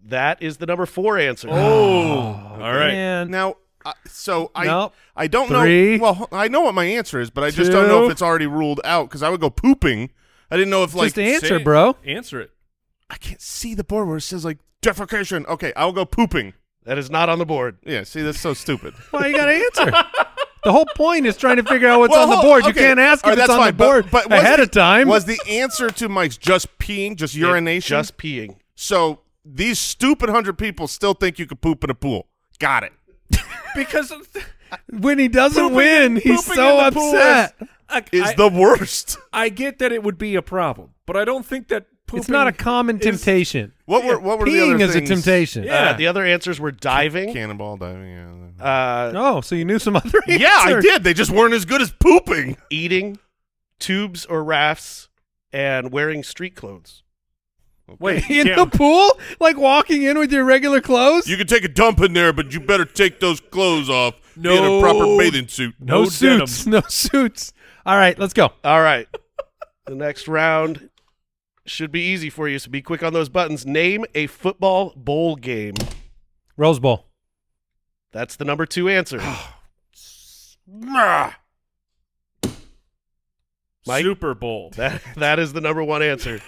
That 0.05 0.41
is 0.41 0.57
the 0.57 0.65
number 0.65 0.85
four 0.85 1.17
answer. 1.17 1.47
Oh, 1.49 1.55
all 1.55 2.57
right. 2.59 2.91
Man. 2.93 3.31
Now, 3.31 3.55
uh, 3.83 3.93
so 4.07 4.51
I 4.53 4.65
Nope. 4.65 4.93
I 5.15 5.27
don't 5.27 5.47
Three. 5.47 5.97
know. 5.97 6.03
Well, 6.03 6.29
I 6.31 6.47
know 6.47 6.61
what 6.61 6.75
my 6.75 6.85
answer 6.85 7.19
is, 7.19 7.29
but 7.29 7.43
I 7.43 7.49
just 7.51 7.71
don't 7.71 7.87
know 7.87 8.01
Two. 8.01 8.05
if 8.07 8.11
it's 8.13 8.21
already 8.21 8.47
ruled 8.47 8.81
out 8.83 9.09
because 9.09 9.23
I 9.23 9.29
would 9.29 9.41
go 9.41 9.49
pooping. 9.49 10.11
I 10.51 10.57
didn't 10.57 10.69
know 10.69 10.83
if 10.83 10.93
like 10.93 11.15
Just 11.15 11.19
answer, 11.19 11.57
Say 11.59 11.63
bro. 11.63 11.95
Answer 12.05 12.39
it. 12.41 12.51
I 13.09 13.17
can't 13.17 13.41
see 13.41 13.73
the 13.73 13.83
board 13.83 14.07
where 14.07 14.17
it 14.17 14.21
says 14.21 14.45
like 14.45 14.59
defecation. 14.81 15.45
Okay, 15.47 15.73
I'll 15.75 15.91
go 15.91 16.05
pooping. 16.05 16.53
That 16.83 16.99
is 16.99 17.09
not 17.09 17.29
on 17.29 17.39
the 17.39 17.45
board. 17.45 17.77
Yeah, 17.83 18.03
see 18.03 18.21
that's 18.21 18.39
so 18.39 18.53
stupid. 18.53 18.93
Why 19.09 19.27
you 19.27 19.35
gotta 19.35 19.53
answer? 19.53 19.91
the 20.65 20.71
whole 20.73 20.85
point 20.97 21.25
is 21.25 21.37
trying 21.37 21.55
to 21.55 21.63
figure 21.63 21.87
out 21.87 21.99
what's 21.99 22.11
Well, 22.11 22.29
on 22.29 22.35
the 22.37 22.41
board. 22.41 22.65
You 22.65 22.73
can't 22.73 22.99
ask 22.99 23.23
if 23.23 23.29
right, 23.29 23.37
it's 23.37 23.47
that's 23.47 23.49
on 23.51 23.59
fine, 23.59 23.67
the 23.67 23.83
board 23.83 24.05
but, 24.11 24.27
but 24.27 24.39
ahead 24.39 24.59
the- 24.59 24.63
of 24.63 24.71
time. 24.71 25.07
Was 25.07 25.23
the 25.23 25.39
answer 25.49 25.89
to 25.89 26.09
Mike's 26.09 26.35
just 26.37 26.77
peeing, 26.77 27.15
just 27.15 27.33
urination? 27.35 27.95
Just 27.95 28.17
peeing. 28.17 28.57
so 28.75 29.21
these 29.45 29.79
stupid 29.79 30.29
hundred 30.29 30.57
people 30.57 30.87
still 30.87 31.13
think 31.13 31.39
you 31.39 31.45
could 31.45 31.61
poop 31.61 31.83
in 31.83 31.89
a 31.89 31.95
pool. 31.95 32.27
Got 32.59 32.83
it. 32.83 32.91
Because 33.75 34.11
when 34.89 35.19
he 35.19 35.27
doesn't 35.27 35.61
pooping- 35.61 35.75
win, 35.75 36.15
he's 36.17 36.45
so 36.45 36.79
in 36.79 36.85
the 36.85 36.91
pool 36.99 37.15
upset. 37.15 37.55
Is, 38.11 38.21
Is 38.23 38.29
I- 38.31 38.35
the 38.35 38.49
worst. 38.49 39.17
I 39.31 39.49
get 39.49 39.79
that 39.79 39.91
it 39.91 40.01
would 40.01 40.17
be 40.17 40.35
a 40.35 40.41
problem, 40.41 40.91
but 41.05 41.15
I 41.15 41.23
don't 41.25 41.45
think 41.45 41.67
that 41.67 41.85
pooping 42.07 42.19
It's 42.21 42.29
not 42.29 42.47
a 42.47 42.51
common 42.51 42.97
is- 42.99 43.03
temptation. 43.05 43.73
What 43.85 44.03
were 44.05 44.19
what 44.19 44.39
were 44.39 44.45
the 44.45 44.51
Peeing 44.51 44.75
other 44.75 44.85
is 44.85 44.93
things? 44.93 45.09
a 45.09 45.13
temptation. 45.15 45.63
Yeah. 45.63 45.91
Uh, 45.91 45.93
the 45.93 46.07
other 46.07 46.23
answers 46.25 46.59
were 46.59 46.71
diving. 46.71 47.33
Cannonball 47.33 47.77
diving. 47.77 48.09
Yeah. 48.59 48.63
Uh, 48.65 49.11
Oh, 49.15 49.41
so 49.41 49.55
you 49.55 49.65
knew 49.65 49.79
some 49.79 49.95
other 49.95 50.19
answers. 50.27 50.39
yeah, 50.41 50.57
I 50.61 50.79
did. 50.81 51.03
They 51.03 51.13
just 51.13 51.31
weren't 51.31 51.53
as 51.53 51.65
good 51.65 51.81
as 51.81 51.91
pooping. 51.91 52.57
eating, 52.69 53.19
tubes 53.79 54.25
or 54.25 54.43
rafts, 54.43 55.09
and 55.53 55.91
wearing 55.91 56.23
street 56.23 56.55
clothes. 56.55 57.03
Wait, 57.99 58.27
In 58.31 58.47
yeah. 58.47 58.55
the 58.55 58.65
pool? 58.65 59.11
Like 59.39 59.57
walking 59.57 60.01
in 60.01 60.17
with 60.17 60.31
your 60.31 60.43
regular 60.43 60.81
clothes? 60.81 61.27
You 61.27 61.37
can 61.37 61.45
take 61.45 61.63
a 61.63 61.67
dump 61.67 61.99
in 62.01 62.13
there, 62.13 62.33
but 62.33 62.51
you 62.51 62.59
better 62.59 62.85
take 62.85 63.19
those 63.19 63.39
clothes 63.39 63.89
off. 63.89 64.15
Be 64.41 64.49
in 64.49 64.63
a 64.63 64.67
No. 64.67 64.81
proper 64.81 65.05
bathing 65.17 65.47
suit. 65.47 65.75
no, 65.79 65.99
no 66.03 66.05
suits. 66.09 66.65
No 66.67 66.81
suits. 66.89 67.53
All 67.85 67.95
right, 67.97 68.17
let's 68.17 68.33
go. 68.33 68.51
All 68.63 68.81
right. 68.81 69.07
the 69.85 69.93
next 69.93 70.27
round 70.27 70.89
should 71.65 71.91
be 71.91 72.01
easy 72.01 72.29
for 72.29 72.47
you, 72.47 72.59
so 72.59 72.69
be 72.69 72.81
quick 72.81 73.01
on 73.03 73.13
those 73.13 73.29
buttons. 73.29 73.65
Name 73.65 74.05
a 74.13 74.27
football 74.27 74.93
bowl 74.95 75.35
game. 75.35 75.73
Rose 76.57 76.79
Bowl. 76.79 77.05
That's 78.11 78.35
the 78.35 78.45
number 78.45 78.65
two 78.65 78.87
answer. 78.87 79.19
Mike? 83.87 84.03
Super 84.03 84.33
Bowl. 84.33 84.71
that 84.75 85.01
that 85.15 85.39
is 85.39 85.53
the 85.53 85.61
number 85.61 85.83
one 85.83 86.01
answer. 86.01 86.39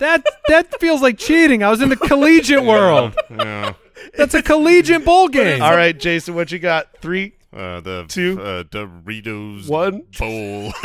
That 0.00 0.24
that 0.48 0.78
feels 0.80 1.02
like 1.02 1.18
cheating. 1.18 1.62
I 1.62 1.70
was 1.70 1.80
in 1.80 1.88
the 1.88 1.96
collegiate 1.96 2.64
world. 2.64 3.16
Yeah. 3.30 3.74
That's 4.16 4.34
a 4.34 4.42
collegiate 4.42 5.04
bowl 5.04 5.28
game. 5.28 5.60
All 5.60 5.74
right, 5.74 5.98
Jason, 5.98 6.34
what 6.36 6.52
you 6.52 6.58
got? 6.60 6.96
Three, 7.00 7.32
Uh, 7.52 7.80
the 7.80 8.04
Two. 8.08 8.40
uh, 8.40 8.62
Doritos 8.64 9.68
one. 9.68 10.02
bowl. 10.18 10.72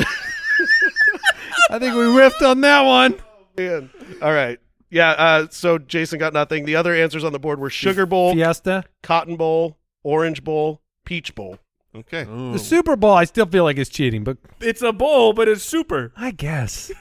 I 1.69 1.77
think 1.79 1.93
we 1.95 2.01
riffed 2.01 2.41
on 2.41 2.61
that 2.61 2.81
one. 2.81 3.15
Man. 3.57 3.89
All 4.21 4.31
right. 4.33 4.59
Yeah, 4.89 5.09
uh, 5.11 5.47
so 5.49 5.77
Jason 5.79 6.19
got 6.19 6.33
nothing. 6.33 6.65
The 6.65 6.75
other 6.75 6.93
answers 6.93 7.23
on 7.23 7.33
the 7.33 7.39
board 7.39 7.59
were 7.59 7.69
Sugar 7.71 8.05
Bowl, 8.05 8.33
Fiesta. 8.33 8.83
Cotton 9.01 9.35
Bowl, 9.37 9.77
Orange 10.03 10.43
Bowl, 10.43 10.81
Peach 11.03 11.33
Bowl. 11.33 11.57
okay. 11.95 12.25
The 12.25 12.59
Super 12.59 12.95
Bowl, 12.95 13.13
I 13.13 13.23
still 13.23 13.47
feel 13.47 13.63
like 13.63 13.77
it's 13.77 13.89
cheating, 13.89 14.23
but 14.23 14.37
It's 14.59 14.83
a 14.83 14.93
bowl, 14.93 15.33
but 15.33 15.47
it's 15.47 15.63
super. 15.63 16.11
I 16.15 16.29
guess. 16.31 16.91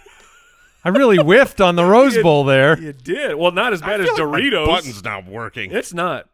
I 0.85 0.89
really 0.89 1.19
whiffed 1.19 1.61
on 1.61 1.77
the 1.77 1.85
Rose 1.87 2.17
Bowl 2.19 2.45
there. 2.45 2.81
You 2.81 2.93
did. 2.95 3.35
Well, 3.35 3.53
not 3.53 3.75
as 3.75 3.83
bad 3.83 4.01
as 4.01 4.09
I 4.09 4.17
feel 4.17 4.27
like 4.27 4.43
my 4.43 4.49
Doritos. 4.49 4.67
button's 4.67 5.05
not 5.05 5.27
working. 5.27 5.71
It's 5.71 5.93
not. 5.93 6.29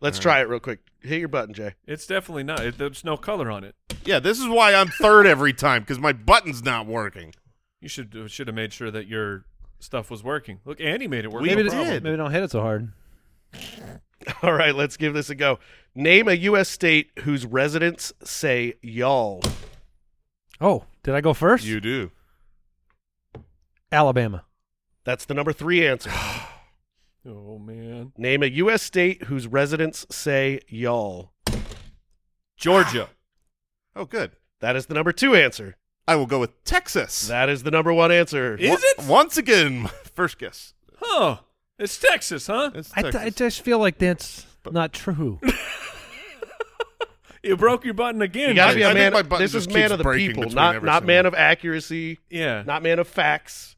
Let's 0.00 0.18
try 0.18 0.40
it 0.40 0.48
real 0.48 0.58
quick. 0.60 0.80
Hit 1.00 1.18
your 1.20 1.28
button, 1.28 1.52
Jay. 1.54 1.74
It's 1.86 2.06
definitely 2.06 2.44
not. 2.44 2.60
It, 2.64 2.78
there's 2.78 3.04
no 3.04 3.16
color 3.18 3.50
on 3.50 3.62
it. 3.62 3.74
Yeah, 4.06 4.20
this 4.20 4.38
is 4.40 4.48
why 4.48 4.74
I'm 4.74 4.88
third 4.88 5.26
every 5.26 5.52
time 5.52 5.82
because 5.82 5.98
my 5.98 6.12
button's 6.12 6.62
not 6.64 6.86
working. 6.86 7.34
You 7.80 7.88
should 7.88 8.30
should 8.30 8.46
have 8.48 8.56
made 8.56 8.72
sure 8.72 8.90
that 8.90 9.06
your 9.06 9.44
stuff 9.78 10.10
was 10.10 10.22
working. 10.22 10.60
Look, 10.64 10.80
Andy 10.80 11.06
made 11.08 11.24
it 11.24 11.30
work. 11.32 11.42
Maybe, 11.42 11.62
no 11.62 11.66
it- 11.68 11.70
problem. 11.72 12.02
maybe 12.02 12.16
don't 12.16 12.30
hit 12.30 12.42
it 12.42 12.50
so 12.50 12.60
hard. 12.60 12.92
All 14.42 14.52
right, 14.52 14.74
let's 14.74 14.96
give 14.96 15.12
this 15.14 15.30
a 15.30 15.34
go. 15.34 15.58
Name 15.94 16.28
a 16.28 16.32
U.S. 16.32 16.68
state 16.68 17.10
whose 17.20 17.44
residents 17.46 18.12
say 18.22 18.74
y'all. 18.82 19.42
Oh, 20.60 20.84
did 21.02 21.14
I 21.14 21.20
go 21.20 21.34
first? 21.34 21.64
You 21.64 21.80
do. 21.80 22.10
Alabama. 23.92 24.44
That's 25.04 25.24
the 25.24 25.34
number 25.34 25.52
three 25.52 25.86
answer. 25.86 26.10
Oh 27.26 27.58
man, 27.58 28.12
Name 28.18 28.42
a 28.42 28.46
U.S. 28.46 28.82
state 28.82 29.22
whose 29.24 29.46
residents 29.46 30.04
say 30.10 30.60
y'all. 30.68 31.32
Georgia. 32.58 33.08
Oh, 33.96 34.04
good. 34.04 34.32
That 34.60 34.74
is 34.76 34.86
the 34.86 34.94
number 34.94 35.12
two 35.12 35.34
answer. 35.36 35.76
I 36.06 36.16
will 36.16 36.26
go 36.26 36.38
with 36.40 36.62
Texas. 36.64 37.28
That 37.28 37.48
is 37.48 37.62
the 37.62 37.70
number 37.70 37.92
one 37.92 38.12
answer. 38.12 38.56
Is 38.56 38.70
Wa- 38.70 38.76
it? 38.80 39.06
Once 39.08 39.36
again, 39.36 39.86
first 40.14 40.38
guess. 40.38 40.74
Huh? 40.98 41.38
It's 41.78 41.98
Texas, 41.98 42.46
huh? 42.46 42.70
It's 42.74 42.92
I, 42.94 43.02
th- 43.02 43.14
I 43.14 43.30
just 43.30 43.62
feel 43.62 43.78
like 43.78 43.98
that's 43.98 44.46
not 44.70 44.92
true. 44.92 45.40
You 47.42 47.58
broke 47.58 47.84
your 47.84 47.92
button 47.92 48.22
again. 48.22 48.48
You 48.48 48.54
got 48.54 48.68
to 48.68 48.72
Mike. 48.72 48.76
be 48.78 48.84
I 48.84 48.90
a 48.90 48.94
think 48.94 49.02
man. 49.04 49.12
my 49.12 49.22
button 49.22 49.44
This 49.44 49.54
is 49.54 49.68
man 49.68 49.92
of 49.92 49.98
the 49.98 50.10
people, 50.12 50.48
not 50.48 50.82
not 50.82 51.04
man 51.04 51.26
of 51.26 51.34
accuracy, 51.34 52.18
yeah. 52.30 52.62
not 52.62 52.82
man 52.82 52.98
of 52.98 53.06
facts. 53.06 53.76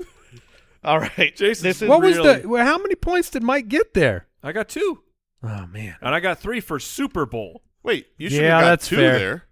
All 0.84 0.98
right, 0.98 1.32
Jason. 1.36 1.62
this 1.62 1.80
is 1.80 1.88
what 1.88 2.02
was 2.02 2.16
the? 2.16 2.42
Well, 2.44 2.64
how 2.66 2.76
many 2.76 2.96
points 2.96 3.30
did 3.30 3.44
Mike 3.44 3.68
get 3.68 3.94
there? 3.94 4.26
I 4.42 4.50
got 4.50 4.68
two, 4.68 5.00
Oh 5.44 5.64
man. 5.66 5.94
and 6.02 6.12
I 6.12 6.18
got 6.18 6.40
three 6.40 6.58
for 6.60 6.80
Super 6.80 7.24
Bowl. 7.24 7.62
Wait, 7.84 8.08
you 8.18 8.28
should 8.30 8.42
Yeah, 8.42 8.56
have 8.56 8.62
got 8.62 8.68
that's 8.70 8.88
two 8.88 8.96
fair. 8.96 9.16
there. 9.18 9.44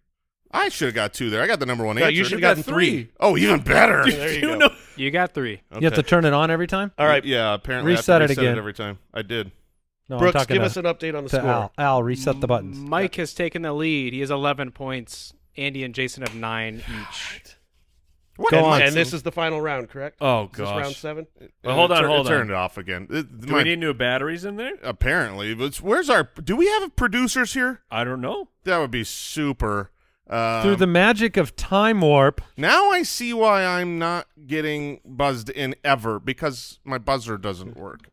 I 0.53 0.69
should 0.69 0.87
have 0.87 0.95
got 0.95 1.15
two 1.15 1.31
there. 1.31 1.43
I 1.43 1.47
got 1.47 1.61
the 1.61 1.67
number 1.67 1.85
one 1.85 1.97
No, 1.97 2.03
answer. 2.03 2.13
you 2.13 2.25
should 2.25 2.33
have 2.33 2.41
got 2.43 2.57
gotten 2.59 2.63
three. 2.63 3.09
Oh, 3.19 3.37
even 3.37 3.61
better. 3.61 4.05
There 4.11 4.33
you 4.35 4.41
go. 4.43 4.55
know- 4.57 4.71
You 4.97 5.11
got 5.11 5.33
three. 5.33 5.63
You 5.79 5.83
have 5.87 5.95
to 5.95 6.03
turn 6.03 6.25
it 6.27 6.33
on 6.35 6.51
every 6.51 6.67
time. 6.67 6.93
All 6.99 7.07
right, 7.07 7.25
Yeah, 7.25 7.55
apparently 7.55 7.93
I 7.93 7.97
have 7.97 8.01
Reset 8.01 8.23
it 8.23 8.29
reset 8.31 8.45
again. 8.45 8.59
every 8.59 8.75
time. 8.75 8.99
I 9.15 9.23
did. 9.23 9.53
No, 10.09 10.17
I'm 10.17 10.21
Brooks, 10.21 10.45
give 10.47 10.59
to, 10.59 10.65
us 10.65 10.77
an 10.77 10.85
update 10.85 11.17
on 11.17 11.25
the 11.25 11.31
to 11.31 11.37
score. 11.37 11.49
Al. 11.51 11.73
Al, 11.79 12.03
reset 12.03 12.41
the 12.41 12.47
buttons. 12.47 12.77
Mike 12.77 13.15
has 13.15 13.33
taken 13.33 13.63
the 13.63 13.73
lead. 13.73 14.13
He 14.13 14.21
has 14.21 14.31
11 14.31 14.73
points. 14.73 15.33
Andy 15.57 15.85
and 15.85 15.95
Jason 15.95 16.23
have 16.23 16.35
nine 16.35 16.83
each. 17.03 17.57
What? 18.37 18.53
and, 18.55 18.65
on. 18.65 18.83
and 18.83 18.95
this 18.95 19.13
is 19.13 19.23
the 19.23 19.31
final 19.33 19.61
round, 19.61 19.91
correct? 19.91 20.17
Oh 20.21 20.45
Is 20.45 20.51
this 20.59 20.69
round 20.69 20.95
seven? 20.97 21.27
Well, 21.63 21.75
hold 21.77 21.93
on, 21.93 22.03
tur- 22.03 22.09
hold 22.09 22.27
Turn 22.27 22.41
on. 22.43 22.51
it 22.51 22.55
off 22.55 22.79
again. 22.79 23.07
It- 23.11 23.41
Do 23.43 23.53
my- 23.53 23.59
we 23.59 23.65
need 23.65 23.79
new 23.79 23.93
batteries 23.95 24.45
in 24.47 24.57
there? 24.57 24.73
apparently, 24.83 25.55
but 25.55 25.77
where's 25.77 26.09
our? 26.11 26.29
Do 26.43 26.57
we 26.57 26.67
have 26.67 26.97
producers 26.97 27.53
here? 27.55 27.83
I 27.91 28.05
don't 28.05 28.21
know. 28.23 28.49
That 28.65 28.79
would 28.79 28.91
be 28.91 29.05
super. 29.05 29.91
Um, 30.33 30.63
Through 30.63 30.77
the 30.77 30.87
magic 30.87 31.37
of 31.37 31.55
time 31.57 32.01
warp, 32.01 32.41
now 32.57 32.91
I 32.91 33.03
see 33.03 33.35
why 33.35 33.65
I'm 33.67 33.99
not 33.99 34.27
getting 34.47 35.01
buzzed 35.05 35.51
in 35.51 35.75
ever 35.85 36.19
because 36.19 36.79
my 36.85 36.97
buzzer 36.97 37.37
doesn't 37.37 37.77
work. 37.77 38.09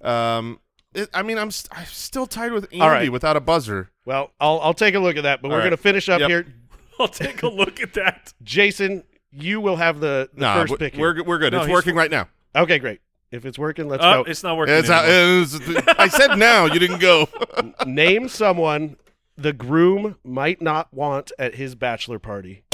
Um, 0.00 0.60
it, 0.94 1.10
I 1.12 1.22
mean, 1.22 1.36
I'm 1.36 1.50
st- 1.50 1.76
I'm 1.76 1.86
still 1.86 2.26
tied 2.26 2.52
with 2.52 2.64
Andy 2.66 2.80
All 2.80 2.88
right. 2.90 3.10
without 3.10 3.36
a 3.36 3.40
buzzer. 3.40 3.90
Well, 4.04 4.30
I'll 4.38 4.60
I'll 4.60 4.74
take 4.74 4.94
a 4.94 5.00
look 5.00 5.16
at 5.16 5.24
that, 5.24 5.42
but 5.42 5.48
All 5.48 5.52
we're 5.52 5.58
right. 5.58 5.64
going 5.64 5.76
to 5.76 5.82
finish 5.82 6.08
up 6.08 6.20
Yep. 6.20 6.30
here. 6.30 6.46
I'll 7.00 7.08
take 7.08 7.42
a 7.42 7.48
look 7.48 7.80
at 7.80 7.94
that. 7.94 8.32
Jason, 8.44 9.02
you 9.32 9.60
will 9.60 9.74
have 9.76 9.98
the, 9.98 10.30
the 10.32 10.40
Nah, 10.42 10.60
first 10.60 10.78
pick. 10.78 10.94
we're 10.96 11.24
we're 11.24 11.38
good. 11.38 11.52
No, 11.52 11.62
it's 11.62 11.72
working 11.72 11.96
right 11.96 12.10
now. 12.10 12.28
okay, 12.54 12.78
great. 12.78 13.00
If 13.32 13.44
it's 13.44 13.58
working, 13.58 13.88
let's 13.88 14.04
Oh, 14.04 14.22
go. 14.22 14.30
it's 14.30 14.44
not 14.44 14.56
working. 14.56 14.74
It's 14.76 14.88
how, 14.88 15.02
anymore. 15.02 15.42
it's- 15.78 15.96
I 15.98 16.06
said 16.06 16.36
now. 16.36 16.66
You 16.66 16.78
didn't 16.78 17.00
go. 17.00 17.26
Name 17.84 18.28
someone 18.28 18.96
the 19.36 19.52
groom 19.52 20.16
might 20.24 20.60
not 20.62 20.92
want 20.92 21.32
at 21.38 21.54
his 21.56 21.74
bachelor 21.74 22.18
party. 22.18 22.64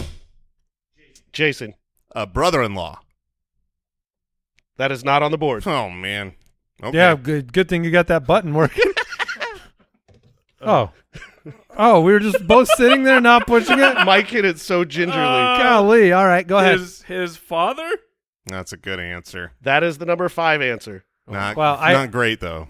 Jason, 1.32 1.74
a 2.12 2.26
brother-in-law. 2.26 3.00
that 4.76 4.90
is 4.92 5.04
not 5.04 5.22
on 5.22 5.30
the 5.30 5.38
board. 5.38 5.66
Oh 5.66 5.88
man. 5.90 6.34
Okay. 6.82 6.96
yeah, 6.96 7.14
good. 7.14 7.52
Good 7.52 7.68
thing 7.68 7.84
you 7.84 7.90
got 7.90 8.06
that 8.08 8.26
button 8.26 8.54
working. 8.54 8.92
Oh. 10.62 10.90
Oh, 11.74 12.02
we 12.02 12.12
were 12.12 12.20
just 12.20 12.46
both 12.46 12.68
sitting 12.76 13.02
there 13.04 13.18
not 13.18 13.46
pushing 13.46 13.78
it? 13.78 14.04
Mike 14.04 14.26
hit 14.28 14.44
it 14.44 14.58
so 14.58 14.84
gingerly. 14.84 15.18
Uh, 15.22 15.56
Golly. 15.56 16.12
All 16.12 16.26
right, 16.26 16.46
go 16.46 16.58
ahead. 16.58 16.78
His 16.78 17.02
his 17.04 17.36
father. 17.38 17.88
That's 18.44 18.70
a 18.74 18.76
good 18.76 19.00
answer. 19.00 19.52
that 19.62 19.82
is 19.82 19.96
the 19.96 20.04
number 20.04 20.28
five 20.28 20.61
answer. 20.61 21.04
Not, 21.26 21.56
Well, 21.56 21.78
I- 21.80 21.94
not 21.94 22.11
great 22.11 22.40
though. 22.40 22.68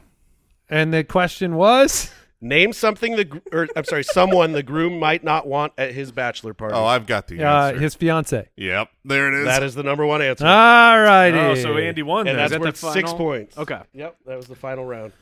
And 0.69 0.95
the 0.95 1.03
question 1.03 1.57
was? 1.57 2.13
Name 2.43 2.73
something 2.73 3.17
the 3.17 3.43
or 3.53 3.69
I'm 3.77 3.85
sorry, 3.85 4.03
someone 4.03 4.53
the 4.53 4.63
groom 4.63 4.99
might 4.99 5.23
not 5.23 5.47
want 5.47 5.75
at 5.77 5.93
his 5.93 6.11
bachelor 6.11 6.55
party. 6.55 6.75
Oh, 6.75 6.87
I've 6.87 7.07
got 7.07 7.27
the 7.27 7.43
Uh, 7.45 7.69
answer. 7.69 7.81
his 7.81 7.95
fiance. 7.95 8.49
yep, 8.57 8.89
there 9.05 9.29
it 9.29 9.35
is. 9.41 9.45
that 9.45 9.63
is 9.63 9.75
the 9.75 9.83
number 9.83 10.07
one 10.07 10.23
answer. 10.23 10.47
All 10.47 11.01
righty. 11.03 11.39
Oh, 11.39 11.55
so 11.55 11.77
Andy 11.77 12.03
won. 12.03 12.21
and 12.21 12.29
then. 12.29 12.37
that's 12.37 12.53
that 12.53 12.59
the 12.61 12.65
worth 12.67 12.77
six 12.95 13.11
final? 13.11 13.17
points. 13.19 13.59
Okay. 13.59 13.81
Yep, 13.93 14.17
that 14.25 14.37
was 14.39 14.47
the 14.47 14.55
final 14.57 14.87
round. 14.87 15.13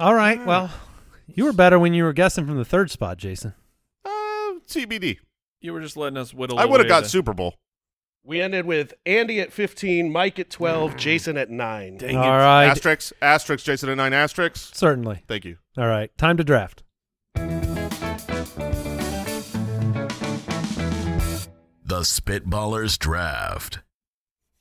All 0.00 0.14
right. 0.14 0.44
Well, 0.44 0.70
you 1.28 1.44
were 1.44 1.52
better 1.52 1.78
when 1.78 1.94
you 1.94 2.02
were 2.02 2.12
guessing 2.12 2.44
from 2.46 2.56
the 2.56 2.64
third 2.64 2.90
spot, 2.90 3.18
Jason. 3.18 3.54
uh, 4.04 4.08
TBD. 4.68 5.18
You 5.60 5.72
were 5.72 5.80
just 5.80 5.96
letting 5.96 6.18
us 6.18 6.34
whittle. 6.34 6.58
I 6.58 6.64
would 6.64 6.80
have 6.80 6.86
away 6.86 6.88
got 6.88 7.02
the- 7.04 7.08
Super 7.08 7.34
Bowl. 7.34 7.54
We 8.26 8.40
ended 8.40 8.66
with 8.66 8.92
Andy 9.06 9.38
at 9.40 9.52
15, 9.52 10.10
Mike 10.10 10.40
at 10.40 10.50
12, 10.50 10.96
Jason 10.96 11.36
at 11.36 11.48
9. 11.48 11.98
Dang 11.98 12.16
All 12.16 12.24
it. 12.24 12.26
right. 12.26 12.64
Asterisks, 12.66 13.12
asterisks, 13.22 13.64
Jason 13.64 13.88
at 13.88 13.96
nine 13.96 14.12
asterisks. 14.12 14.72
Certainly. 14.76 15.22
Thank 15.28 15.44
you. 15.44 15.58
All 15.78 15.86
right. 15.86 16.10
Time 16.18 16.36
to 16.36 16.42
draft. 16.42 16.82
The 21.84 22.00
Spitballers 22.00 22.98
Draft. 22.98 23.78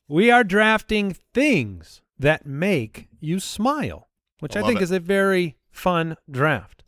We 0.08 0.30
are 0.30 0.44
drafting 0.44 1.16
things 1.34 2.04
that 2.20 2.46
make 2.46 3.08
you 3.20 3.40
smile, 3.40 4.10
which 4.42 4.56
I 4.56 4.60
I, 4.60 4.64
think 4.64 4.80
it. 4.80 4.84
is 4.84 4.92
a 4.92 5.00
very 5.00 5.58
fun 5.72 6.18
draft. 6.30 6.84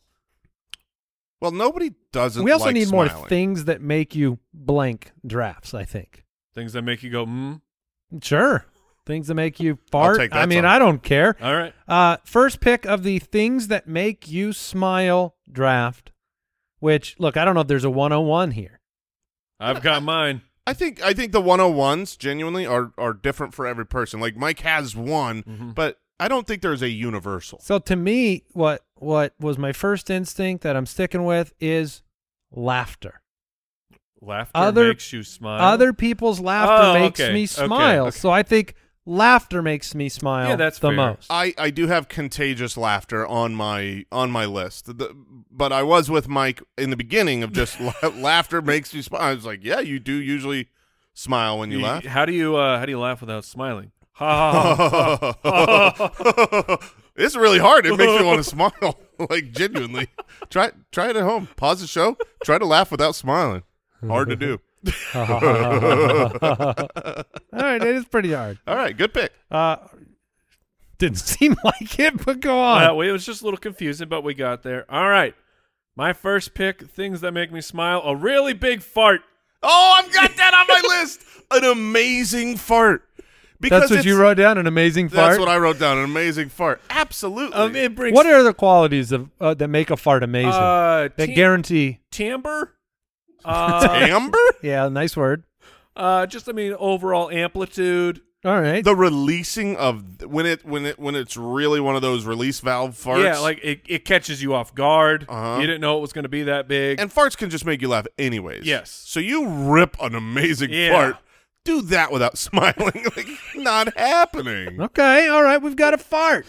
Well, 1.41 1.49
nobody 1.49 1.93
doesn't. 2.11 2.43
we 2.43 2.51
also 2.51 2.65
like 2.65 2.75
need 2.75 2.91
more 2.91 3.09
things 3.09 3.65
that 3.65 3.81
make 3.81 4.13
you 4.15 4.37
blank 4.53 5.11
drafts, 5.25 5.73
I 5.73 5.83
think. 5.83 6.23
Things 6.57 6.73
that 6.73 6.81
make 6.81 7.03
you 7.03 7.11
go, 7.11 7.23
hmm. 7.23 7.53
Sure. 8.19 8.65
Things 9.05 9.27
that 9.27 9.35
make 9.35 9.59
you 9.59 9.77
fart. 9.91 10.17
take 10.17 10.33
I 10.33 10.47
mean, 10.47 10.63
song. 10.63 10.65
I 10.65 10.79
don't 10.79 11.03
care. 11.03 11.35
All 11.39 11.55
right. 11.55 11.71
Uh, 11.87 12.17
first 12.25 12.61
pick 12.61 12.83
of 12.87 13.03
the 13.03 13.19
things 13.19 13.67
that 13.67 13.87
make 13.87 14.27
you 14.27 14.51
smile 14.53 15.35
draft, 15.51 16.11
which, 16.79 17.15
look, 17.19 17.37
I 17.37 17.45
don't 17.45 17.53
know 17.53 17.61
if 17.61 17.67
there's 17.67 17.83
a 17.83 17.91
101 17.91 18.51
here. 18.51 18.79
I've 19.59 19.83
got 19.83 20.01
mine. 20.01 20.41
I 20.65 20.73
think 20.73 20.99
I 21.03 21.13
think 21.13 21.31
the 21.31 21.41
101s 21.43 22.17
genuinely 22.17 22.65
are 22.65 22.91
are 22.97 23.13
different 23.13 23.53
for 23.53 23.67
every 23.67 23.85
person. 23.85 24.19
Like 24.19 24.35
Mike 24.35 24.61
has 24.61 24.95
one, 24.95 25.43
Mhm. 25.43 25.75
but 25.75 25.99
I 26.19 26.27
don't 26.27 26.47
think 26.47 26.63
there's 26.63 26.81
a 26.81 26.89
universal. 26.89 27.59
So 27.61 27.77
to 27.77 27.95
me, 27.95 28.45
what 28.53 28.83
what 28.95 29.35
was 29.39 29.59
my 29.59 29.73
first 29.73 30.09
instinct 30.09 30.63
that 30.63 30.75
I'm 30.75 30.87
sticking 30.87 31.23
with 31.23 31.53
is 31.59 32.01
laughter. 32.51 33.21
Laughter 34.27 34.51
Other- 34.55 34.87
makes 34.89 35.11
you 35.13 35.23
smile. 35.23 35.61
Other 35.61 35.93
people's 35.93 36.39
laughter 36.39 36.89
Oh, 36.89 36.93
makes 36.93 37.19
okay, 37.19 37.33
me 37.33 37.45
smile. 37.45 38.07
okay. 38.07 38.11
So 38.17 38.29
I 38.29 38.43
think 38.43 38.75
laughter 39.05 39.61
makes 39.61 39.95
me 39.95 40.09
smile 40.09 40.49
Yeah, 40.49 40.55
that's 40.57 40.79
the 40.79 40.89
fair. 40.89 40.95
most. 40.97 41.27
I, 41.29 41.53
I 41.57 41.69
do 41.69 41.87
have 41.87 42.09
contagious 42.09 42.75
laughter 42.75 43.25
on 43.25 43.55
my 43.55 44.05
on 44.11 44.29
my 44.31 44.45
list, 44.45 44.97
The- 44.97 45.15
but 45.49 45.71
I 45.71 45.81
was 45.83 46.09
with 46.11 46.27
Mike 46.27 46.61
in 46.77 46.89
the 46.89 46.97
beginning 46.97 47.41
of 47.41 47.53
just 47.53 47.79
laughter 48.15 48.61
makes 48.61 48.93
you 48.93 49.01
smile. 49.01 49.21
I 49.21 49.33
was 49.33 49.45
like, 49.45 49.63
yeah, 49.63 49.79
you 49.79 49.97
do 49.99 50.13
usually 50.13 50.67
smile 51.13 51.57
when 51.59 51.71
you, 51.71 51.81
laugh. 51.81 52.03
How 52.05 52.25
do 52.25 52.33
you 52.33 52.57
uh, 52.57 52.77
how 52.79 52.85
do 52.85 52.91
you 52.91 52.99
laugh 52.99 53.21
without 53.21 53.45
smiling? 53.45 53.91
Ha 54.13 54.75
ha 54.77 55.33
ha. 55.43 56.77
it's 57.15 57.35
really 57.35 57.59
hard. 57.59 57.85
It 57.85 57.95
makes 57.97 58.19
me 58.19 58.25
want 58.25 58.37
to 58.39 58.43
smile, 58.43 58.99
like 59.29 59.51
genuinely. 59.51 60.07
Try 60.49 60.71
try 60.91 61.09
it 61.11 61.15
at 61.15 61.23
home. 61.23 61.47
Pause 61.55 61.81
the 61.81 61.87
show. 61.87 62.17
Try 62.43 62.57
to 62.57 62.65
laugh 62.65 62.91
without 62.91 63.15
smiling. 63.15 63.63
Hard 64.05 64.29
to 64.29 64.35
do. 64.35 64.59
All 65.15 65.23
right, 67.53 67.81
it 67.81 67.95
is 67.95 68.05
pretty 68.05 68.33
hard. 68.33 68.59
All 68.67 68.75
right, 68.75 68.95
good 68.95 69.13
pick. 69.13 69.31
Uh, 69.49 69.77
didn't 70.97 71.17
seem 71.19 71.55
like 71.63 71.99
it, 71.99 72.23
but 72.25 72.39
go 72.39 72.59
on. 72.59 72.83
Uh, 72.83 72.93
well, 72.93 73.07
it 73.07 73.11
was 73.11 73.25
just 73.25 73.41
a 73.41 73.43
little 73.45 73.57
confusing, 73.59 74.07
but 74.09 74.21
we 74.23 74.33
got 74.33 74.63
there. 74.63 74.85
All 74.91 75.09
right. 75.09 75.35
My 75.95 76.13
first 76.13 76.53
pick, 76.53 76.87
things 76.87 77.21
that 77.21 77.31
make 77.31 77.51
me 77.51 77.59
smile, 77.61 78.01
a 78.05 78.15
really 78.15 78.53
big 78.53 78.81
fart. 78.83 79.21
Oh, 79.63 79.95
I've 79.97 80.13
got 80.13 80.35
that 80.37 80.53
on 80.53 80.67
my 80.67 80.97
list. 80.99 81.21
An 81.51 81.63
amazing 81.63 82.57
fart. 82.57 83.03
Because 83.59 83.81
That's 83.89 83.91
what 83.91 84.05
you 84.05 84.11
it's- 84.11 84.21
wrote 84.21 84.35
down. 84.35 84.59
An 84.59 84.67
amazing 84.67 85.09
fart. 85.09 85.29
That's 85.31 85.39
what 85.39 85.49
I 85.49 85.57
wrote 85.57 85.79
down. 85.79 85.97
An 85.97 86.03
amazing 86.03 86.49
fart. 86.49 86.79
Absolutely. 86.91 87.55
Um, 87.55 87.75
it 87.75 87.95
brings 87.95 88.13
What 88.15 88.27
are 88.27 88.43
the 88.43 88.53
qualities 88.53 89.11
of 89.11 89.31
uh, 89.41 89.55
that 89.55 89.67
make 89.69 89.89
a 89.89 89.97
fart 89.97 90.21
amazing? 90.21 90.51
uh, 90.51 91.09
that 91.15 91.25
tim- 91.25 91.33
guarantee. 91.33 91.99
timbre? 92.11 92.73
Uh, 93.45 93.87
Amber? 93.91 94.37
Yeah, 94.61 94.87
nice 94.89 95.15
word. 95.15 95.43
uh, 95.95 96.25
just 96.25 96.47
I 96.49 96.51
mean 96.51 96.75
overall 96.79 97.29
amplitude. 97.29 98.21
All 98.45 98.61
right. 98.61 98.83
the 98.83 98.95
releasing 98.95 99.75
of 99.77 100.23
when 100.23 100.45
it 100.45 100.63
when 100.63 100.85
it 100.85 100.99
when 100.99 101.15
it's 101.15 101.35
really 101.35 101.79
one 101.81 101.95
of 101.95 102.01
those 102.01 102.23
release 102.25 102.59
valve 102.59 102.91
farts. 102.95 103.23
Yeah, 103.23 103.39
like 103.39 103.59
it, 103.63 103.81
it 103.87 104.05
catches 104.05 104.41
you 104.41 104.53
off 104.53 104.73
guard. 104.75 105.25
Uh-huh. 105.27 105.59
You 105.59 105.65
didn't 105.67 105.81
know 105.81 105.97
it 105.97 106.01
was 106.01 106.13
going 106.13 106.23
to 106.23 106.29
be 106.29 106.43
that 106.43 106.67
big. 106.67 106.99
and 106.99 107.11
farts 107.13 107.35
can 107.35 107.49
just 107.49 107.65
make 107.65 107.81
you 107.81 107.89
laugh 107.89 108.05
anyways. 108.17 108.65
Yes. 108.65 108.89
So 108.91 109.19
you 109.19 109.47
rip 109.47 109.97
an 110.01 110.13
amazing 110.15 110.69
Yeah. 110.71 110.93
fart. 110.93 111.17
Do 111.65 111.81
that 111.83 112.11
without 112.11 112.37
smiling. 112.37 113.05
like 113.17 113.27
not 113.55 113.97
happening. 113.97 114.81
okay. 114.81 115.27
All 115.27 115.43
right. 115.43 115.61
We've 115.61 115.75
got 115.75 115.93
a 115.93 115.97
fart. 115.97 116.45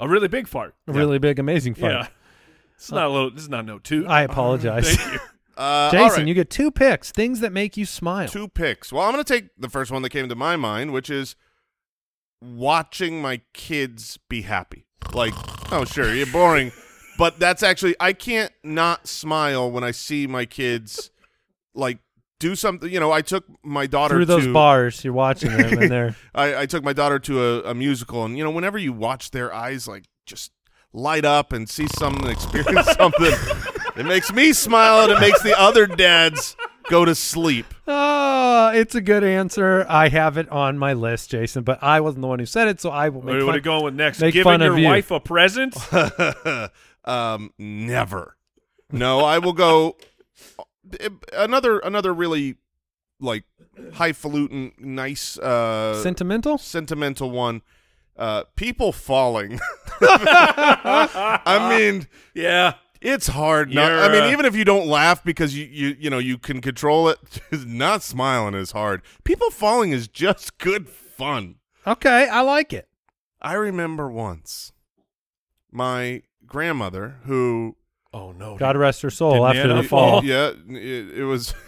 a 0.00 0.08
really 0.08 0.28
big 0.28 0.48
fart. 0.48 0.74
A 0.88 0.92
really 0.92 1.18
big, 1.18 1.38
amazing 1.38 1.74
fart. 1.74 1.92
Yeah. 1.92 2.06
It's 2.74 2.90
not 2.90 3.06
a 3.06 3.08
little. 3.10 3.30
This 3.30 3.44
is 3.44 3.48
not 3.48 3.64
no 3.64 3.78
two. 3.78 4.06
I 4.08 4.22
apologize. 4.22 4.98
Uh, 5.56 5.90
Jason, 5.90 6.20
right. 6.20 6.28
you 6.28 6.34
get 6.34 6.50
two 6.50 6.70
picks. 6.70 7.10
Things 7.10 7.40
that 7.40 7.52
make 7.52 7.76
you 7.76 7.86
smile. 7.86 8.28
two 8.28 8.48
picks. 8.48 8.92
Well, 8.92 9.04
I'm 9.04 9.12
going 9.12 9.24
to 9.24 9.32
take 9.32 9.50
the 9.58 9.68
first 9.68 9.90
one 9.90 10.02
that 10.02 10.10
came 10.10 10.28
to 10.28 10.34
my 10.34 10.56
mind, 10.56 10.92
which 10.92 11.10
is 11.10 11.36
watching 12.42 13.22
my 13.22 13.40
kids 13.52 14.18
be 14.28 14.42
happy. 14.42 14.86
Like, 15.12 15.34
oh, 15.72 15.84
sure, 15.84 16.14
you're 16.14 16.26
boring, 16.26 16.72
but 17.18 17.38
that's 17.38 17.62
actually 17.62 17.94
I 18.00 18.12
can't 18.12 18.52
not 18.62 19.06
smile 19.06 19.70
when 19.70 19.84
I 19.84 19.90
see 19.90 20.26
my 20.26 20.44
kids 20.44 21.10
like 21.74 21.98
do 22.38 22.54
something. 22.54 22.90
You 22.90 23.00
know, 23.00 23.12
I 23.12 23.22
took 23.22 23.44
my 23.62 23.86
daughter 23.86 24.16
Through 24.16 24.26
those 24.26 24.44
to, 24.44 24.52
bars, 24.52 25.04
you're 25.04 25.12
watching 25.12 25.50
them, 25.50 25.78
and 25.78 25.90
they're 25.90 26.16
I, 26.34 26.62
I 26.62 26.66
took 26.66 26.84
my 26.84 26.92
daughter 26.92 27.18
to 27.20 27.42
a, 27.42 27.70
a 27.70 27.74
musical, 27.74 28.24
and 28.24 28.36
you 28.36 28.44
know, 28.44 28.50
whenever 28.50 28.78
you 28.78 28.92
watch 28.92 29.30
their 29.30 29.52
eyes 29.52 29.86
like 29.86 30.04
just 30.26 30.50
light 30.92 31.24
up 31.24 31.52
and 31.52 31.68
see 31.68 31.86
something, 31.98 32.28
experience 32.28 32.86
something, 32.98 33.32
it 33.96 34.04
makes 34.06 34.32
me 34.32 34.52
smile, 34.52 35.02
and 35.04 35.12
it 35.12 35.20
makes 35.20 35.42
the 35.42 35.58
other 35.58 35.86
dads 35.86 36.56
go 36.90 37.04
to 37.04 37.14
sleep. 37.14 37.66
Oh, 37.86 38.70
it's 38.74 38.94
a 38.94 39.00
good 39.00 39.24
answer. 39.24 39.84
I 39.88 40.08
have 40.08 40.36
it 40.36 40.48
on 40.48 40.78
my 40.78 40.92
list, 40.92 41.30
Jason, 41.30 41.62
but 41.62 41.82
I 41.82 42.00
wasn't 42.00 42.22
the 42.22 42.28
one 42.28 42.38
who 42.38 42.46
said 42.46 42.68
it, 42.68 42.80
so 42.80 42.90
I 42.90 43.08
will 43.08 43.22
make 43.22 43.36
What, 43.36 43.46
what 43.46 43.54
are 43.54 43.58
you 43.58 43.62
going 43.62 43.84
with 43.84 43.94
next? 43.94 44.20
make 44.20 44.34
Giving 44.34 44.44
fun 44.50 44.60
your 44.60 44.72
of 44.72 44.78
you. 44.78 44.86
wife 44.86 45.10
a 45.10 45.20
present? 45.20 45.74
um, 47.04 47.52
never. 47.58 48.36
No, 48.90 49.20
I 49.20 49.38
will 49.38 49.52
go 49.54 49.96
another 51.32 51.78
another 51.78 52.12
really 52.12 52.56
like 53.20 53.44
highfalutin, 53.94 54.72
nice, 54.78 55.38
uh, 55.38 56.00
Sentimental? 56.02 56.58
sentimental 56.58 57.30
one. 57.30 57.62
Uh, 58.16 58.44
people 58.56 58.92
falling. 58.92 59.58
I 60.02 61.68
mean, 61.70 62.06
yeah. 62.34 62.74
It's 63.02 63.26
hard. 63.28 63.74
Not, 63.74 63.92
I 63.92 64.08
mean, 64.10 64.32
even 64.32 64.44
if 64.46 64.56
you 64.56 64.64
don't 64.64 64.86
laugh 64.86 65.22
because 65.24 65.56
you 65.56 65.66
you 65.66 65.96
you 65.98 66.10
know 66.10 66.18
you 66.18 66.38
can 66.38 66.60
control 66.60 67.08
it, 67.08 67.18
not 67.66 68.02
smiling 68.02 68.54
is 68.54 68.72
hard. 68.72 69.02
People 69.24 69.50
falling 69.50 69.92
is 69.92 70.08
just 70.08 70.58
good 70.58 70.88
fun. 70.88 71.56
Okay, 71.86 72.28
I 72.28 72.40
like 72.42 72.72
it. 72.72 72.88
I 73.40 73.54
remember 73.54 74.08
once 74.10 74.72
my 75.70 76.22
grandmother 76.46 77.16
who 77.24 77.76
Oh 78.14 78.32
no. 78.32 78.56
God 78.56 78.76
rest 78.76 79.00
her 79.02 79.10
soul 79.10 79.46
after 79.46 79.66
Nana 79.66 79.82
the 79.82 79.88
fall. 79.88 80.20
fall? 80.20 80.24
Yeah, 80.24 80.52
it, 80.68 81.18
it 81.20 81.24
was. 81.24 81.54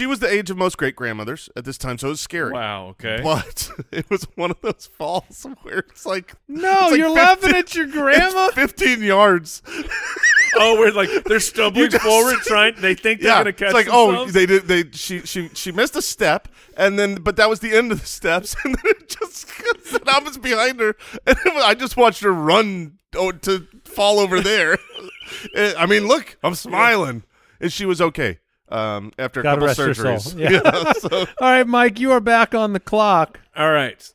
she 0.00 0.06
was 0.06 0.20
the 0.20 0.32
age 0.32 0.48
of 0.48 0.56
most 0.56 0.78
great 0.78 0.96
grandmothers 0.96 1.50
at 1.56 1.66
this 1.66 1.76
time, 1.76 1.98
so 1.98 2.06
it 2.06 2.10
was 2.12 2.20
scary. 2.22 2.52
Wow. 2.52 2.86
Okay. 2.88 3.20
But 3.22 3.70
it 3.92 4.08
was 4.08 4.24
one 4.34 4.50
of 4.50 4.58
those 4.62 4.88
falls 4.96 5.46
where 5.60 5.80
it's 5.80 6.06
like 6.06 6.32
No, 6.48 6.70
it's 6.72 6.90
like 6.92 6.98
you're 6.98 7.14
15 7.14 7.14
laughing 7.14 7.54
at 7.54 7.74
your 7.74 7.86
grandma. 7.98 8.48
fifteen 8.52 9.02
yards. 9.02 9.60
oh, 10.56 10.78
we're 10.78 10.90
like 10.90 11.10
they're 11.24 11.38
stumbling 11.38 11.90
just- 11.90 12.02
forward, 12.02 12.36
trying. 12.44 12.76
They 12.78 12.94
think 12.94 13.20
they're 13.20 13.30
yeah, 13.30 13.40
gonna 13.40 13.52
catch. 13.52 13.66
it's 13.66 13.74
like 13.74 13.88
oh, 13.90 14.24
they 14.24 14.46
did. 14.46 14.62
They 14.68 14.84
she 14.92 15.20
she 15.20 15.48
she 15.52 15.70
missed 15.70 15.94
a 15.96 16.02
step, 16.02 16.48
and 16.78 16.98
then 16.98 17.16
but 17.16 17.36
that 17.36 17.50
was 17.50 17.60
the 17.60 17.76
end 17.76 17.92
of 17.92 18.00
the 18.00 18.06
steps, 18.06 18.56
and 18.64 18.76
then 18.76 18.82
it 18.86 19.06
just 19.10 19.50
and 19.92 20.08
I 20.08 20.20
was 20.20 20.38
behind 20.38 20.80
her, 20.80 20.96
and 21.26 21.36
was- 21.44 21.62
I 21.64 21.74
just 21.74 21.98
watched 21.98 22.22
her 22.22 22.32
run 22.32 22.98
oh, 23.16 23.32
to 23.32 23.66
fall 23.84 24.18
over 24.18 24.40
there. 24.40 24.78
Eh, 25.54 25.74
I 25.78 25.84
mean, 25.84 26.08
look, 26.08 26.38
I'm 26.42 26.54
smiling, 26.54 27.22
and 27.60 27.70
she 27.70 27.84
was 27.84 28.00
okay. 28.00 28.38
Um, 28.70 29.12
after 29.18 29.40
a 29.40 29.42
God 29.42 29.54
couple 29.54 29.66
rest 29.66 29.78
her 29.80 29.88
surgeries. 29.88 30.20
soul. 30.20 30.40
Yeah. 30.40 30.92
so 30.92 31.18
All 31.40 31.50
right, 31.50 31.66
Mike, 31.66 31.98
you 31.98 32.12
are 32.12 32.20
back 32.20 32.54
on 32.54 32.72
the 32.72 32.80
clock. 32.80 33.40
All 33.56 33.70
right. 33.72 34.12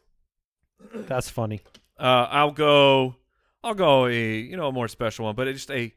That's 0.93 1.29
funny. 1.29 1.61
Uh, 1.99 2.27
I'll 2.29 2.51
go. 2.51 3.15
I'll 3.63 3.73
go 3.73 4.05
a 4.07 4.13
you 4.39 4.55
know 4.55 4.67
a 4.67 4.71
more 4.71 4.87
special 4.87 5.25
one, 5.25 5.35
but 5.35 5.47
it's 5.47 5.65
just 5.65 5.71
a 5.71 5.93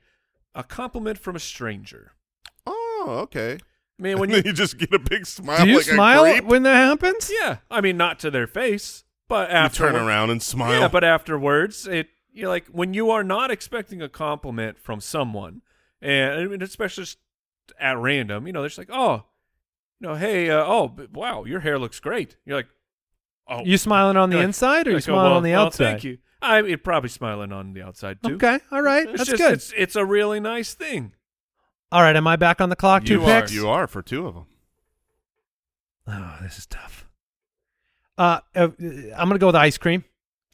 a 0.55 0.65
compliment 0.65 1.19
from 1.19 1.37
a 1.37 1.41
stranger. 1.41 2.13
Oh, 2.67 3.07
okay. 3.25 3.59
I 3.99 4.03
mean, 4.03 4.19
when 4.21 4.31
And 4.31 4.39
then 4.39 4.45
you 4.45 4.51
you 4.51 4.57
just 4.57 4.79
get 4.79 4.93
a 4.93 4.99
big 4.99 5.27
smile. 5.27 5.65
Do 5.65 5.71
you 5.71 5.77
like 5.79 5.87
a 5.87 5.95
smile 5.95 6.37
when 6.45 6.63
that 6.65 6.75
happens? 6.77 7.31
yeah, 7.33 7.59
I 7.71 7.81
mean 7.81 7.97
not 7.97 8.19
to 8.21 8.31
their 8.31 8.47
face, 8.47 9.05
but 9.29 9.51
You 9.51 9.57
after 9.57 9.79
turn 9.91 9.97
around 9.97 10.31
and 10.31 10.43
smile. 10.43 10.81
Yeah, 10.81 10.89
but 10.89 11.05
afterwards, 11.05 11.87
it 11.87 12.09
you're 12.33 12.49
like 12.49 12.67
when 12.69 12.95
you 12.95 13.11
are 13.11 13.23
not 13.25 13.51
expecting 13.51 14.01
a 14.03 14.09
compliment 14.09 14.79
from 14.81 15.01
someone, 15.01 15.63
and 16.01 16.41
I 16.41 16.45
mean, 16.47 16.63
especially 16.63 17.03
just 17.05 17.19
at 17.79 17.97
random, 17.99 18.47
you 18.47 18.53
know, 18.53 18.61
they're 18.61 18.69
just 18.69 18.79
like, 18.79 18.91
oh, 18.93 19.25
you 20.01 20.09
know, 20.09 20.15
hey, 20.15 20.51
uh, 20.51 20.63
oh, 20.65 20.89
b- 20.89 21.09
wow, 21.13 21.45
your 21.45 21.61
hair 21.61 21.79
looks 21.79 21.99
great. 22.01 22.37
You're 22.45 22.57
like, 22.57 22.69
oh, 23.49 23.65
You 23.65 23.77
smiling 23.79 24.17
on 24.17 24.31
the 24.31 24.37
Like- 24.37 24.45
inside 24.45 24.87
or 24.87 24.91
you 24.91 24.97
like, 24.97 25.03
oh, 25.05 25.13
smiling 25.13 25.25
well, 25.25 25.37
on 25.39 25.43
the 25.43 25.53
well, 25.53 25.67
outside? 25.67 25.85
thank 25.85 26.05
you. 26.05 26.19
I 26.41 26.63
it 26.63 26.85
probably 26.85 27.09
smiling 27.09 27.51
on 27.53 27.73
the 27.73 27.83
outside 27.83 28.23
too. 28.23 28.35
Okay, 28.37 28.61
all 28.71 28.81
right, 28.83 29.09
It's 29.09 29.19
that's 29.19 29.31
just, 29.31 29.43
good. 29.43 29.53
It's 29.55 29.73
it's 29.77 29.97
a 29.97 30.05
really 30.05 30.39
nice 30.39 30.73
thing. 30.73 31.13
All 31.91 32.01
right, 32.01 32.15
am 32.15 32.29
I 32.29 32.37
back 32.37 32.61
on 32.61 32.69
the 32.69 32.77
clock? 32.77 33.05
Two 33.05 33.15
You 33.15 33.25
are. 33.25 33.41
picks. 33.41 33.53
you 33.53 33.69
are 33.69 33.89
for 33.89 34.03
two 34.03 34.27
of 34.29 34.35
them. 34.35 34.47
Oh, 36.07 36.37
this 36.43 36.59
is 36.59 36.67
tough. 36.67 37.07
Uh, 38.17 38.41
uh, 38.55 38.69
I'm 38.81 39.29
gonna 39.29 39.39
go 39.39 39.47
with 39.49 39.57
ice 39.57 39.79
cream. 39.79 40.05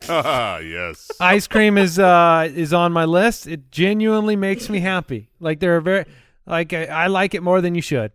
Ah, 0.08 0.58
yes. 0.60 1.10
Ice 1.20 1.46
cream 1.46 1.78
is 1.78 1.98
uh 1.98 2.48
is 2.54 2.72
on 2.72 2.92
my 2.92 3.04
list. 3.04 3.46
It 3.46 3.70
genuinely 3.70 4.36
makes 4.36 4.68
me 4.68 4.80
happy. 4.80 5.28
Like 5.40 5.60
they're 5.60 5.80
very 5.80 6.04
like 6.46 6.72
I, 6.72 6.84
I 6.84 7.06
like 7.06 7.34
it 7.34 7.42
more 7.42 7.60
than 7.60 7.74
you 7.74 7.82
should. 7.82 8.12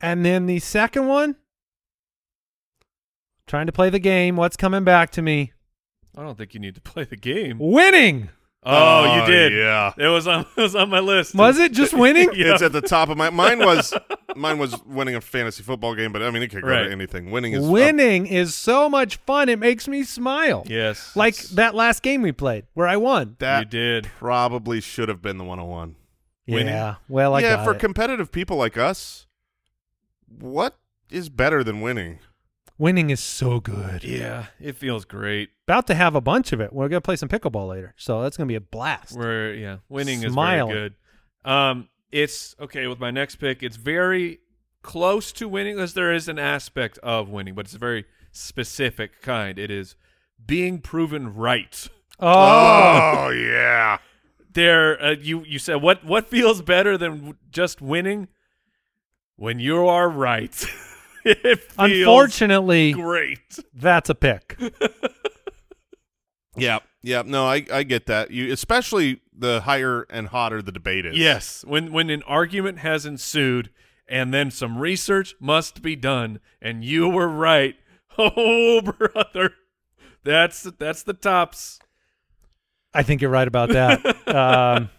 And 0.00 0.24
then 0.24 0.46
the 0.46 0.58
second 0.60 1.06
one, 1.08 1.36
trying 3.46 3.66
to 3.66 3.72
play 3.72 3.90
the 3.90 3.98
game. 3.98 4.36
What's 4.36 4.56
coming 4.56 4.84
back 4.84 5.10
to 5.12 5.22
me? 5.22 5.52
I 6.16 6.22
don't 6.22 6.36
think 6.38 6.54
you 6.54 6.60
need 6.60 6.74
to 6.76 6.80
play 6.82 7.04
the 7.04 7.16
game. 7.16 7.58
Winning. 7.58 8.30
Oh, 8.62 9.04
Oh, 9.06 9.16
you 9.16 9.26
did. 9.32 9.52
yeah. 9.54 9.92
it 9.96 10.08
was 10.08 10.26
on 10.28 10.40
it 10.56 10.60
was 10.60 10.76
on 10.76 10.90
my 10.90 11.00
list. 11.00 11.34
Was 11.34 11.58
it 11.58 11.72
just 11.72 11.94
winning? 11.94 12.30
Yeah. 12.34 12.52
It's 12.54 12.62
at 12.62 12.72
the 12.72 12.82
top 12.82 13.08
of 13.08 13.16
my. 13.16 13.30
Mine 13.30 13.58
was 13.60 13.94
mine 14.36 14.58
was 14.58 14.76
winning 14.84 15.14
a 15.14 15.20
fantasy 15.22 15.62
football 15.62 15.94
game, 15.94 16.12
but 16.12 16.22
I 16.22 16.30
mean 16.30 16.42
it 16.42 16.48
could 16.48 16.62
go 16.62 16.68
Right. 16.68 16.84
to 16.84 16.90
anything. 16.92 17.30
Winning 17.30 17.54
is 17.54 17.66
Winning 17.66 18.26
is 18.26 18.54
so 18.54 18.88
much 18.90 19.16
fun. 19.16 19.48
It 19.48 19.58
makes 19.58 19.88
me 19.88 20.02
smile. 20.02 20.64
Yes, 20.66 21.14
Like 21.16 21.36
that 21.50 21.74
last 21.74 22.02
game 22.02 22.20
we 22.22 22.32
played 22.32 22.66
where 22.74 22.86
I 22.86 22.96
won. 22.98 23.36
that 23.38 23.60
you 23.60 23.64
did. 23.70 24.06
probably 24.18 24.80
should 24.82 25.08
have 25.08 25.22
been 25.22 25.38
the 25.38 25.44
101. 25.44 25.96
Winning? 26.54 26.74
Yeah. 26.74 26.96
Well, 27.08 27.34
I 27.34 27.40
yeah, 27.40 27.56
got 27.56 27.64
for 27.64 27.72
it. 27.72 27.78
competitive 27.78 28.32
people 28.32 28.56
like 28.56 28.76
us, 28.76 29.26
what 30.28 30.78
is 31.10 31.28
better 31.28 31.64
than 31.64 31.80
winning? 31.80 32.18
winning 32.80 33.10
is 33.10 33.20
so 33.20 33.60
good. 33.60 34.02
Yeah, 34.02 34.46
it 34.58 34.74
feels 34.74 35.04
great. 35.04 35.50
About 35.68 35.86
to 35.88 35.94
have 35.94 36.16
a 36.16 36.20
bunch 36.20 36.52
of 36.52 36.60
it. 36.60 36.72
We're 36.72 36.88
gonna 36.88 37.00
play 37.00 37.16
some 37.16 37.28
pickleball 37.28 37.68
later, 37.68 37.94
so 37.96 38.22
that's 38.22 38.36
gonna 38.36 38.48
be 38.48 38.56
a 38.56 38.60
blast. 38.60 39.16
We're 39.16 39.54
yeah, 39.54 39.76
winning 39.88 40.20
Smiling. 40.20 40.70
is 40.70 40.74
very 40.74 40.88
good. 40.88 40.94
Um, 41.50 41.88
it's 42.10 42.56
okay 42.58 42.86
with 42.86 42.98
my 42.98 43.10
next 43.10 43.36
pick. 43.36 43.62
It's 43.62 43.76
very 43.76 44.40
close 44.82 45.30
to 45.32 45.48
winning 45.48 45.78
as 45.78 45.94
there 45.94 46.12
is 46.12 46.26
an 46.26 46.38
aspect 46.38 46.98
of 46.98 47.28
winning, 47.28 47.54
but 47.54 47.66
it's 47.66 47.74
a 47.74 47.78
very 47.78 48.06
specific 48.32 49.20
kind. 49.22 49.58
It 49.58 49.70
is 49.70 49.94
being 50.44 50.80
proven 50.80 51.34
right. 51.34 51.86
Oh, 52.18 53.30
yeah. 53.30 53.98
There, 54.52 55.00
uh, 55.02 55.10
you 55.12 55.44
you 55.44 55.58
said 55.58 55.76
what 55.76 56.04
what 56.04 56.28
feels 56.28 56.60
better 56.62 56.98
than 56.98 57.36
just 57.50 57.80
winning? 57.80 58.28
When 59.36 59.58
you 59.58 59.86
are 59.86 60.08
right, 60.08 60.52
it 61.24 61.60
feels 61.60 61.98
unfortunately, 62.00 62.92
great. 62.92 63.58
that's 63.74 64.10
a 64.10 64.14
pick. 64.14 64.58
Yeah, 66.56 66.80
yeah. 67.02 67.22
No, 67.24 67.46
I 67.46 67.64
I 67.72 67.84
get 67.84 68.06
that. 68.06 68.30
You 68.30 68.52
especially 68.52 69.20
the 69.32 69.60
higher 69.62 70.02
and 70.10 70.28
hotter 70.28 70.60
the 70.62 70.72
debate 70.72 71.06
is. 71.06 71.16
Yes, 71.16 71.64
when 71.66 71.92
when 71.92 72.10
an 72.10 72.22
argument 72.24 72.80
has 72.80 73.06
ensued 73.06 73.70
and 74.08 74.34
then 74.34 74.50
some 74.50 74.78
research 74.78 75.34
must 75.40 75.80
be 75.80 75.94
done 75.96 76.40
and 76.60 76.84
you 76.84 77.08
were 77.08 77.28
right. 77.28 77.76
Oh 78.18 78.82
brother. 78.82 79.54
That's 80.24 80.64
that's 80.78 81.04
the 81.04 81.14
tops. 81.14 81.79
I 82.92 83.02
think 83.02 83.20
you're 83.20 83.30
right 83.30 83.48
about 83.48 83.70
that. 83.70 84.04
um, 84.28 84.90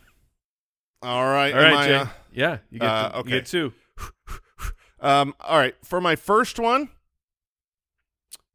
All 1.02 1.26
right. 1.26 1.54
All 1.54 1.60
am 1.60 1.78
I, 1.78 1.88
Jay. 1.88 1.96
uh, 1.96 2.06
yeah, 2.32 2.58
you 2.70 2.80
get, 2.80 2.88
uh, 2.89 3.10
to, 3.10 3.16
you 3.16 3.20
okay. 3.22 3.30
get 3.30 3.46
two. 3.46 3.74
Um, 5.02 5.34
all 5.39 5.58
right, 5.58 5.76
for 5.84 6.00
my 6.00 6.16
first 6.16 6.60
one, 6.60 6.89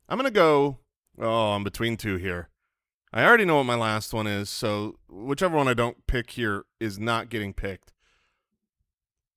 I'm 0.08 0.16
gonna 0.16 0.30
go. 0.30 0.78
Oh, 1.20 1.52
I'm 1.52 1.64
between 1.64 1.96
two 1.96 2.16
here. 2.16 2.48
I 3.12 3.24
already 3.24 3.44
know 3.44 3.56
what 3.56 3.64
my 3.64 3.74
last 3.74 4.14
one 4.14 4.28
is, 4.28 4.48
so 4.48 4.98
whichever 5.08 5.56
one 5.56 5.66
I 5.66 5.74
don't 5.74 6.06
pick 6.06 6.30
here 6.30 6.64
is 6.78 7.00
not 7.00 7.30
getting 7.30 7.52
picked. 7.52 7.92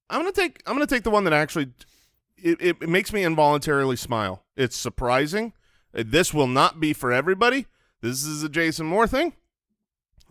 I'm 0.09 0.21
gonna 0.21 0.31
take. 0.31 0.61
I'm 0.67 0.75
gonna 0.75 0.85
take 0.85 1.03
the 1.03 1.09
one 1.09 1.23
that 1.23 1.33
actually 1.33 1.71
it, 2.37 2.61
it, 2.61 2.77
it 2.81 2.89
makes 2.89 3.11
me 3.11 3.23
involuntarily 3.23 3.95
smile. 3.95 4.43
It's 4.55 4.77
surprising. 4.77 5.53
This 5.91 6.31
will 6.31 6.47
not 6.47 6.79
be 6.79 6.93
for 6.93 7.11
everybody. 7.11 7.65
This 8.01 8.23
is 8.23 8.43
a 8.43 8.49
Jason 8.49 8.85
Moore 8.85 9.07
thing. 9.07 9.33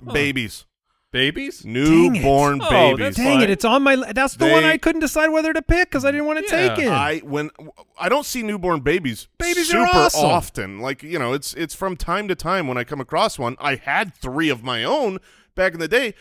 Huh. 0.07 0.13
Babies, 0.13 0.65
Babies? 1.11 1.65
newborn 1.65 2.61
Oh, 2.63 2.71
babies. 2.71 2.99
that's 2.99 3.17
dang 3.17 3.41
it, 3.41 3.49
it's 3.51 3.65
on 3.65 3.83
my. 3.83 3.97
That's 4.13 4.37
the 4.37 4.47
one 4.47 4.65
I 4.65 4.77
couldn't 4.77 5.01
decide 5.01 5.29
whether 5.29 5.53
to 5.53 5.63
pick 5.63 5.89
because 5.91 6.05
I 6.05 6.11
didn't 6.11 6.27
want 6.27 6.47
to 6.47 6.55
Yeah, 6.55 6.75
take 6.75 6.85
it. 6.85 6.91
I 6.91 7.19
when 7.21 7.51
I 7.99 8.09
don't 8.09 8.27
see 8.27 8.43
newborn 8.43 8.81
babies 8.81 9.27
Babies 9.39 9.71
are 9.75 9.87
super 9.87 9.99
awesome. 9.99 10.25
often. 10.27 10.79
Like 10.81 11.03
you 11.03 11.19
know, 11.19 11.33
it's 11.33 11.55
it's 11.55 11.75
from 11.75 11.97
time 11.97 12.29
to 12.29 12.35
time 12.35 12.69
when 12.69 12.77
I 12.77 12.85
come 12.85 13.01
across 13.01 13.39
one. 13.39 13.57
I 13.59 13.77
had 13.77 14.15
three 14.15 14.51
of 14.51 14.63
my 14.63 14.85
own 14.85 15.19
back 15.55 15.73
in 15.73 15.81
the 15.81 15.89
day, 15.89 16.15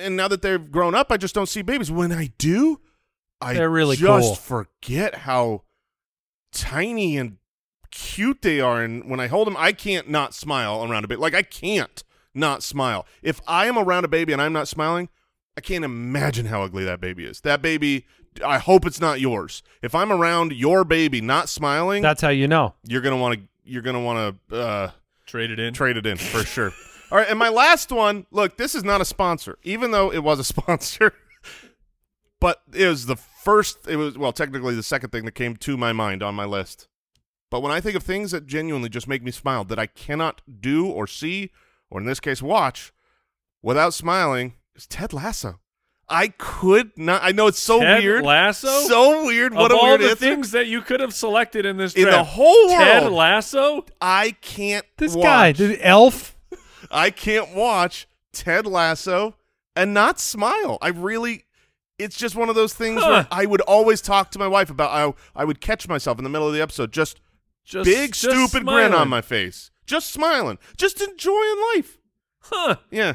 and 0.00 0.16
now 0.16 0.28
that 0.28 0.42
they've 0.42 0.70
grown 0.72 0.94
up, 0.94 1.10
I 1.12 1.16
just 1.16 1.34
don't 1.34 1.48
see 1.48 1.62
babies. 1.62 1.90
When 1.92 2.10
I 2.12 2.32
do, 2.36 2.80
I 3.40 3.54
They're 3.54 3.70
really 3.70 3.96
just 3.96 4.26
cool. 4.26 4.34
forget 4.34 5.14
how 5.18 5.62
tiny 6.52 7.16
and 7.16 7.36
cute 7.90 8.42
they 8.42 8.60
are. 8.60 8.82
And 8.82 9.08
when 9.08 9.20
I 9.20 9.28
hold 9.28 9.46
them, 9.46 9.56
I 9.56 9.72
can't 9.72 10.08
not 10.10 10.34
smile 10.34 10.84
around 10.84 11.04
a 11.04 11.08
bit. 11.08 11.18
Like 11.20 11.34
I 11.34 11.42
can't 11.42 12.02
not 12.36 12.62
smile. 12.62 13.06
If 13.22 13.40
I 13.48 13.66
am 13.66 13.78
around 13.78 14.04
a 14.04 14.08
baby 14.08 14.32
and 14.32 14.40
I'm 14.42 14.52
not 14.52 14.68
smiling, 14.68 15.08
I 15.56 15.60
can't 15.60 15.84
imagine 15.84 16.46
how 16.46 16.62
ugly 16.62 16.84
that 16.84 17.00
baby 17.00 17.24
is. 17.24 17.40
That 17.40 17.62
baby, 17.62 18.06
I 18.44 18.58
hope 18.58 18.84
it's 18.86 19.00
not 19.00 19.20
yours. 19.20 19.62
If 19.82 19.94
I'm 19.94 20.12
around 20.12 20.52
your 20.52 20.84
baby 20.84 21.20
not 21.20 21.48
smiling, 21.48 22.02
That's 22.02 22.20
how 22.20 22.28
you 22.28 22.46
know. 22.46 22.74
you're 22.84 23.00
gonna 23.00 23.16
want 23.16 23.40
to 23.40 23.48
you're 23.64 23.82
gonna 23.82 24.02
want 24.02 24.38
to 24.50 24.56
uh, 24.60 24.90
Trade 25.26 25.50
it 25.50 25.58
in. 25.58 25.74
trade 25.74 25.96
it 25.96 26.06
in 26.06 26.16
for 26.18 26.44
sure. 26.44 26.72
All 27.10 27.18
right, 27.18 27.28
and 27.28 27.38
my 27.38 27.48
last 27.48 27.90
one. 27.90 28.26
Look, 28.30 28.56
this 28.56 28.74
is 28.74 28.84
not 28.84 29.00
a 29.00 29.04
sponsor, 29.04 29.58
even 29.62 29.90
though 29.92 30.12
it 30.12 30.20
was 30.22 30.38
a 30.38 30.44
sponsor. 30.52 31.12
but 32.40 32.62
it 32.74 32.86
was 32.86 33.06
the 33.06 33.16
first. 33.16 33.88
It 33.88 33.96
was 33.96 34.16
well, 34.18 34.32
technically 34.32 34.74
the 34.74 34.82
second 34.82 35.10
thing 35.10 35.24
that 35.24 35.32
came 35.32 35.56
to 35.56 35.76
my 35.76 35.92
mind 35.92 36.22
on 36.22 36.34
my 36.34 36.44
list. 36.44 36.88
But 37.50 37.62
when 37.62 37.70
I 37.72 37.80
think 37.80 37.94
of 37.96 38.02
things 38.02 38.32
that 38.32 38.46
genuinely 38.46 38.88
just 38.88 39.06
make 39.08 39.22
me 39.22 39.30
smile, 39.30 39.64
that 39.64 39.78
I 39.78 39.86
cannot 39.86 40.42
do 40.60 40.86
or 40.86 41.06
see, 41.06 41.50
or 41.90 42.00
in 42.00 42.06
this 42.06 42.20
case, 42.20 42.42
watch, 42.42 42.92
without 43.62 43.94
smiling, 43.94 44.54
is 44.74 44.86
Ted 44.86 45.12
Lasso. 45.12 45.60
I 46.08 46.28
could 46.28 46.96
not. 46.96 47.20
I 47.24 47.32
know 47.32 47.48
it's 47.48 47.58
so 47.58 47.78
weird. 47.80 47.88
Ted 47.96 48.04
weird. 48.04 48.24
Lasso? 48.24 48.68
So 48.86 49.26
weird. 49.26 49.52
What 49.54 49.72
of 49.72 49.76
a 49.76 49.80
all 49.80 49.88
weird 49.88 50.00
the 50.02 50.10
answer. 50.10 50.16
things 50.16 50.52
that 50.52 50.68
you 50.68 50.80
could 50.80 51.00
have 51.00 51.12
selected 51.12 51.66
in 51.66 51.78
this 51.78 51.94
in 51.94 52.04
the 52.04 52.22
whole 52.22 52.68
world. 52.68 52.78
Ted 52.78 53.10
Lasso? 53.12 53.84
I 54.00 54.36
can't. 54.40 54.86
This 54.98 55.16
watch. 55.16 55.24
guy, 55.24 55.52
the 55.52 55.84
elf. 55.84 56.36
I 56.92 57.10
can't 57.10 57.54
watch 57.56 58.06
Ted 58.32 58.66
Lasso 58.66 59.34
and 59.74 59.92
not 59.92 60.20
smile. 60.20 60.78
I 60.80 60.88
really 60.88 61.42
it's 61.98 62.16
just 62.16 62.36
one 62.36 62.48
of 62.48 62.54
those 62.54 62.72
things 62.74 63.02
Huh. 63.02 63.08
where 63.10 63.26
I 63.32 63.46
would 63.46 63.62
always 63.62 64.00
talk 64.00 64.30
to 64.32 64.38
my 64.38 64.46
wife 64.46 64.70
about 64.70 64.92
how 64.92 65.14
I 65.34 65.44
would 65.44 65.60
catch 65.60 65.88
myself 65.88 66.18
in 66.18 66.24
the 66.24 66.30
middle 66.30 66.46
of 66.46 66.54
the 66.54 66.60
episode 66.60 66.92
just, 66.92 67.20
Just 67.64 67.86
big 67.86 68.12
just 68.12 68.20
stupid 68.20 68.64
grin 68.66 68.92
on 68.94 69.08
my 69.08 69.22
face. 69.22 69.70
Just 69.86 70.12
smiling. 70.12 70.58
Just 70.76 71.00
enjoying 71.00 71.56
life. 71.74 71.98
Huh. 72.40 72.76
Yeah. 72.90 73.14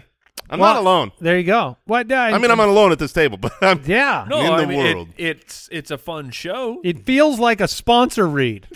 I'm 0.49 0.59
Well, 0.59 0.73
not 0.73 0.79
alone. 0.81 1.11
There 1.21 1.37
you 1.37 1.45
go. 1.45 1.77
What? 1.85 2.11
I 2.11 2.37
mean 2.37 2.51
I'm 2.51 2.57
not 2.57 2.67
alone 2.67 2.91
at 2.91 2.99
this 2.99 3.13
table, 3.13 3.37
but 3.41 3.53
I'm 3.61 3.81
Yeah. 3.85 4.25
No, 4.29 4.39
In 4.39 4.45
the 4.47 4.51
I 4.53 4.65
mean, 4.65 4.79
it- 4.85 4.95
world. 4.95 5.07
it's 5.17 5.69
it's 5.71 5.91
a 5.91 5.97
fun 5.97 6.31
show. 6.31 6.81
It 6.83 7.05
feels 7.05 7.39
like 7.39 7.61
a 7.61 7.67
sponsor 7.67 8.27
read. 8.27 8.67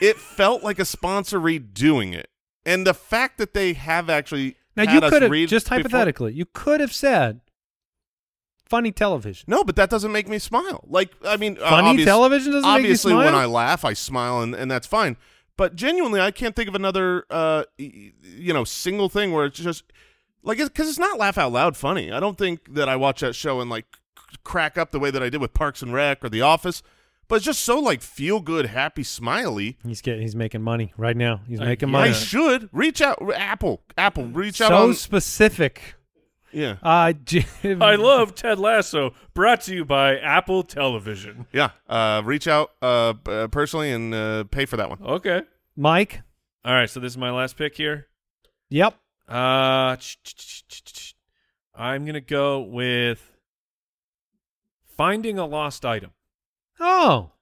it 0.00 0.16
felt 0.16 0.62
like 0.62 0.78
a 0.78 0.84
sponsor 0.84 1.38
read 1.38 1.74
doing 1.74 2.12
it. 2.14 2.28
And 2.64 2.86
the 2.86 2.94
fact 2.94 3.38
that 3.38 3.52
they 3.54 3.72
have 3.74 4.08
actually 4.08 4.56
Now 4.76 4.84
you 4.92 5.00
could 5.00 5.22
have 5.22 5.30
read 5.30 5.48
just 5.48 5.66
before- 5.66 5.78
hypothetically, 5.78 6.32
you 6.34 6.46
could 6.46 6.80
have 6.80 6.92
said 6.94 7.40
funny 8.68 8.92
television. 8.92 9.44
No, 9.48 9.64
but 9.64 9.76
that 9.76 9.90
doesn't 9.90 10.12
make 10.12 10.28
me 10.28 10.38
smile. 10.38 10.84
Like, 10.86 11.10
I 11.26 11.36
mean, 11.38 11.56
uh, 11.60 11.68
Funny 11.70 11.88
obvious- 11.90 12.06
television 12.06 12.52
doesn't 12.52 12.68
obviously 12.68 13.14
when? 13.14 13.34
I 13.34 13.46
laugh, 13.46 13.84
I 13.84 13.94
smile, 13.94 14.40
and, 14.42 14.54
and 14.54 14.70
that's 14.70 14.86
fine. 14.86 15.16
But 15.58 15.74
genuinely, 15.76 16.20
I 16.20 16.30
can't 16.30 16.56
think 16.56 16.68
of 16.70 16.74
another, 16.74 17.24
uh, 17.28 17.64
you 17.76 18.54
know, 18.54 18.64
single 18.64 19.10
thing 19.10 19.32
where 19.32 19.44
it's 19.44 19.58
just 19.58 19.84
like 20.42 20.56
because 20.58 20.88
it's 20.88 20.98
not 21.00 21.18
laugh 21.18 21.36
out 21.36 21.52
loud 21.52 21.76
funny. 21.76 22.10
I 22.10 22.20
don't 22.20 22.38
think 22.38 22.72
that 22.74 22.88
I 22.88 22.96
watch 22.96 23.20
that 23.20 23.34
show 23.34 23.60
and 23.60 23.68
like 23.68 23.84
crack 24.44 24.78
up 24.78 24.92
the 24.92 24.98
way 25.00 25.10
that 25.10 25.22
I 25.22 25.28
did 25.28 25.40
with 25.40 25.52
Parks 25.52 25.82
and 25.82 25.92
Rec 25.92 26.24
or 26.24 26.28
The 26.30 26.42
Office. 26.42 26.82
but 27.26 27.36
it's 27.36 27.44
just 27.44 27.60
so 27.60 27.78
like 27.78 28.00
feel 28.02 28.40
good, 28.40 28.66
happy, 28.66 29.02
smiley. 29.02 29.76
He's 29.84 30.00
getting 30.00 30.22
he's 30.22 30.36
making 30.36 30.62
money 30.62 30.92
right 30.96 31.16
now. 31.16 31.40
He's 31.46 31.60
Uh, 31.60 31.64
making 31.64 31.88
yeah. 31.88 31.92
money. 31.92 32.10
I 32.10 32.12
should 32.14 32.68
reach 32.72 33.02
out, 33.02 33.18
Apple, 33.34 33.82
Apple, 33.98 34.26
reach 34.26 34.60
out. 34.62 34.68
so 34.68 34.92
specific. 34.92 35.96
Yeah, 36.52 36.76
Uh, 36.82 37.12
J- 37.24 37.46
I 37.64 37.94
love 37.96 38.34
Ted 38.34 38.58
Lasso, 38.58 39.14
brought 39.34 39.60
to 39.62 39.74
you 39.74 39.84
by 39.84 40.16
Apple 40.18 40.62
Television. 40.62 41.46
yeah. 41.52 41.70
Uh, 41.88 42.22
reach 42.24 42.46
out 42.48 42.70
uh, 42.82 43.12
p- 43.14 43.30
uh, 43.32 43.48
personally 43.48 43.90
and 43.92 44.14
uh, 44.14 44.44
pay 44.44 44.64
for 44.66 44.76
that 44.76 44.88
one. 44.88 44.98
Okay. 45.02 45.42
Mike. 45.76 46.22
All 46.64 46.74
right, 46.74 46.90
so 46.90 47.00
this 47.00 47.12
is 47.12 47.18
my 47.18 47.30
last 47.30 47.56
pick 47.56 47.76
here. 47.76 48.08
Yep. 48.70 48.94
Uh, 49.28 49.96
ch- 49.96 50.18
ch- 50.22 50.34
ch- 50.34 50.64
ch- 50.68 50.84
ch- 50.84 51.14
I'm 51.74 52.04
gonna 52.04 52.20
go 52.20 52.60
with 52.60 53.32
finding 54.96 55.38
a 55.38 55.46
lost 55.46 55.84
item. 55.84 56.10
Oh, 56.80 57.32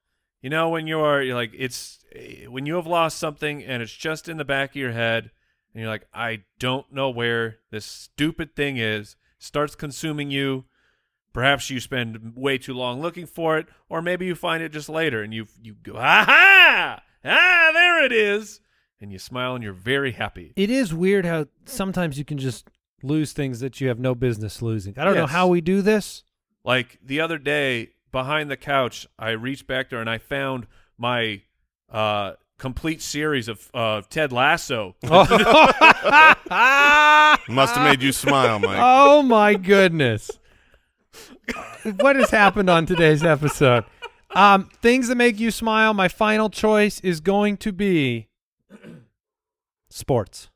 You 0.43 0.51
know, 0.51 0.69
when 0.69 0.87
you're, 0.87 1.23
you're 1.23 1.35
like, 1.35 1.53
it's 1.57 2.05
eh, 2.15 2.47
when 2.47 2.67
you 2.67 2.77
have 2.77 2.87
lost 2.87 3.19
something 3.19 3.63
and 3.65 3.83
it's 3.83 3.93
just 3.93 4.29
in 4.29 4.37
the 4.37 4.45
back 4.45 4.71
of 4.71 4.77
your 4.77 4.93
head, 4.93 5.31
and 5.77 5.83
you're 5.83 5.91
like, 5.91 6.07
I 6.15 6.45
don't 6.59 6.91
know 6.91 7.11
where 7.11 7.59
this 7.71 7.85
stupid 7.85 8.57
thing 8.57 8.79
is, 8.79 9.15
starts 9.39 9.75
consuming 9.75 10.31
you. 10.31 10.65
Perhaps 11.35 11.69
you 11.69 11.81
spend 11.81 12.33
way 12.35 12.57
too 12.57 12.73
long 12.73 13.03
looking 13.03 13.27
for 13.27 13.59
it, 13.59 13.67
or 13.91 14.01
maybe 14.01 14.25
you 14.25 14.35
find 14.35 14.63
it 14.63 14.73
just 14.73 14.89
later 14.89 15.23
and 15.23 15.35
you 15.35 15.47
you 15.61 15.75
go, 15.75 15.93
aha, 15.97 17.03
ah, 17.23 17.71
there 17.75 18.03
it 18.03 18.11
is, 18.11 18.61
and 19.03 19.13
you 19.13 19.19
smile 19.19 19.55
and 19.55 19.63
you're 19.63 19.75
very 19.75 20.13
happy. 20.13 20.55
it 20.57 20.71
is 20.71 20.95
weird 20.95 21.27
how 21.27 21.45
sometimes 21.67 22.17
you 22.17 22.25
can 22.25 22.39
just 22.39 22.71
lose 23.03 23.35
things 23.35 23.61
that 23.61 23.79
you 23.79 23.89
have 23.89 23.99
no 23.99 24.15
business 24.15 24.63
losing. 24.63 24.99
I 24.99 25.05
don't 25.05 25.15
know 25.15 25.27
how 25.27 25.47
we 25.47 25.61
do 25.61 25.83
this. 25.83 26.23
Like 26.65 26.99
the 27.05 27.21
other 27.21 27.37
day, 27.37 27.91
behind 28.13 28.51
the 28.51 28.57
couch, 28.57 29.07
I 29.19 29.33
reached 29.33 29.67
back 29.67 29.91
there 29.91 30.01
and 30.01 30.09
I 30.09 30.17
found 30.17 30.69
my 30.97 31.43
uh, 31.91 32.33
complete 32.59 33.03
series 33.03 33.49
of 33.49 33.71
uh, 33.75 34.03
Ted 34.09 34.33
Lasso. 34.33 34.95
Must 35.03 35.29
have 37.75 37.85
made 37.85 38.03
you 38.03 38.13
smile, 38.13 38.59
Mike. 38.59 38.79
Oh 38.81 39.23
my 39.23 39.55
goodness. 39.55 40.31
what 42.01 42.17
has 42.17 42.31
happened 42.31 42.69
on 42.71 42.87
today's 42.87 43.23
episode? 43.23 43.85
Um, 44.35 44.69
things 44.83 45.09
that 45.09 45.15
make 45.17 45.39
you 45.39 45.51
smile. 45.51 45.95
My 45.95 46.09
final 46.09 46.51
choice 46.51 47.01
is 47.01 47.21
going 47.21 47.57
to 47.59 47.73
be 47.73 48.29
sports. 49.89 50.51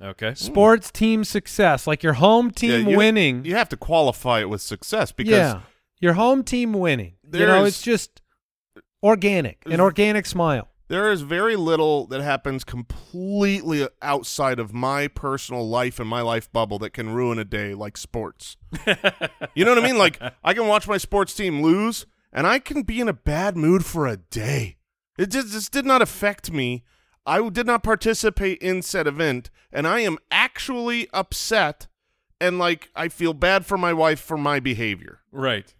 Okay. 0.00 0.34
Sports 0.34 0.90
team 0.90 1.22
success, 1.22 1.86
like 1.86 2.02
your 2.02 2.14
home 2.14 2.50
team 2.50 2.70
Yeah, 2.84 2.88
you- 2.90 2.96
winning. 2.96 3.44
You 3.44 3.54
have 3.54 3.68
to 3.68 3.76
qualify 3.76 4.40
it 4.40 4.48
with 4.48 4.60
success 4.60 5.12
because 5.12 5.30
yeah, 5.32 5.60
your 6.00 6.14
home 6.14 6.42
team 6.42 6.72
winning. 6.72 7.14
You 7.32 7.38
know, 7.40 7.46
There's- 7.46 7.68
it's 7.68 7.82
just 7.82 8.20
organic, 9.02 9.62
an 9.66 9.80
organic 9.80 10.26
smile. 10.26 10.68
There 10.92 11.10
is 11.10 11.22
very 11.22 11.56
little 11.56 12.06
that 12.08 12.20
happens 12.20 12.64
completely 12.64 13.88
outside 14.02 14.58
of 14.58 14.74
my 14.74 15.08
personal 15.08 15.66
life 15.66 15.98
and 15.98 16.06
my 16.06 16.20
life 16.20 16.52
bubble 16.52 16.78
that 16.78 16.90
can 16.90 17.14
ruin 17.14 17.38
a 17.38 17.46
day 17.46 17.72
like 17.72 17.96
sports. 17.96 18.58
you 19.54 19.64
know 19.64 19.74
what 19.74 19.82
I 19.82 19.86
mean? 19.86 19.96
Like 19.96 20.20
I 20.44 20.52
can 20.52 20.66
watch 20.66 20.86
my 20.86 20.98
sports 20.98 21.32
team 21.32 21.62
lose 21.62 22.04
and 22.30 22.46
I 22.46 22.58
can 22.58 22.82
be 22.82 23.00
in 23.00 23.08
a 23.08 23.14
bad 23.14 23.56
mood 23.56 23.86
for 23.86 24.06
a 24.06 24.18
day. 24.18 24.76
It 25.16 25.30
just, 25.30 25.52
just 25.52 25.72
did 25.72 25.86
not 25.86 26.02
affect 26.02 26.52
me. 26.52 26.84
I 27.24 27.48
did 27.48 27.66
not 27.66 27.82
participate 27.82 28.58
in 28.58 28.82
said 28.82 29.06
event 29.06 29.48
and 29.72 29.86
I 29.86 30.00
am 30.00 30.18
actually 30.30 31.08
upset 31.14 31.86
and 32.38 32.58
like 32.58 32.90
I 32.94 33.08
feel 33.08 33.32
bad 33.32 33.64
for 33.64 33.78
my 33.78 33.94
wife 33.94 34.20
for 34.20 34.36
my 34.36 34.60
behavior. 34.60 35.20
Right. 35.32 35.72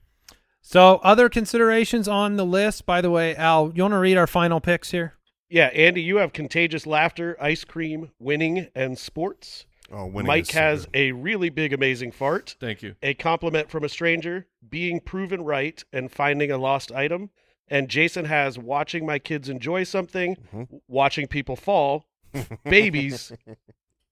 So, 0.64 1.00
other 1.02 1.28
considerations 1.28 2.06
on 2.08 2.36
the 2.36 2.46
list. 2.46 2.86
By 2.86 3.00
the 3.00 3.10
way, 3.10 3.34
Al, 3.36 3.72
you 3.74 3.82
want 3.82 3.92
to 3.92 3.98
read 3.98 4.16
our 4.16 4.26
final 4.28 4.60
picks 4.60 4.92
here? 4.92 5.14
Yeah, 5.50 5.66
Andy, 5.66 6.00
you 6.00 6.16
have 6.16 6.32
contagious 6.32 6.86
laughter, 6.86 7.36
ice 7.40 7.64
cream, 7.64 8.10
winning, 8.18 8.68
and 8.74 8.96
sports. 8.98 9.66
Oh, 9.92 10.06
winning 10.06 10.28
Mike 10.28 10.42
is 10.44 10.48
so 10.50 10.58
has 10.60 10.88
a 10.94 11.12
really 11.12 11.50
big, 11.50 11.72
amazing 11.74 12.12
fart, 12.12 12.56
Thank 12.58 12.80
you. 12.82 12.94
a 13.02 13.12
compliment 13.12 13.70
from 13.70 13.84
a 13.84 13.88
stranger, 13.90 14.46
being 14.66 15.00
proven 15.00 15.42
right, 15.42 15.84
and 15.92 16.10
finding 16.10 16.50
a 16.50 16.56
lost 16.56 16.90
item. 16.92 17.28
And 17.68 17.88
Jason 17.88 18.24
has 18.26 18.58
watching 18.58 19.04
my 19.04 19.18
kids 19.18 19.48
enjoy 19.50 19.84
something, 19.84 20.36
Mm-hmm. 20.54 20.76
watching 20.88 21.26
people 21.26 21.56
fall, 21.56 22.06
babies, 22.64 23.32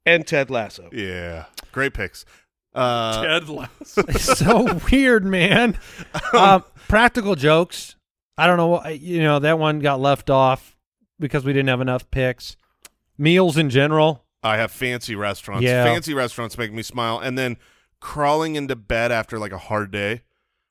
and 0.05 0.27
Ted 0.27 0.51
Lasso. 0.51 0.91
Yeah. 0.93 1.47
Great 1.73 1.95
picks. 1.95 2.27
Uh, 2.75 3.23
Ted 3.25 3.49
Lasso. 3.49 4.03
so 4.19 4.79
weird, 4.91 5.25
man. 5.25 5.79
Um, 6.33 6.63
practical 6.87 7.35
jokes. 7.35 7.97
I 8.39 8.47
don't 8.47 8.57
know. 8.57 8.69
what 8.69 9.01
You 9.01 9.21
know, 9.21 9.41
that 9.41 9.59
one 9.59 9.81
got 9.81 10.01
left 10.01 10.31
off 10.31 10.77
because 11.19 11.45
we 11.45 11.53
didn't 11.53 11.69
have 11.69 11.81
enough 11.81 12.09
picks. 12.11 12.57
Meals 13.19 13.57
in 13.57 13.69
general. 13.69 14.25
I 14.43 14.57
have 14.59 14.71
fancy 14.71 15.17
restaurants. 15.17 15.65
Yeah. 15.65 15.85
Fancy 15.85 16.15
restaurants 16.15 16.57
make 16.57 16.73
me 16.73 16.83
smile. 16.83 17.19
And 17.19 17.37
then 17.37 17.57
crawling 18.01 18.55
into 18.55 18.77
bed 18.77 19.13
after 19.13 19.39
like 19.39 19.53
a 19.53 19.59
hard 19.59 19.91
day. 19.91 20.23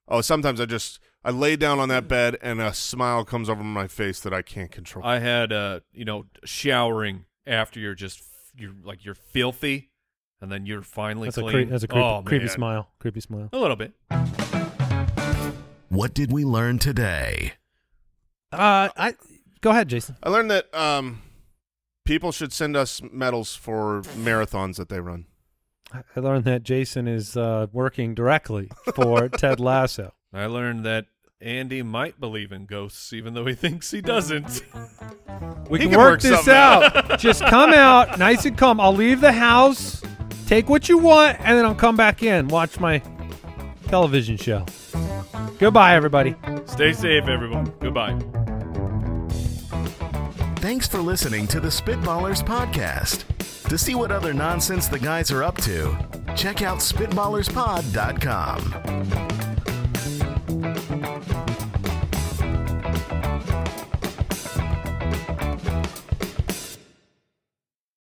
Oh, 0.08 0.22
sometimes 0.22 0.60
I 0.60 0.66
just 0.66 1.00
I 1.24 1.32
lay 1.32 1.56
down 1.56 1.80
on 1.80 1.90
that 1.90 2.08
bed 2.08 2.38
and 2.42 2.62
a 2.62 2.74
smile 2.74 3.24
comes 3.26 3.50
over 3.50 3.64
my 3.64 3.88
face 3.88 4.20
that 4.22 4.34
I 4.34 4.42
can't 4.42 4.72
control. 4.72 5.06
I 5.06 5.20
had 5.20 5.52
uh, 5.54 5.82
you 5.92 6.06
know, 6.06 6.26
showering 6.44 7.26
after 7.46 7.80
you're 7.80 7.96
just 7.96 8.24
you're 8.58 8.74
like 8.84 9.06
you're 9.06 9.16
filthy, 9.16 9.89
and 10.42 10.52
then 10.52 10.66
you're 10.66 10.82
finally 10.82 11.28
That's 11.28 11.38
a, 11.38 11.44
cre- 11.44 11.64
that's 11.70 11.84
a 11.84 11.88
creepy, 11.88 12.04
oh, 12.04 12.22
creepy 12.26 12.46
man. 12.46 12.54
smile. 12.56 12.90
Creepy 13.00 13.22
smile. 13.22 13.50
A 13.54 13.58
little 13.58 13.76
bit. 13.76 13.94
What 15.90 16.14
did 16.14 16.32
we 16.32 16.46
learn 16.46 16.80
today? 16.80 17.54
Uh, 18.52 18.90
I 18.96 19.16
go 19.62 19.72
ahead, 19.72 19.88
Jason. 19.90 20.16
I 20.24 20.30
learned 20.30 20.52
that 20.52 20.74
um, 20.74 21.22
people 22.06 22.32
should 22.32 22.54
send 22.54 22.76
us 22.78 23.02
medals 23.12 23.56
for 23.56 24.02
marathons 24.16 24.76
that 24.78 24.90
they 24.90 25.00
run. 25.00 25.26
I 25.92 26.20
learned 26.20 26.46
that 26.46 26.62
Jason 26.64 27.08
is 27.08 27.36
uh, 27.36 27.68
working 27.72 28.14
directly 28.14 28.70
for 28.94 29.28
Ted 29.38 29.60
Lasso. 29.60 30.14
I 30.32 30.46
learned 30.46 30.86
that 30.86 31.08
Andy 31.42 31.82
might 31.82 32.20
believe 32.20 32.52
in 32.52 32.66
ghosts, 32.68 33.12
even 33.12 33.34
though 33.34 33.46
he 33.46 33.56
thinks 33.56 33.90
he 33.92 34.02
doesn't. 34.02 34.62
We 35.70 35.78
He 35.78 35.84
can 35.86 35.92
can 35.92 36.00
work 36.00 36.12
work 36.14 36.22
this 36.22 36.44
something 36.46 36.54
out. 36.56 37.20
Just 37.20 37.42
come 37.44 37.74
out 37.74 38.18
nice 38.18 38.44
and 38.46 38.58
calm. 38.58 38.80
I'll 38.82 38.92
leave 38.96 39.22
the 39.22 39.32
house, 39.32 40.02
take 40.50 40.68
what 40.68 40.90
you 40.90 40.98
want, 40.98 41.40
and 41.42 41.56
then 41.56 41.64
I'll 41.64 41.76
come 41.76 41.96
back 41.96 42.24
in, 42.24 42.48
watch 42.48 42.80
my 42.80 43.04
television 43.88 44.36
show. 44.36 44.66
Goodbye, 45.60 45.94
everybody. 45.94 46.34
Stay 46.66 46.92
safe, 46.92 47.28
everyone. 47.28 47.72
Goodbye. 47.80 48.20
Thanks 50.56 50.88
for 50.88 50.98
listening 50.98 51.46
to 51.50 51.60
the 51.60 51.68
Spitballers 51.68 52.44
Podcast. 52.44 53.26
To 53.70 53.78
see 53.78 53.94
what 53.94 54.12
other 54.12 54.34
nonsense 54.34 54.88
the 54.88 54.98
guys 54.98 55.30
are 55.30 55.44
up 55.44 55.58
to, 55.58 55.96
check 56.36 56.64
out 56.64 56.80
SpitballersPod.com. 56.80 58.74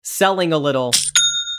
Selling 0.02 0.54
a 0.54 0.58
little 0.58 0.94